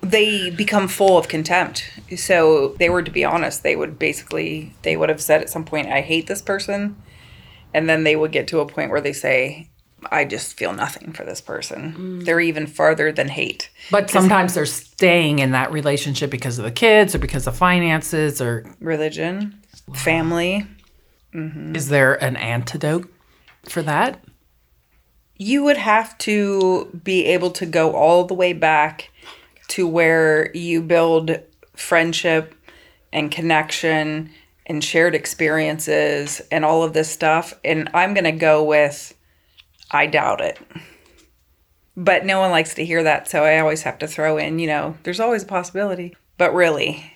They 0.00 0.50
become 0.50 0.86
full 0.86 1.18
of 1.18 1.26
contempt. 1.26 1.90
So 2.16 2.76
they 2.78 2.88
were 2.88 3.02
to 3.02 3.10
be 3.10 3.24
honest, 3.24 3.64
they 3.64 3.74
would 3.74 3.98
basically 3.98 4.72
they 4.82 4.96
would 4.96 5.08
have 5.08 5.20
said 5.20 5.40
at 5.40 5.50
some 5.50 5.64
point, 5.64 5.88
"I 5.88 6.02
hate 6.02 6.28
this 6.28 6.40
person," 6.40 6.94
and 7.74 7.88
then 7.88 8.04
they 8.04 8.14
would 8.14 8.30
get 8.30 8.46
to 8.48 8.60
a 8.60 8.66
point 8.66 8.92
where 8.92 9.00
they 9.00 9.12
say, 9.12 9.67
"I 10.10 10.24
just 10.24 10.54
feel 10.54 10.72
nothing 10.72 11.12
for 11.12 11.24
this 11.24 11.40
person." 11.40 11.94
Mm. 11.98 12.24
They're 12.24 12.40
even 12.40 12.66
farther 12.66 13.12
than 13.12 13.28
hate. 13.28 13.70
but 13.90 14.10
sometimes 14.10 14.54
they're 14.54 14.66
staying 14.66 15.38
in 15.38 15.52
that 15.52 15.72
relationship 15.72 16.30
because 16.30 16.58
of 16.58 16.64
the 16.64 16.70
kids 16.70 17.14
or 17.14 17.18
because 17.18 17.46
of 17.46 17.56
finances 17.56 18.40
or 18.40 18.64
Religion, 18.80 19.60
family. 19.94 20.66
Mm-hmm. 21.34 21.76
is 21.76 21.88
there 21.88 22.14
an 22.24 22.36
antidote 22.36 23.12
for 23.68 23.82
that? 23.82 24.24
you 25.38 25.62
would 25.62 25.76
have 25.76 26.18
to 26.18 26.86
be 27.04 27.24
able 27.26 27.50
to 27.52 27.64
go 27.64 27.94
all 27.94 28.24
the 28.24 28.34
way 28.34 28.52
back 28.52 29.10
to 29.68 29.86
where 29.86 30.54
you 30.54 30.82
build 30.82 31.38
friendship 31.74 32.54
and 33.12 33.30
connection 33.30 34.30
and 34.66 34.82
shared 34.82 35.14
experiences 35.14 36.42
and 36.50 36.64
all 36.64 36.82
of 36.82 36.92
this 36.92 37.08
stuff. 37.08 37.54
And 37.64 37.88
I'm 37.94 38.14
going 38.14 38.24
to 38.24 38.32
go 38.32 38.64
with 38.64 39.14
I 39.90 40.06
doubt 40.06 40.40
it. 40.40 40.58
But 41.96 42.24
no 42.24 42.40
one 42.40 42.50
likes 42.50 42.74
to 42.74 42.84
hear 42.84 43.02
that. 43.02 43.28
So 43.28 43.44
I 43.44 43.58
always 43.58 43.82
have 43.82 43.98
to 43.98 44.06
throw 44.06 44.38
in, 44.38 44.58
you 44.58 44.68
know, 44.68 44.96
there's 45.02 45.20
always 45.20 45.42
a 45.42 45.46
possibility. 45.46 46.14
But 46.36 46.54
really, 46.54 47.12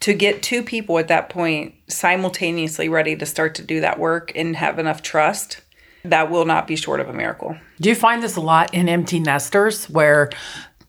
to 0.00 0.14
get 0.14 0.42
two 0.42 0.64
people 0.64 0.98
at 0.98 1.08
that 1.08 1.28
point 1.28 1.74
simultaneously 1.86 2.88
ready 2.88 3.14
to 3.14 3.24
start 3.24 3.54
to 3.56 3.62
do 3.62 3.80
that 3.80 4.00
work 4.00 4.32
and 4.34 4.56
have 4.56 4.80
enough 4.80 5.02
trust, 5.02 5.60
that 6.04 6.30
will 6.30 6.44
not 6.44 6.66
be 6.66 6.74
short 6.74 6.98
of 6.98 7.08
a 7.08 7.12
miracle. 7.12 7.56
Do 7.80 7.88
you 7.88 7.94
find 7.94 8.22
this 8.22 8.34
a 8.34 8.40
lot 8.40 8.74
in 8.74 8.88
empty 8.88 9.20
nesters 9.20 9.88
where 9.88 10.30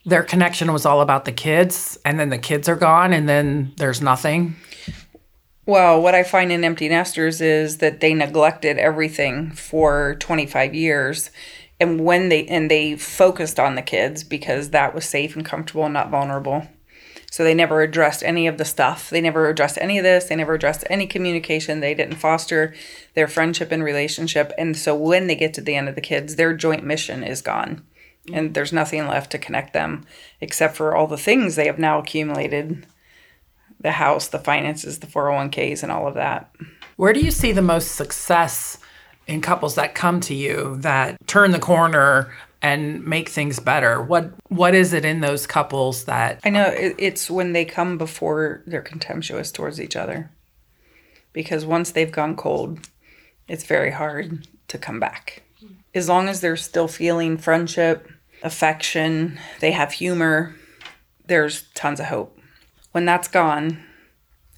their 0.06 0.24
connection 0.24 0.74
was 0.74 0.86
all 0.86 1.02
about 1.02 1.26
the 1.26 1.32
kids 1.32 2.00
and 2.04 2.20
then 2.20 2.30
the 2.30 2.38
kids 2.40 2.68
are 2.68 2.76
gone 2.76 3.14
and 3.14 3.30
then 3.30 3.74
there's 3.78 4.02
nothing? 4.02 4.56
Well, 5.66 6.02
what 6.02 6.14
I 6.14 6.24
find 6.24 6.52
in 6.52 6.66
empty 6.66 6.90
nesters 6.90 7.40
is 7.40 7.78
that 7.78 8.02
they 8.02 8.14
neglected 8.14 8.78
everything 8.78 9.52
for 9.52 10.16
25 10.20 10.74
years 10.74 11.32
and 11.80 12.04
when 12.04 12.30
they 12.30 12.46
and 12.48 12.70
they 12.70 12.98
focused 12.98 13.60
on 13.60 13.76
the 13.76 13.82
kids 13.82 14.24
because 14.24 14.70
that 14.70 14.94
was 14.94 15.06
safe 15.06 15.36
and 15.36 15.46
comfortable 15.46 15.86
and 15.86 15.94
not 15.94 16.10
vulnerable. 16.10 16.68
So 17.32 17.44
they 17.44 17.54
never 17.54 17.82
addressed 17.82 18.24
any 18.24 18.46
of 18.46 18.58
the 18.58 18.66
stuff. 18.66 19.10
They 19.10 19.22
never 19.22 19.50
addressed 19.50 19.80
any 19.82 19.98
of 19.98 20.04
this. 20.04 20.26
They 20.26 20.36
never 20.36 20.54
addressed 20.54 20.84
any 20.90 21.08
communication. 21.08 21.80
They 21.80 21.96
didn't 21.96 22.18
foster 22.18 22.76
their 23.16 23.28
friendship 23.28 23.72
and 23.72 23.84
relationship. 23.84 24.52
And 24.58 24.78
so 24.78 24.96
when 24.96 25.28
they 25.28 25.36
get 25.36 25.54
to 25.56 25.62
the 25.62 25.76
end 25.76 25.90
of 25.90 25.96
the 25.96 26.02
kids, 26.02 26.36
their 26.36 26.54
joint 26.54 26.84
mission 26.84 27.24
is 27.24 27.42
gone. 27.42 27.84
And 28.32 28.54
there's 28.54 28.72
nothing 28.72 29.08
left 29.08 29.32
to 29.32 29.40
connect 29.40 29.74
them 29.74 30.06
except 30.42 30.76
for 30.76 30.96
all 30.96 31.08
the 31.08 31.18
things 31.18 31.56
they 31.56 31.66
have 31.66 31.80
now 31.80 32.00
accumulated 32.00 32.86
the 33.84 33.92
house, 33.92 34.30
the 34.30 34.40
finances, 34.40 35.00
the 35.00 35.08
401ks, 35.08 35.84
and 35.84 35.92
all 35.92 36.08
of 36.08 36.16
that. 36.16 36.54
Where 36.96 37.14
do 37.14 37.20
you 37.20 37.32
see 37.32 37.52
the 37.52 37.62
most 37.62 37.92
success 37.92 38.80
in 39.28 39.42
couples 39.42 39.76
that 39.76 39.96
come 39.96 40.20
to 40.22 40.34
you 40.34 40.78
that 40.80 41.18
turn 41.28 41.52
the 41.52 41.60
corner 41.60 42.34
and 42.62 43.06
make 43.06 43.30
things 43.30 43.60
better? 43.60 44.02
What 44.02 44.34
what 44.48 44.74
is 44.74 44.94
it 44.94 45.06
in 45.06 45.22
those 45.22 45.46
couples 45.46 46.06
that 46.06 46.40
I 46.44 46.50
know 46.50 46.72
it's 46.74 47.30
when 47.30 47.54
they 47.54 47.66
come 47.66 47.98
before 47.98 48.64
they're 48.66 48.82
contemptuous 48.82 49.52
towards 49.52 49.80
each 49.80 49.96
other. 49.96 50.32
Because 51.34 51.66
once 51.66 51.92
they've 51.92 52.12
gone 52.12 52.36
cold, 52.36 52.80
it's 53.48 53.66
very 53.66 53.92
hard 53.92 54.48
to 54.68 54.78
come 54.78 55.00
back. 55.00 55.44
As 55.96 56.08
long 56.08 56.30
as 56.30 56.42
they're 56.42 56.56
still 56.56 56.88
feeling 56.88 57.38
friendship, 57.38 58.08
affection, 58.44 59.40
they 59.60 59.72
have 59.72 59.94
humor, 59.94 60.56
there's 61.26 61.64
tons 61.74 62.00
of 62.00 62.08
hope. 62.08 62.40
When 62.94 63.06
that's 63.06 63.28
gone, 63.28 63.84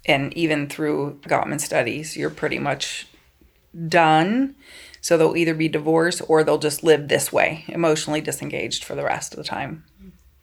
and 0.06 0.32
even 0.34 0.68
through 0.68 1.18
Gottman 1.22 1.60
studies, 1.60 2.16
you're 2.16 2.30
pretty 2.30 2.58
much 2.58 3.08
done. 3.88 4.54
So 5.00 5.16
they'll 5.16 5.36
either 5.36 5.54
be 5.54 5.68
divorced 5.68 6.22
or 6.28 6.44
they'll 6.44 6.58
just 6.58 6.82
live 6.82 7.08
this 7.08 7.32
way, 7.32 7.64
emotionally 7.68 8.20
disengaged 8.20 8.84
for 8.84 8.94
the 8.94 9.04
rest 9.04 9.32
of 9.32 9.38
the 9.38 9.44
time. 9.44 9.84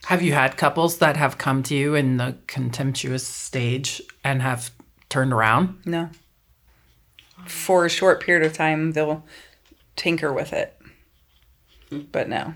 have 0.06 0.22
you 0.22 0.34
had 0.34 0.58
couples 0.58 0.98
that 0.98 1.16
have 1.18 1.38
come 1.38 1.64
to 1.64 1.76
you 1.76 1.96
in 1.96 2.18
the 2.18 2.36
contemptuous 2.48 3.26
stage 3.28 4.02
and 4.24 4.42
have 4.42 4.72
turned 5.10 5.32
around? 5.34 5.80
No. 5.86 6.10
for 7.46 7.86
a 7.86 7.90
short 7.90 8.22
period 8.24 8.46
of 8.46 8.54
time 8.54 8.94
they'll 8.94 9.24
tinker 9.96 10.32
with 10.32 10.54
it. 10.54 10.80
But 12.12 12.28
no. 12.30 12.54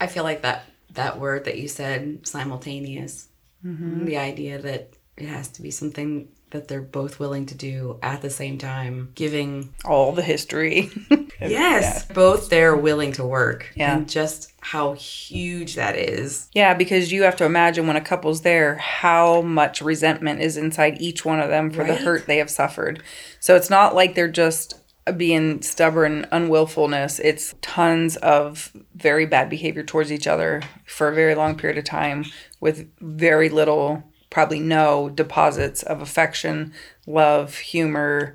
I 0.00 0.06
feel 0.06 0.24
like 0.24 0.42
that 0.42 0.64
that 0.90 1.20
word 1.20 1.44
that 1.44 1.58
you 1.58 1.68
said, 1.68 2.26
simultaneous, 2.26 3.25
Mm-hmm. 3.64 4.04
the 4.04 4.16
idea 4.18 4.58
that 4.60 4.90
it 5.16 5.28
has 5.28 5.48
to 5.48 5.62
be 5.62 5.70
something 5.70 6.28
that 6.50 6.68
they're 6.68 6.80
both 6.82 7.18
willing 7.18 7.46
to 7.46 7.54
do 7.56 7.98
at 8.02 8.22
the 8.22 8.30
same 8.30 8.56
time, 8.58 9.10
giving 9.16 9.74
All 9.84 10.12
the 10.12 10.22
history. 10.22 10.90
yes, 11.40 12.04
both 12.06 12.48
they're 12.50 12.76
willing 12.76 13.12
to 13.12 13.26
work, 13.26 13.72
Yeah. 13.74 13.96
and 13.96 14.08
just 14.08 14.52
how 14.60 14.92
huge 14.92 15.74
that 15.74 15.96
is. 15.96 16.48
Yeah, 16.52 16.74
because 16.74 17.10
you 17.10 17.24
have 17.24 17.36
to 17.36 17.44
imagine 17.44 17.86
when 17.88 17.96
a 17.96 18.00
couple's 18.00 18.42
there, 18.42 18.76
how 18.76 19.40
much 19.42 19.80
resentment 19.82 20.40
is 20.40 20.56
inside 20.56 21.00
each 21.00 21.24
one 21.24 21.40
of 21.40 21.48
them 21.48 21.70
for 21.70 21.82
the 21.84 21.96
hurt 21.96 22.26
they 22.26 22.38
have 22.38 22.50
suffered. 22.50 23.02
So 23.40 23.56
it's 23.56 23.70
not 23.70 23.94
like 23.94 24.14
they're 24.14 24.28
just 24.28 24.74
being 25.16 25.62
stubborn 25.62 26.26
unwillfulness. 26.32 27.20
It's 27.20 27.54
tons 27.60 28.16
of 28.16 28.72
very 28.94 29.26
bad 29.26 29.48
behavior 29.48 29.82
towards 29.82 30.10
each 30.10 30.26
other 30.26 30.62
for 30.84 31.08
a 31.08 31.14
very 31.14 31.34
long 31.34 31.56
period 31.56 31.78
of 31.78 31.84
time 31.84 32.24
with 32.60 32.90
very 33.00 33.48
little, 33.48 34.02
probably 34.30 34.58
no 34.58 35.08
deposits 35.08 35.82
of 35.82 36.00
affection, 36.00 36.72
love, 37.06 37.56
humor, 37.56 38.34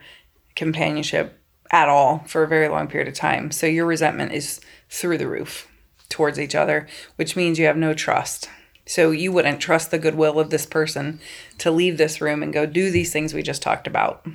companionship 0.56 1.40
at 1.72 1.90
all 1.90 2.20
for 2.28 2.44
a 2.44 2.48
very 2.48 2.68
long 2.68 2.88
period 2.88 3.08
of 3.08 3.14
time. 3.16 3.52
So 3.52 3.68
your 3.68 3.86
resentment 3.86 4.32
is 4.34 4.62
through 4.90 5.18
the 5.18 5.28
roof 5.28 5.68
towards 6.10 6.40
each 6.40 6.56
other, 6.56 6.88
which 7.16 7.36
means 7.36 7.58
you 7.58 7.66
have 7.66 7.78
no 7.78 7.94
trust. 7.94 8.50
So 8.86 9.12
you 9.12 9.32
wouldn't 9.32 9.62
trust 9.62 9.92
the 9.92 10.00
goodwill 10.00 10.40
of 10.40 10.50
this 10.50 10.66
person 10.66 11.20
to 11.60 11.72
leave 11.72 11.98
this 11.98 12.20
room 12.20 12.44
and 12.44 12.52
go 12.52 12.66
do 12.66 12.92
these 12.92 13.14
things 13.14 13.34
we 13.34 13.44
just 13.44 13.62
talked 13.62 13.88
about. 13.88 14.26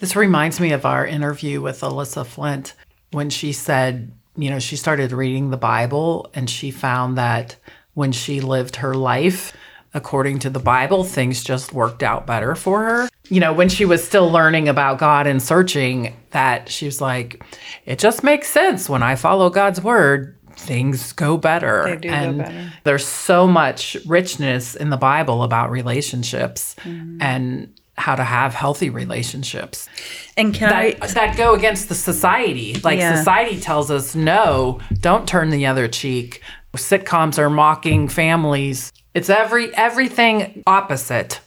This 0.00 0.16
reminds 0.16 0.58
me 0.60 0.72
of 0.72 0.84
our 0.86 1.06
interview 1.06 1.60
with 1.60 1.80
Alyssa 1.80 2.26
Flint 2.26 2.74
when 3.12 3.28
she 3.30 3.52
said, 3.52 4.12
you 4.36 4.48
know, 4.50 4.58
she 4.58 4.76
started 4.76 5.12
reading 5.12 5.50
the 5.50 5.56
Bible 5.56 6.30
and 6.34 6.48
she 6.48 6.70
found 6.70 7.18
that 7.18 7.56
when 7.94 8.12
she 8.12 8.40
lived 8.40 8.76
her 8.76 8.94
life 8.94 9.54
according 9.92 10.38
to 10.38 10.48
the 10.50 10.60
Bible, 10.60 11.02
things 11.04 11.42
just 11.42 11.72
worked 11.72 12.02
out 12.02 12.26
better 12.26 12.54
for 12.54 12.82
her. 12.84 13.08
You 13.28 13.40
know, 13.40 13.52
when 13.52 13.68
she 13.68 13.84
was 13.84 14.02
still 14.02 14.30
learning 14.30 14.68
about 14.68 14.98
God 14.98 15.26
and 15.26 15.42
searching, 15.42 16.16
that 16.30 16.68
she 16.68 16.86
was 16.86 17.00
like, 17.00 17.42
it 17.84 17.98
just 17.98 18.22
makes 18.22 18.48
sense 18.48 18.88
when 18.88 19.02
I 19.02 19.16
follow 19.16 19.50
God's 19.50 19.80
word. 19.82 20.36
Things 20.56 21.12
go 21.12 21.36
better. 21.36 21.84
They 21.84 21.96
do 21.96 22.08
go 22.08 22.14
and 22.14 22.38
better. 22.38 22.72
there's 22.84 23.04
so 23.06 23.46
much 23.46 23.96
richness 24.06 24.74
in 24.76 24.90
the 24.90 24.96
Bible 24.96 25.42
about 25.42 25.70
relationships 25.70 26.74
Mm-hmm. 26.80 27.20
and 27.20 27.79
how 28.00 28.14
to 28.14 28.24
have 28.24 28.54
healthy 28.54 28.90
relationships 28.90 29.88
And 30.36 30.52
can 30.54 30.68
that, 30.70 31.10
that 31.10 31.36
go 31.36 31.54
against 31.54 31.88
the 31.88 31.94
society. 31.94 32.74
Like 32.82 32.98
Yeah. 32.98 33.16
society 33.16 33.60
tells 33.60 33.90
us, 33.90 34.14
no, 34.14 34.80
don't 35.00 35.28
turn 35.28 35.50
the 35.50 35.66
other 35.66 35.88
cheek. 35.88 36.42
Sitcoms 36.76 37.38
are 37.38 37.50
mocking 37.50 38.08
families. 38.08 38.92
It's 39.14 39.28
every 39.28 39.74
everything 39.74 40.62
opposite. 40.66 41.40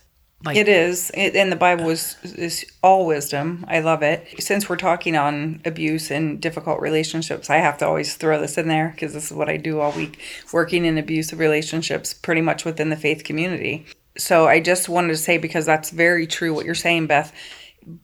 Like 0.46 0.58
It 0.58 0.68
is, 0.68 1.10
it, 1.14 1.36
and 1.38 1.50
the 1.50 1.56
Bible 1.56 1.90
is 1.90 2.18
is 2.24 2.66
all 2.82 3.06
wisdom. 3.06 3.64
I 3.70 3.80
love 3.80 4.04
it. 4.04 4.28
Since 4.40 4.68
we're 4.68 4.76
talking 4.76 5.16
on 5.16 5.62
abuse 5.64 6.12
and 6.12 6.42
difficult 6.42 6.82
relationships, 6.82 7.50
I 7.50 7.58
have 7.58 7.78
to 7.78 7.88
always 7.88 8.16
throw 8.16 8.42
this 8.42 8.58
in 8.58 8.68
there 8.68 8.90
because 8.90 9.14
this 9.14 9.32
is 9.32 9.38
what 9.38 9.48
I 9.48 9.56
do 9.56 9.80
all 9.80 9.94
week, 9.94 10.20
working 10.52 10.84
in 10.84 10.98
abusive 10.98 11.40
relationships, 11.40 12.14
pretty 12.14 12.42
much 12.42 12.66
within 12.66 12.90
the 12.90 12.98
faith 12.98 13.24
community. 13.24 13.86
So 14.18 14.48
I 14.48 14.60
just 14.60 14.90
wanted 14.90 15.10
to 15.10 15.18
say 15.18 15.38
because 15.38 15.66
that's 15.66 15.90
very 15.90 16.28
true 16.28 16.54
what 16.54 16.66
you're 16.66 16.76
saying, 16.76 17.08
Beth. 17.08 17.34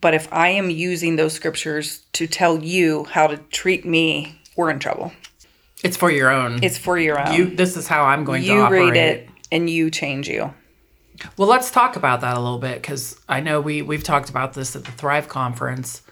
But 0.00 0.14
if 0.14 0.30
I 0.32 0.48
am 0.50 0.70
using 0.70 1.16
those 1.16 1.32
scriptures 1.32 2.02
to 2.14 2.26
tell 2.26 2.58
you 2.58 3.04
how 3.04 3.26
to 3.26 3.36
treat 3.36 3.84
me, 3.84 4.38
we're 4.56 4.70
in 4.70 4.78
trouble. 4.78 5.12
it's 5.82 5.96
for 5.96 6.10
your 6.10 6.30
own. 6.30 6.62
It's 6.62 6.76
for 6.76 6.98
your 6.98 7.18
own. 7.18 7.34
you. 7.34 7.56
This 7.56 7.76
is 7.76 7.86
how 7.86 8.04
I'm 8.04 8.24
going 8.24 8.42
to 8.42 8.48
you 8.48 8.60
operate. 8.60 8.92
read 8.92 8.96
it 8.96 9.28
and 9.50 9.70
you 9.70 9.90
change 9.90 10.28
you. 10.28 10.52
Well, 11.36 11.48
let's 11.48 11.70
talk 11.70 11.96
about 11.96 12.22
that 12.22 12.36
a 12.36 12.40
little 12.40 12.58
bit 12.58 12.80
because 12.80 13.18
I 13.28 13.40
know 13.40 13.60
we 13.60 13.82
we've 13.82 14.02
talked 14.02 14.30
about 14.30 14.54
this 14.54 14.74
at 14.74 14.84
the 14.84 14.92
Thrive 14.92 15.28
conference 15.28 16.02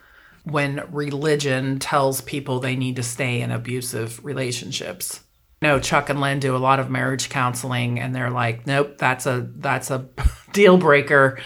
when 0.44 0.82
religion 0.90 1.78
tells 1.78 2.20
people 2.22 2.60
they 2.60 2.76
need 2.76 2.96
to 2.96 3.02
stay 3.02 3.40
in 3.40 3.50
abusive 3.50 4.24
relationships. 4.24 5.20
No, 5.60 5.80
Chuck 5.80 6.08
and 6.08 6.20
Lynn 6.20 6.38
do 6.38 6.54
a 6.54 6.58
lot 6.58 6.78
of 6.78 6.88
marriage 6.88 7.30
counseling 7.30 7.98
and 7.98 8.14
they're 8.14 8.30
like, 8.30 8.66
nope, 8.66 8.96
that's 8.98 9.26
a 9.26 9.48
that's 9.56 9.90
a 9.90 10.08
deal 10.52 10.78
breaker. 10.78 11.40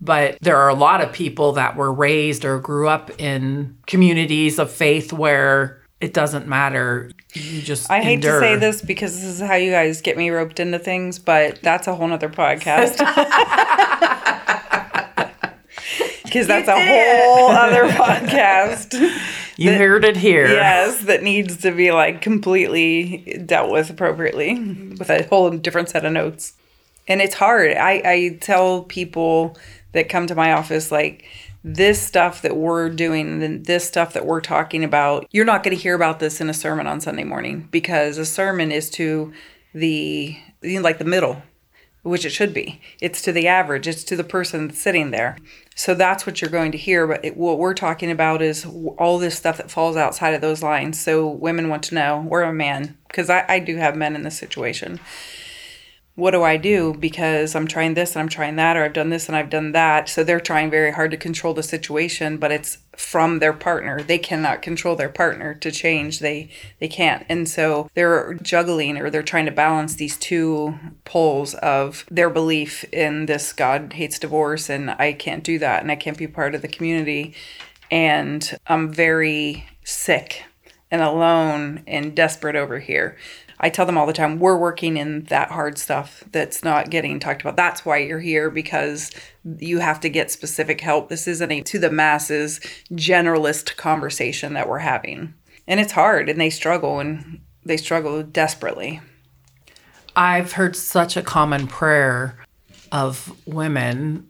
But 0.00 0.38
there 0.40 0.56
are 0.56 0.68
a 0.68 0.74
lot 0.74 1.00
of 1.02 1.12
people 1.12 1.52
that 1.52 1.76
were 1.76 1.92
raised 1.92 2.44
or 2.44 2.60
grew 2.60 2.88
up 2.88 3.10
in 3.20 3.76
communities 3.86 4.58
of 4.58 4.70
faith 4.70 5.12
where 5.12 5.82
it 6.00 6.14
doesn't 6.14 6.46
matter. 6.46 7.10
You 7.34 7.60
just 7.60 7.90
I 7.90 8.00
hate 8.00 8.14
endure. 8.14 8.40
to 8.40 8.46
say 8.46 8.56
this 8.56 8.80
because 8.80 9.14
this 9.16 9.24
is 9.24 9.40
how 9.40 9.54
you 9.56 9.72
guys 9.72 10.00
get 10.00 10.16
me 10.16 10.30
roped 10.30 10.60
into 10.60 10.78
things, 10.78 11.18
but 11.18 11.60
that's 11.62 11.88
a 11.88 11.94
whole 11.94 12.06
nother 12.08 12.28
podcast. 12.28 12.98
Because 16.28 16.46
that's 16.46 16.68
a 16.68 16.72
whole 16.72 17.50
other 17.50 17.88
podcast. 17.88 18.94
You 19.56 19.72
heard 19.72 20.04
it 20.04 20.16
here. 20.16 20.46
Yes, 20.46 21.02
that 21.04 21.22
needs 21.22 21.58
to 21.58 21.72
be 21.72 21.90
like 21.90 22.22
completely 22.22 23.42
dealt 23.44 23.70
with 23.70 23.90
appropriately 23.90 24.54
with 24.98 25.10
a 25.10 25.24
whole 25.24 25.50
different 25.50 25.88
set 25.88 26.04
of 26.04 26.12
notes. 26.12 26.54
And 27.08 27.20
it's 27.20 27.34
hard. 27.34 27.76
I, 27.76 28.02
I 28.04 28.38
tell 28.40 28.82
people 28.82 29.56
that 29.92 30.08
come 30.08 30.26
to 30.26 30.34
my 30.34 30.52
office, 30.52 30.92
like, 30.92 31.24
this 31.64 32.00
stuff 32.00 32.42
that 32.42 32.56
we're 32.56 32.88
doing 32.88 33.42
and 33.42 33.66
this 33.66 33.86
stuff 33.86 34.12
that 34.12 34.26
we're 34.26 34.40
talking 34.40 34.84
about, 34.84 35.26
you're 35.32 35.44
not 35.44 35.62
going 35.62 35.76
to 35.76 35.82
hear 35.82 35.94
about 35.94 36.20
this 36.20 36.40
in 36.40 36.48
a 36.48 36.54
sermon 36.54 36.86
on 36.86 37.00
Sunday 37.00 37.24
morning 37.24 37.68
because 37.70 38.16
a 38.16 38.24
sermon 38.24 38.70
is 38.70 38.88
to 38.90 39.32
the, 39.74 40.36
like 40.62 40.98
the 40.98 41.04
middle, 41.04 41.42
which 42.08 42.24
it 42.24 42.30
should 42.30 42.54
be. 42.54 42.80
It's 43.00 43.22
to 43.22 43.32
the 43.32 43.46
average, 43.46 43.86
it's 43.86 44.04
to 44.04 44.16
the 44.16 44.24
person 44.24 44.70
sitting 44.72 45.10
there. 45.10 45.36
So 45.74 45.94
that's 45.94 46.26
what 46.26 46.40
you're 46.40 46.50
going 46.50 46.72
to 46.72 46.78
hear. 46.78 47.06
But 47.06 47.24
it, 47.24 47.36
what 47.36 47.58
we're 47.58 47.74
talking 47.74 48.10
about 48.10 48.42
is 48.42 48.66
all 48.96 49.18
this 49.18 49.36
stuff 49.36 49.58
that 49.58 49.70
falls 49.70 49.96
outside 49.96 50.34
of 50.34 50.40
those 50.40 50.62
lines. 50.62 51.00
So 51.00 51.28
women 51.28 51.68
want 51.68 51.84
to 51.84 51.94
know, 51.94 52.26
or 52.30 52.42
a 52.42 52.52
man, 52.52 52.96
because 53.06 53.30
I, 53.30 53.44
I 53.48 53.58
do 53.60 53.76
have 53.76 53.96
men 53.96 54.16
in 54.16 54.22
this 54.22 54.38
situation. 54.38 54.98
What 56.18 56.32
do 56.32 56.42
I 56.42 56.56
do? 56.56 56.94
Because 56.94 57.54
I'm 57.54 57.68
trying 57.68 57.94
this 57.94 58.16
and 58.16 58.20
I'm 58.20 58.28
trying 58.28 58.56
that, 58.56 58.76
or 58.76 58.82
I've 58.82 58.92
done 58.92 59.10
this 59.10 59.28
and 59.28 59.36
I've 59.36 59.50
done 59.50 59.70
that. 59.70 60.08
So 60.08 60.24
they're 60.24 60.40
trying 60.40 60.68
very 60.68 60.90
hard 60.90 61.12
to 61.12 61.16
control 61.16 61.54
the 61.54 61.62
situation, 61.62 62.38
but 62.38 62.50
it's 62.50 62.78
from 62.96 63.38
their 63.38 63.52
partner. 63.52 64.02
They 64.02 64.18
cannot 64.18 64.60
control 64.60 64.96
their 64.96 65.10
partner 65.10 65.54
to 65.54 65.70
change. 65.70 66.18
They 66.18 66.50
they 66.80 66.88
can't. 66.88 67.24
And 67.28 67.48
so 67.48 67.88
they're 67.94 68.34
juggling 68.34 68.98
or 68.98 69.10
they're 69.10 69.22
trying 69.22 69.46
to 69.46 69.52
balance 69.52 69.94
these 69.94 70.16
two 70.16 70.76
poles 71.04 71.54
of 71.54 72.04
their 72.10 72.30
belief 72.30 72.82
in 72.92 73.26
this 73.26 73.52
God 73.52 73.92
hates 73.92 74.18
divorce 74.18 74.68
and 74.68 74.90
I 74.90 75.12
can't 75.12 75.44
do 75.44 75.56
that 75.60 75.82
and 75.82 75.92
I 75.92 75.94
can't 75.94 76.18
be 76.18 76.26
part 76.26 76.56
of 76.56 76.62
the 76.62 76.66
community. 76.66 77.32
And 77.92 78.58
I'm 78.66 78.92
very 78.92 79.68
sick 79.84 80.42
and 80.90 81.00
alone 81.00 81.84
and 81.86 82.16
desperate 82.16 82.56
over 82.56 82.80
here. 82.80 83.16
I 83.60 83.70
tell 83.70 83.86
them 83.86 83.98
all 83.98 84.06
the 84.06 84.12
time, 84.12 84.38
we're 84.38 84.56
working 84.56 84.96
in 84.96 85.24
that 85.24 85.50
hard 85.50 85.78
stuff 85.78 86.22
that's 86.30 86.62
not 86.62 86.90
getting 86.90 87.18
talked 87.18 87.42
about. 87.42 87.56
That's 87.56 87.84
why 87.84 87.98
you're 87.98 88.20
here 88.20 88.50
because 88.50 89.10
you 89.58 89.80
have 89.80 90.00
to 90.00 90.08
get 90.08 90.30
specific 90.30 90.80
help. 90.80 91.08
This 91.08 91.26
isn't 91.26 91.50
a 91.50 91.62
to 91.62 91.78
the 91.78 91.90
masses 91.90 92.60
generalist 92.92 93.76
conversation 93.76 94.54
that 94.54 94.68
we're 94.68 94.78
having. 94.78 95.34
And 95.66 95.80
it's 95.80 95.92
hard 95.92 96.28
and 96.28 96.40
they 96.40 96.50
struggle 96.50 97.00
and 97.00 97.40
they 97.64 97.76
struggle 97.76 98.22
desperately. 98.22 99.00
I've 100.14 100.52
heard 100.52 100.74
such 100.74 101.16
a 101.16 101.22
common 101.22 101.66
prayer 101.66 102.38
of 102.90 103.36
women 103.46 104.28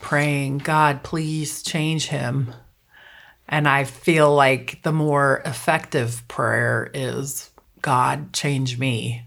praying, 0.00 0.58
God, 0.58 1.02
please 1.02 1.62
change 1.62 2.06
him. 2.06 2.54
And 3.48 3.66
I 3.66 3.84
feel 3.84 4.34
like 4.34 4.82
the 4.82 4.92
more 4.92 5.42
effective 5.44 6.22
prayer 6.28 6.90
is, 6.94 7.50
God, 7.82 8.32
change 8.32 8.78
me. 8.78 9.26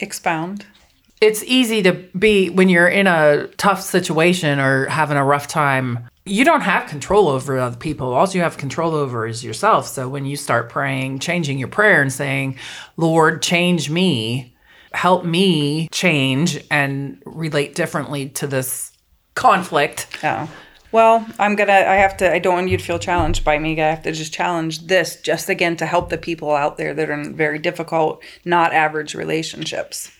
Expound. 0.00 0.66
It's 1.20 1.42
easy 1.44 1.82
to 1.82 1.92
be 2.18 2.50
when 2.50 2.68
you're 2.68 2.88
in 2.88 3.06
a 3.06 3.46
tough 3.56 3.80
situation 3.80 4.58
or 4.58 4.86
having 4.86 5.16
a 5.16 5.24
rough 5.24 5.48
time. 5.48 6.08
You 6.26 6.44
don't 6.44 6.62
have 6.62 6.88
control 6.88 7.28
over 7.28 7.58
other 7.58 7.76
people. 7.76 8.12
All 8.12 8.28
you 8.28 8.40
have 8.40 8.56
control 8.58 8.94
over 8.94 9.26
is 9.26 9.44
yourself. 9.44 9.86
So 9.86 10.08
when 10.08 10.26
you 10.26 10.36
start 10.36 10.68
praying, 10.68 11.20
changing 11.20 11.58
your 11.58 11.68
prayer 11.68 12.02
and 12.02 12.12
saying, 12.12 12.58
Lord, 12.96 13.42
change 13.42 13.90
me, 13.90 14.54
help 14.92 15.24
me 15.24 15.88
change 15.92 16.62
and 16.70 17.22
relate 17.24 17.74
differently 17.74 18.30
to 18.30 18.46
this 18.46 18.92
conflict. 19.34 20.06
Oh. 20.22 20.48
Well, 20.94 21.26
I'm 21.40 21.56
gonna. 21.56 21.72
I 21.72 21.96
have 21.96 22.16
to. 22.18 22.32
I 22.32 22.38
don't 22.38 22.54
want 22.54 22.68
you 22.68 22.76
to 22.76 22.84
feel 22.84 23.00
challenged 23.00 23.42
by 23.42 23.58
me. 23.58 23.72
I 23.82 23.90
have 23.90 24.04
to 24.04 24.12
just 24.12 24.32
challenge 24.32 24.86
this, 24.86 25.20
just 25.20 25.48
again 25.48 25.76
to 25.78 25.86
help 25.86 26.08
the 26.08 26.16
people 26.16 26.52
out 26.52 26.76
there 26.76 26.94
that 26.94 27.10
are 27.10 27.20
in 27.20 27.34
very 27.34 27.58
difficult, 27.58 28.22
not 28.44 28.72
average 28.72 29.12
relationships, 29.12 30.12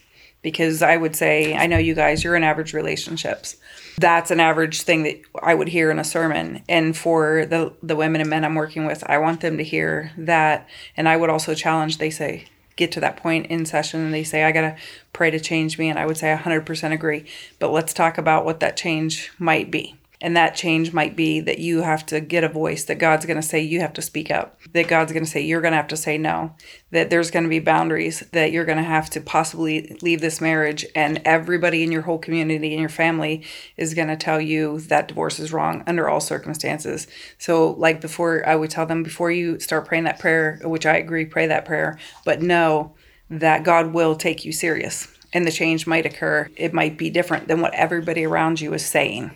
because 0.43 0.83
I 0.83 0.97
would 0.97 1.15
say, 1.15 1.55
I 1.55 1.69
know 1.69 1.79
you 1.79 1.95
guys, 1.95 2.25
you're 2.25 2.35
in 2.35 2.43
average 2.43 2.73
relationships. 2.73 3.57
That's 3.99 4.33
an 4.33 4.41
average 4.41 4.83
thing 4.83 5.05
that 5.05 5.21
I 5.41 5.55
would 5.55 5.69
hear 5.69 5.93
in 5.93 6.01
a 6.01 6.05
sermon. 6.05 6.65
And 6.69 6.97
for 6.97 7.47
the, 7.47 7.73
the 7.81 7.95
women 7.95 8.21
and 8.21 8.29
men 8.29 8.45
I'm 8.45 8.57
working 8.57 8.85
with, 8.85 9.09
I 9.09 9.19
want 9.19 9.43
them 9.43 9.59
to 9.59 9.63
hear 9.63 10.11
that. 10.19 10.69
And 10.97 11.09
I 11.09 11.17
would 11.17 11.31
also 11.31 11.55
challenge, 11.55 11.99
they 11.99 12.11
say, 12.11 12.47
get 12.75 12.91
to 12.91 13.01
that 13.01 13.17
point 13.17 13.47
in 13.47 13.65
session 13.65 14.01
and 14.01 14.13
they 14.13 14.25
say, 14.25 14.43
I 14.43 14.51
got 14.51 14.63
to 14.63 14.77
pray 15.13 15.31
to 15.31 15.39
change 15.39 15.79
me. 15.79 15.89
And 15.89 16.01
I 16.01 16.07
would 16.07 16.17
say 16.17 16.35
100% 16.37 16.93
agree. 16.93 17.27
But 17.61 17.71
let's 17.71 17.95
talk 17.95 18.19
about 18.19 18.45
what 18.45 18.59
that 18.59 18.77
change 18.77 19.31
might 19.39 19.71
be. 19.71 19.95
And 20.21 20.37
that 20.37 20.55
change 20.55 20.93
might 20.93 21.17
be 21.17 21.41
that 21.41 21.59
you 21.59 21.83
have 21.83 22.07
to 22.07 22.21
get 22.21 22.45
a 22.45 22.49
voice, 22.49 22.85
that 22.85 22.99
God's 22.99 23.27
going 23.27 23.41
to 23.41 23.47
say 23.47 23.61
you 23.61 23.81
have 23.81 23.93
to 23.95 24.03
speak 24.03 24.31
up, 24.31 24.59
that 24.73 24.89
God's 24.89 25.13
going 25.13 25.25
to 25.25 25.31
say 25.31 25.41
you're 25.41 25.61
going 25.61 25.73
to 25.73 25.77
have 25.77 25.89
to 25.89 25.97
say 25.97 26.17
no, 26.17 26.55
that 26.93 27.11
there's 27.11 27.31
going 27.31 27.43
to 27.43 27.49
be 27.49 27.59
boundaries, 27.59 28.21
that 28.33 28.53
you're 28.53 28.65
going 28.65 28.79
to 28.79 28.85
have 28.85 29.11
to 29.11 29.21
possibly 29.21 29.97
leave 30.03 30.21
this 30.21 30.41
marriage, 30.41 30.87
and 30.95 31.21
everybody 31.25 31.83
in 31.83 31.93
your 31.93 32.03
whole 32.03 32.19
community 32.19 32.73
and 32.73 32.81
your 32.81 32.89
family 32.89 33.45
is 33.77 33.95
going 33.95 34.09
to 34.09 34.17
tell 34.17 34.41
you 34.41 34.81
that 34.81 35.09
divorce 35.09 35.39
is 35.39 35.53
wrong 35.53 35.83
under 35.87 36.09
all 36.09 36.21
circumstances. 36.21 37.07
So, 37.39 37.73
like 37.73 38.01
before, 38.01 38.47
I 38.49 38.55
would 38.55 38.71
tell 38.71 38.87
them 38.87 39.03
before 39.03 39.31
you 39.31 39.59
start 39.59 39.87
praying 39.87 40.05
that 40.05 40.21
prayer, 40.21 40.61
which 40.63 40.87
I 40.87 40.97
agree, 40.97 41.27
pray 41.27 41.49
that 41.49 41.65
prayer, 41.65 41.99
but 42.25 42.41
know 42.41 42.95
that 43.29 43.65
God 43.65 43.93
will 43.93 44.15
take 44.15 44.45
you 44.45 44.53
serious 44.53 45.09
and 45.33 45.47
the 45.47 45.53
change 45.53 45.87
might 45.87 46.07
occur. 46.07 46.49
It 46.57 46.73
might 46.73 46.97
be 46.97 47.11
different 47.11 47.49
than 47.49 47.61
what 47.61 47.75
everybody 47.75 48.25
around 48.25 48.61
you 48.61 48.73
is 48.73 48.87
saying 48.87 49.33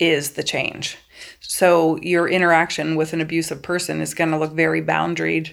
is 0.00 0.32
the 0.32 0.42
change. 0.42 0.96
So 1.40 1.98
your 2.00 2.28
interaction 2.28 2.96
with 2.96 3.12
an 3.12 3.20
abusive 3.20 3.62
person 3.62 4.00
is 4.00 4.14
going 4.14 4.30
to 4.30 4.38
look 4.38 4.52
very 4.52 4.82
boundaried. 4.82 5.52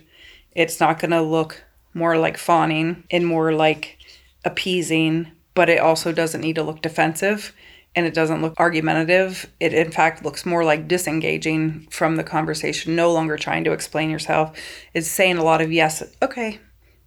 It's 0.53 0.79
not 0.79 0.99
going 0.99 1.11
to 1.11 1.21
look 1.21 1.63
more 1.93 2.17
like 2.17 2.37
fawning 2.37 3.03
and 3.11 3.27
more 3.27 3.53
like 3.53 3.97
appeasing, 4.45 5.31
but 5.53 5.69
it 5.69 5.79
also 5.79 6.11
doesn't 6.11 6.41
need 6.41 6.55
to 6.55 6.63
look 6.63 6.81
defensive 6.81 7.53
and 7.95 8.05
it 8.05 8.13
doesn't 8.13 8.41
look 8.41 8.53
argumentative. 8.57 9.51
It, 9.59 9.73
in 9.73 9.91
fact, 9.91 10.23
looks 10.23 10.45
more 10.45 10.63
like 10.63 10.87
disengaging 10.87 11.87
from 11.89 12.15
the 12.15 12.23
conversation, 12.23 12.95
no 12.95 13.11
longer 13.11 13.37
trying 13.37 13.63
to 13.65 13.71
explain 13.71 14.09
yourself. 14.09 14.57
It's 14.93 15.07
saying 15.07 15.37
a 15.37 15.43
lot 15.43 15.61
of 15.61 15.71
yes, 15.71 16.03
okay, 16.21 16.59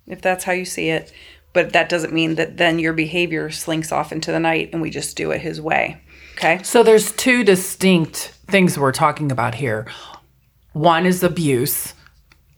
if 0.07 0.20
that's 0.20 0.45
how 0.45 0.53
you 0.53 0.64
see 0.64 0.88
it. 0.91 1.12
But 1.53 1.72
that 1.72 1.88
doesn't 1.88 2.12
mean 2.12 2.34
that 2.36 2.57
then 2.57 2.78
your 2.78 2.93
behavior 2.93 3.51
slinks 3.51 3.93
off 3.93 4.12
into 4.12 4.30
the 4.30 4.41
night 4.41 4.70
and 4.72 4.82
we 4.82 4.91
just 4.91 5.16
do 5.16 5.30
it 5.30 5.41
his 5.41 5.61
way. 5.61 6.01
Okay. 6.41 6.62
So 6.62 6.82
there's 6.82 7.12
two 7.12 7.45
distinct 7.45 8.32
things 8.47 8.78
we're 8.78 8.93
talking 8.93 9.30
about 9.30 9.55
here. 9.55 9.86
One 10.72 11.05
is 11.05 11.22
abuse, 11.22 11.93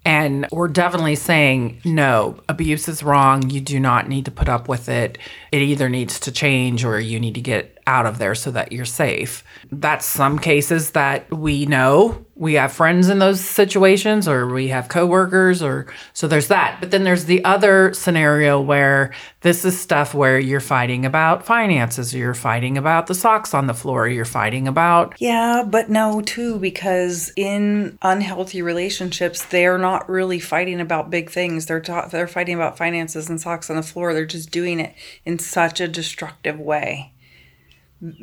and 0.05 0.47
we're 0.53 0.69
definitely 0.69 1.17
saying 1.17 1.81
no, 1.85 2.39
abuse 2.49 2.87
is 2.87 3.03
wrong. 3.03 3.51
You 3.51 3.61
do 3.61 3.81
not 3.81 4.09
need 4.09 4.25
to 4.27 4.31
put 4.31 4.49
up 4.49 4.69
with 4.69 4.89
it. 4.89 5.19
It 5.51 5.63
either 5.63 5.89
needs 5.89 6.21
to 6.21 6.31
change 6.31 6.85
or 6.85 7.01
you 7.01 7.19
need 7.19 7.35
to 7.35 7.41
get 7.41 7.77
out 7.89 8.07
of 8.07 8.19
there 8.19 8.37
so 8.37 8.53
that 8.53 8.71
you're 8.71 8.85
safe. 8.85 9.43
That's 9.73 10.07
some 10.07 10.39
cases 10.39 10.93
that 10.93 11.29
we 11.33 11.67
know. 11.67 12.25
We 12.43 12.55
have 12.55 12.73
friends 12.73 13.09
in 13.09 13.21
those 13.21 13.41
situations 13.41 14.27
or 14.27 14.49
we 14.49 14.67
have 14.67 14.89
coworkers 14.89 15.63
or 15.63 15.87
so 16.13 16.27
there's 16.27 16.49
that. 16.49 16.79
But 16.81 16.91
then 16.91 17.05
there's 17.05 17.27
the 17.27 17.45
other 17.45 17.95
scenario 17.95 18.61
where 18.61 19.15
this 19.43 19.65
is 19.65 19.79
stuff 19.79 20.13
where 20.13 20.41
you're 20.41 20.59
fighting 20.59 21.07
about 21.07 21.47
finances, 21.47 22.13
or 22.13 22.19
you're 22.19 22.35
fighting 22.35 22.77
about 22.77 23.07
the 23.07 23.15
socks 23.15 23.55
on 23.55 23.69
the 23.69 23.75
floor, 23.75 24.09
you're 24.09 24.25
fighting 24.25 24.67
about 24.67 25.15
Yeah, 25.21 25.63
but 25.65 25.89
no, 25.89 26.21
too, 26.21 26.59
because 26.59 27.33
in 27.37 27.97
unhealthy 28.03 28.61
relationships, 28.61 29.45
they're 29.45 29.79
not 29.79 30.09
really 30.09 30.41
fighting 30.41 30.81
about 30.81 31.11
big 31.11 31.31
things. 31.31 31.67
They're 31.67 31.81
ta- 31.81 32.09
they're 32.09 32.27
fighting 32.27 32.57
about 32.57 32.77
finances 32.77 33.31
and 33.31 33.41
socks 33.41 33.71
on 33.71 33.77
the 33.77 33.85
floor. 33.85 34.15
They're 34.15 34.27
just 34.27 34.51
doing 34.51 34.81
it 34.81 34.97
in 35.25 35.39
such 35.39 35.81
a 35.81 35.87
destructive 35.87 36.59
way. 36.59 37.13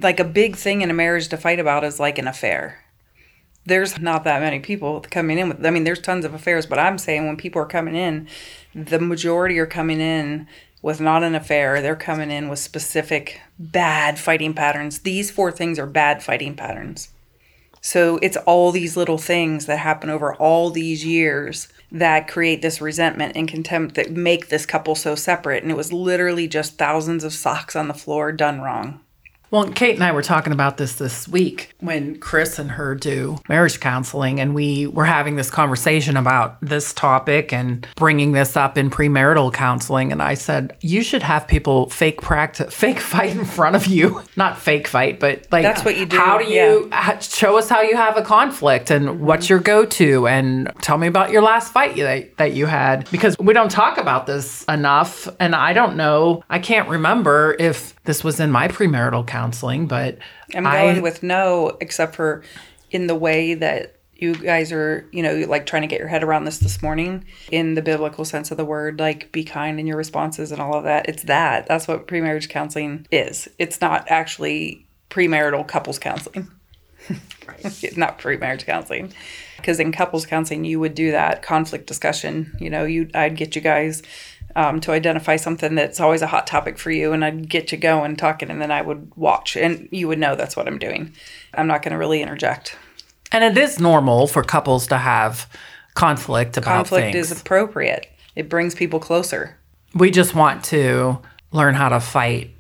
Like 0.01 0.19
a 0.19 0.25
big 0.25 0.57
thing 0.57 0.81
in 0.81 0.91
a 0.91 0.93
marriage 0.93 1.29
to 1.29 1.37
fight 1.37 1.61
about 1.61 1.85
is 1.85 2.01
like 2.01 2.17
an 2.17 2.27
affair. 2.27 2.83
There's 3.69 3.99
not 3.99 4.23
that 4.25 4.41
many 4.41 4.59
people 4.59 4.99
coming 5.09 5.37
in 5.37 5.49
with. 5.49 5.65
I 5.65 5.69
mean, 5.69 5.85
there's 5.85 6.01
tons 6.01 6.25
of 6.25 6.33
affairs, 6.33 6.65
but 6.65 6.79
I'm 6.79 6.97
saying 6.97 7.25
when 7.25 7.37
people 7.37 7.61
are 7.61 7.67
coming 7.67 7.95
in, 7.95 8.27
the 8.75 8.99
majority 8.99 9.57
are 9.59 9.65
coming 9.65 10.01
in 10.01 10.47
with 10.81 10.99
not 10.99 11.23
an 11.23 11.35
affair. 11.35 11.81
They're 11.81 11.95
coming 11.95 12.31
in 12.31 12.49
with 12.49 12.59
specific 12.59 13.41
bad 13.57 14.19
fighting 14.19 14.53
patterns. 14.53 14.99
These 14.99 15.31
four 15.31 15.51
things 15.51 15.79
are 15.79 15.87
bad 15.87 16.23
fighting 16.23 16.55
patterns. 16.55 17.09
So 17.81 18.17
it's 18.21 18.37
all 18.37 18.71
these 18.71 18.97
little 18.97 19.17
things 19.17 19.65
that 19.65 19.77
happen 19.77 20.09
over 20.09 20.35
all 20.35 20.69
these 20.69 21.05
years 21.05 21.69
that 21.91 22.27
create 22.27 22.61
this 22.61 22.81
resentment 22.81 23.35
and 23.35 23.47
contempt 23.47 23.95
that 23.95 24.11
make 24.11 24.49
this 24.49 24.65
couple 24.65 24.95
so 24.95 25.15
separate. 25.15 25.63
And 25.63 25.71
it 25.71 25.77
was 25.77 25.93
literally 25.93 26.47
just 26.47 26.77
thousands 26.77 27.23
of 27.23 27.33
socks 27.33 27.75
on 27.75 27.87
the 27.87 27.93
floor 27.93 28.31
done 28.31 28.61
wrong. 28.61 28.99
Well, 29.51 29.71
Kate 29.71 29.95
and 29.95 30.03
I 30.03 30.11
were 30.11 30.21
talking 30.21 30.53
about 30.53 30.77
this 30.77 30.95
this 30.95 31.27
week 31.27 31.73
when 31.79 32.19
Chris 32.19 32.59
and 32.59 32.69
her 32.71 32.93
do 32.93 33.37
marriage 33.49 33.79
counseling, 33.79 34.39
and 34.39 34.53
we 34.53 34.85
were 34.85 35.05
having 35.05 35.37
this 35.37 35.49
conversation 35.49 36.17
about 36.17 36.61
this 36.61 36.93
topic 36.93 37.51
and 37.51 37.87
bringing 37.95 38.33
this 38.33 38.55
up 38.55 38.77
in 38.77 38.91
premarital 38.91 39.51
counseling. 39.51 40.11
And 40.11 40.21
I 40.21 40.35
said, 40.35 40.77
you 40.81 41.01
should 41.01 41.23
have 41.23 41.47
people 41.47 41.89
fake 41.89 42.21
practice, 42.21 42.73
fake 42.75 42.99
fight 42.99 43.35
in 43.35 43.43
front 43.43 43.75
of 43.75 43.87
you, 43.87 44.21
not 44.35 44.57
fake 44.57 44.87
fight, 44.87 45.19
but 45.19 45.47
like 45.51 45.63
That's 45.63 45.83
what 45.83 45.97
you 45.97 46.05
do, 46.05 46.17
How 46.17 46.37
do 46.37 46.45
you 46.45 46.89
ha- 46.91 47.17
show 47.19 47.57
us 47.57 47.69
how 47.69 47.81
you 47.81 47.95
have 47.95 48.17
a 48.17 48.21
conflict 48.21 48.91
and 48.91 49.19
what's 49.21 49.45
mm-hmm. 49.45 49.53
your 49.53 49.59
go 49.61 49.85
to, 49.85 50.27
and 50.27 50.71
tell 50.81 50.97
me 50.97 51.07
about 51.07 51.31
your 51.31 51.41
last 51.41 51.73
fight 51.73 51.95
that, 51.95 52.37
that 52.37 52.53
you 52.53 52.67
had 52.67 53.09
because 53.09 53.37
we 53.39 53.53
don't 53.53 53.71
talk 53.71 53.97
about 53.97 54.27
this 54.27 54.63
enough, 54.65 55.27
and 55.39 55.55
I 55.55 55.73
don't 55.73 55.95
know, 55.95 56.43
I 56.49 56.59
can't 56.59 56.87
remember 56.87 57.55
if 57.59 57.95
this 58.09 58.23
was 58.23 58.39
in 58.39 58.49
my 58.49 58.67
premarital 58.67 59.27
counseling, 59.27 59.85
but 59.85 60.17
I'm 60.55 60.65
I- 60.65 60.81
going 60.81 61.03
with 61.03 61.21
no, 61.21 61.77
except 61.79 62.15
for 62.15 62.41
in 62.89 63.05
the 63.05 63.13
way 63.13 63.53
that 63.53 63.97
you 64.15 64.33
guys 64.33 64.71
are, 64.71 65.07
you 65.11 65.21
know, 65.21 65.45
like 65.47 65.67
trying 65.67 65.83
to 65.83 65.87
get 65.87 65.99
your 65.99 66.07
head 66.07 66.23
around 66.23 66.45
this 66.45 66.57
this 66.57 66.81
morning 66.81 67.23
in 67.51 67.75
the 67.75 67.83
biblical 67.83 68.25
sense 68.25 68.49
of 68.49 68.57
the 68.57 68.65
word, 68.65 68.99
like 68.99 69.31
be 69.31 69.43
kind 69.43 69.79
in 69.79 69.85
your 69.85 69.95
responses 69.95 70.51
and 70.51 70.59
all 70.59 70.73
of 70.73 70.85
that. 70.85 71.07
It's 71.07 71.21
that. 71.23 71.67
That's 71.67 71.87
what 71.87 72.07
premarriage 72.07 72.49
counseling 72.49 73.05
is. 73.11 73.47
It's 73.59 73.79
not 73.79 74.09
actually 74.09 74.87
premarital 75.11 75.67
couples 75.67 75.99
counseling. 75.99 76.49
it's 77.59 77.95
not 77.97 78.17
pre-marriage 78.17 78.65
counseling 78.65 79.13
because 79.57 79.79
in 79.79 79.91
couples 79.91 80.25
counseling 80.25 80.65
you 80.65 80.79
would 80.79 80.95
do 80.95 81.11
that 81.11 81.41
conflict 81.41 81.87
discussion 81.87 82.55
you 82.59 82.69
know 82.69 82.83
you 82.83 83.09
i'd 83.15 83.35
get 83.35 83.55
you 83.55 83.61
guys 83.61 84.03
um, 84.59 84.79
to 84.81 84.91
identify 84.91 85.35
something 85.37 85.75
that's 85.75 85.99
always 85.99 86.21
a 86.21 86.27
hot 86.27 86.45
topic 86.45 86.77
for 86.77 86.91
you 86.91 87.13
and 87.13 87.23
i'd 87.23 87.47
get 87.47 87.71
you 87.71 87.77
going 87.77 88.15
talking 88.15 88.49
and 88.51 88.61
then 88.61 88.71
i 88.71 88.81
would 88.81 89.09
watch 89.15 89.55
and 89.55 89.87
you 89.91 90.07
would 90.07 90.19
know 90.19 90.35
that's 90.35 90.55
what 90.57 90.67
i'm 90.67 90.77
doing 90.79 91.13
i'm 91.53 91.67
not 91.67 91.81
going 91.81 91.91
to 91.93 91.97
really 91.97 92.21
interject 92.21 92.77
And 93.31 93.43
it 93.43 93.57
is 93.57 93.79
normal 93.79 94.27
for 94.27 94.43
couples 94.43 94.87
to 94.87 94.97
have 94.97 95.47
conflict 95.93 96.57
about 96.57 96.75
conflict 96.75 97.13
things. 97.13 97.31
is 97.31 97.39
appropriate 97.41 98.07
it 98.35 98.49
brings 98.49 98.75
people 98.75 98.99
closer 98.99 99.55
we 99.93 100.11
just 100.11 100.35
want 100.35 100.63
to 100.65 101.19
learn 101.51 101.73
how 101.75 101.89
to 101.89 101.99
fight 101.99 102.51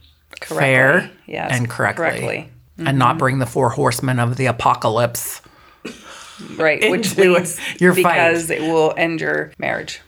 fair 0.43 1.11
Yes, 1.27 1.51
and 1.57 1.69
correctly, 1.69 2.05
correctly. 2.05 2.49
and 2.77 2.97
not 2.97 3.17
bring 3.17 3.39
the 3.39 3.45
four 3.45 3.69
horsemen 3.71 4.19
of 4.19 4.37
the 4.37 4.45
apocalypse. 4.45 5.41
right 6.55 6.79
which 6.91 7.09
Into 7.17 7.33
leads 7.33 7.59
your 7.81 7.93
fight. 7.93 8.03
because 8.03 8.49
it 8.49 8.61
will 8.61 8.93
end 8.97 9.21
your 9.21 9.51
marriage 9.59 10.01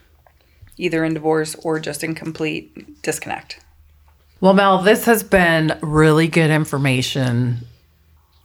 either 0.82 1.05
in 1.05 1.13
divorce 1.13 1.55
or 1.63 1.79
just 1.79 2.03
in 2.03 2.15
complete 2.15 3.01
disconnect 3.01 3.59
Well, 4.41 4.53
Mel, 4.53 4.82
this 4.82 5.05
has 5.05 5.23
been 5.23 5.77
really 5.82 6.27
good 6.27 6.49
information. 6.49 7.59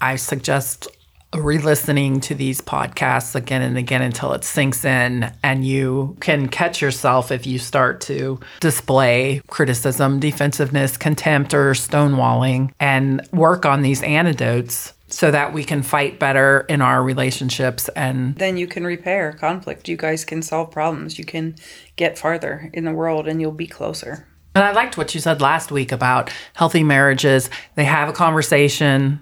I 0.01 0.17
suggest 0.17 0.89
re 1.35 1.59
listening 1.59 2.21
to 2.21 2.35
these 2.35 2.61
podcasts 2.61 3.35
again 3.35 3.63
and 3.63 3.77
again 3.77 4.03
until 4.03 4.33
it 4.33 4.45
sinks 4.45 4.85
in, 4.85 5.33
and 5.43 5.65
you 5.65 6.17
can 6.21 6.49
catch 6.49 6.81
yourself 6.81 7.33
if 7.33 7.47
you 7.47 7.59
start 7.59 8.01
to 8.03 8.39
display 8.61 9.43
criticism, 9.49 10.21
defensiveness, 10.21 10.97
contempt, 10.97 11.55
or 11.55 11.73
stonewalling, 11.73 12.73
and 12.79 13.27
work 13.33 13.67
on 13.67 13.83
these 13.83 14.03
antidotes 14.03 14.93
so 15.09 15.31
that 15.31 15.53
we 15.53 15.63
can 15.63 15.83
fight 15.83 16.19
better 16.19 16.67
in 16.69 16.81
our 16.81 17.03
relationships 17.03 17.89
and 17.91 18.35
then 18.37 18.57
you 18.57 18.67
can 18.67 18.85
repair 18.85 19.33
conflict. 19.33 19.89
You 19.89 19.97
guys 19.97 20.25
can 20.25 20.43
solve 20.43 20.71
problems. 20.71 21.19
You 21.19 21.25
can 21.25 21.55
get 21.95 22.19
farther 22.19 22.71
in 22.73 22.85
the 22.85 22.93
world 22.93 23.29
and 23.29 23.41
you'll 23.41 23.53
be 23.53 23.69
closer. 23.69 24.27
And 24.55 24.65
I 24.65 24.73
liked 24.73 24.97
what 24.97 25.15
you 25.15 25.21
said 25.21 25.41
last 25.41 25.71
week 25.71 25.93
about 25.93 26.33
healthy 26.55 26.83
marriages. 26.83 27.51
They 27.75 27.85
have 27.85 28.09
a 28.09 28.13
conversation, 28.13 29.21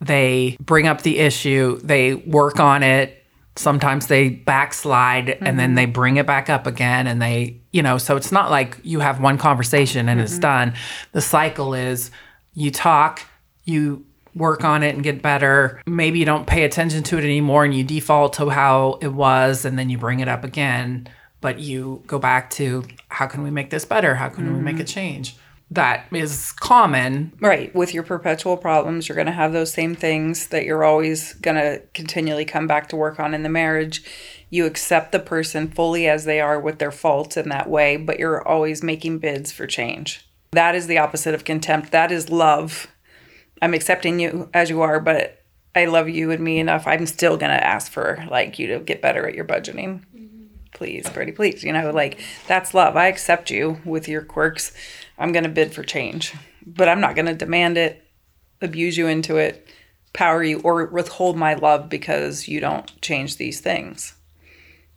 they 0.00 0.56
bring 0.60 0.86
up 0.86 1.02
the 1.02 1.18
issue, 1.18 1.80
they 1.82 2.14
work 2.14 2.60
on 2.60 2.82
it. 2.82 3.16
Sometimes 3.56 4.06
they 4.06 4.28
backslide 4.28 5.30
and 5.30 5.40
mm-hmm. 5.40 5.56
then 5.56 5.74
they 5.74 5.86
bring 5.86 6.18
it 6.18 6.26
back 6.26 6.48
up 6.48 6.66
again. 6.66 7.06
And 7.06 7.20
they, 7.20 7.60
you 7.72 7.82
know, 7.82 7.98
so 7.98 8.16
it's 8.16 8.30
not 8.30 8.50
like 8.50 8.78
you 8.82 9.00
have 9.00 9.20
one 9.20 9.38
conversation 9.38 10.08
and 10.08 10.20
it's 10.20 10.32
mm-hmm. 10.32 10.40
done. 10.40 10.74
The 11.12 11.20
cycle 11.20 11.74
is 11.74 12.10
you 12.54 12.70
talk, 12.70 13.26
you 13.64 14.06
work 14.34 14.64
on 14.64 14.82
it 14.82 14.94
and 14.94 15.02
get 15.02 15.22
better. 15.22 15.80
Maybe 15.86 16.18
you 16.18 16.24
don't 16.24 16.46
pay 16.46 16.64
attention 16.64 17.02
to 17.04 17.18
it 17.18 17.24
anymore 17.24 17.64
and 17.64 17.74
you 17.74 17.84
default 17.84 18.34
to 18.34 18.48
how 18.50 18.98
it 19.00 19.12
was 19.12 19.64
and 19.64 19.78
then 19.78 19.90
you 19.90 19.98
bring 19.98 20.20
it 20.20 20.28
up 20.28 20.44
again. 20.44 21.08
but 21.40 21.58
you 21.58 22.02
go 22.06 22.18
back 22.18 22.50
to 22.50 22.84
how 23.08 23.26
can 23.26 23.42
we 23.42 23.50
make 23.50 23.70
this 23.70 23.84
better? 23.86 24.14
How 24.14 24.28
can 24.28 24.54
we 24.54 24.60
make 24.60 24.76
a 24.76 24.80
mm-hmm. 24.80 24.84
change? 24.84 25.36
That 25.70 26.06
is 26.12 26.52
common. 26.52 27.32
Right. 27.40 27.72
With 27.74 27.94
your 27.94 28.02
perpetual 28.02 28.56
problems, 28.56 29.08
you're 29.08 29.16
going 29.16 29.26
to 29.26 29.32
have 29.32 29.52
those 29.52 29.72
same 29.72 29.94
things 29.94 30.48
that 30.48 30.64
you're 30.64 30.84
always 30.84 31.34
going 31.34 31.56
to 31.56 31.80
continually 31.94 32.44
come 32.44 32.66
back 32.66 32.88
to 32.88 32.96
work 32.96 33.20
on 33.20 33.34
in 33.34 33.44
the 33.44 33.48
marriage. 33.48 34.02
You 34.50 34.66
accept 34.66 35.12
the 35.12 35.20
person 35.20 35.68
fully 35.68 36.08
as 36.08 36.24
they 36.24 36.40
are 36.40 36.58
with 36.58 36.80
their 36.80 36.90
faults 36.90 37.36
in 37.36 37.48
that 37.50 37.70
way, 37.70 37.96
but 37.96 38.18
you're 38.18 38.46
always 38.46 38.82
making 38.82 39.20
bids 39.20 39.52
for 39.52 39.66
change. 39.66 40.28
That 40.50 40.74
is 40.74 40.88
the 40.88 40.98
opposite 40.98 41.34
of 41.34 41.44
contempt. 41.44 41.92
That 41.92 42.10
is 42.10 42.28
love. 42.28 42.88
I'm 43.62 43.74
accepting 43.74 44.20
you 44.20 44.48
as 44.54 44.70
you 44.70 44.82
are, 44.82 45.00
but 45.00 45.42
I 45.74 45.84
love 45.84 46.08
you 46.08 46.30
and 46.30 46.42
me 46.42 46.58
enough. 46.58 46.86
I'm 46.86 47.06
still 47.06 47.36
to 47.50 47.66
ask 47.66 47.90
for 47.90 48.24
like 48.30 48.58
you 48.58 48.66
to 48.68 48.80
get 48.80 49.02
better 49.02 49.26
at 49.26 49.34
your 49.34 49.44
budgeting. 49.44 50.02
Mm-hmm. 50.14 50.44
Please, 50.72 51.08
pretty 51.08 51.32
please. 51.32 51.62
You 51.62 51.72
know, 51.72 51.90
like 51.90 52.20
that's 52.46 52.74
love. 52.74 52.96
I 52.96 53.06
accept 53.06 53.50
you 53.50 53.80
with 53.84 54.08
your 54.08 54.22
quirks. 54.22 54.72
I'm 55.18 55.32
to 55.44 55.50
bid 55.50 55.74
for 55.74 55.82
change, 55.82 56.34
but 56.66 56.88
I'm 56.88 57.00
not 57.00 57.14
to 57.26 57.34
demand 57.34 57.76
it, 57.76 58.02
abuse 58.62 58.96
you 58.96 59.06
into 59.06 59.36
it, 59.36 59.68
power 60.12 60.42
you, 60.42 60.60
or 60.60 60.86
withhold 60.86 61.36
my 61.36 61.54
love 61.54 61.88
because 61.88 62.48
you 62.48 62.60
don't 62.60 63.00
change 63.02 63.36
these 63.36 63.60
things. 63.60 64.14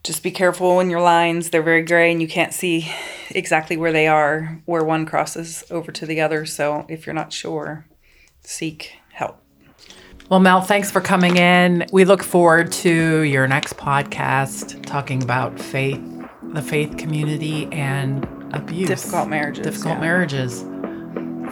Just 0.02 0.22
be 0.22 0.30
careful 0.30 0.80
in 0.80 0.90
your 0.90 1.00
lines. 1.00 1.50
They're 1.50 1.62
very 1.62 1.82
gray 1.82 2.12
and 2.12 2.20
you 2.20 2.28
can't 2.28 2.52
see 2.52 2.92
exactly 3.30 3.76
where 3.76 3.92
they 3.92 4.06
are, 4.06 4.60
where 4.66 4.84
one 4.84 5.06
crosses 5.06 5.64
over 5.70 5.90
to 5.92 6.04
the 6.04 6.20
other. 6.20 6.44
So 6.44 6.84
if 6.88 7.06
you're 7.06 7.14
not 7.14 7.32
sure, 7.32 7.86
seek 8.44 8.98
help. 9.12 9.40
Well, 10.30 10.40
Mel, 10.40 10.60
thanks 10.62 10.90
for 10.90 11.00
coming 11.00 11.36
in. 11.36 11.86
We 11.92 12.04
look 12.04 12.22
forward 12.22 12.72
to 12.72 13.20
your 13.22 13.46
next 13.46 13.76
podcast 13.76 14.82
talking 14.86 15.22
about 15.22 15.60
faith, 15.60 16.00
the 16.42 16.62
faith 16.62 16.96
community, 16.96 17.66
and 17.72 18.24
abuse. 18.54 18.88
Difficult 18.88 19.28
marriages, 19.28 19.64
Difficult 19.66 19.96
yeah. 19.96 20.00
marriages 20.00 20.62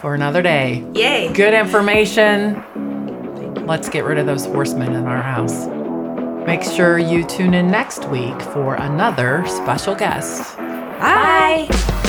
for 0.01 0.15
another 0.15 0.41
day. 0.41 0.85
Yay! 0.95 1.31
Good 1.33 1.53
information. 1.53 2.63
Let's 3.67 3.89
get 3.89 4.05
rid 4.05 4.17
of 4.17 4.25
those 4.25 4.45
horsemen 4.45 4.93
in 4.93 5.05
our 5.05 5.21
house. 5.21 5.67
Make 6.45 6.63
sure 6.63 6.97
you 6.99 7.23
tune 7.25 7.53
in 7.53 7.69
next 7.71 8.09
week 8.09 8.41
for 8.41 8.75
another 8.75 9.45
special 9.47 9.95
guest. 9.95 10.57
Bye. 10.57 12.01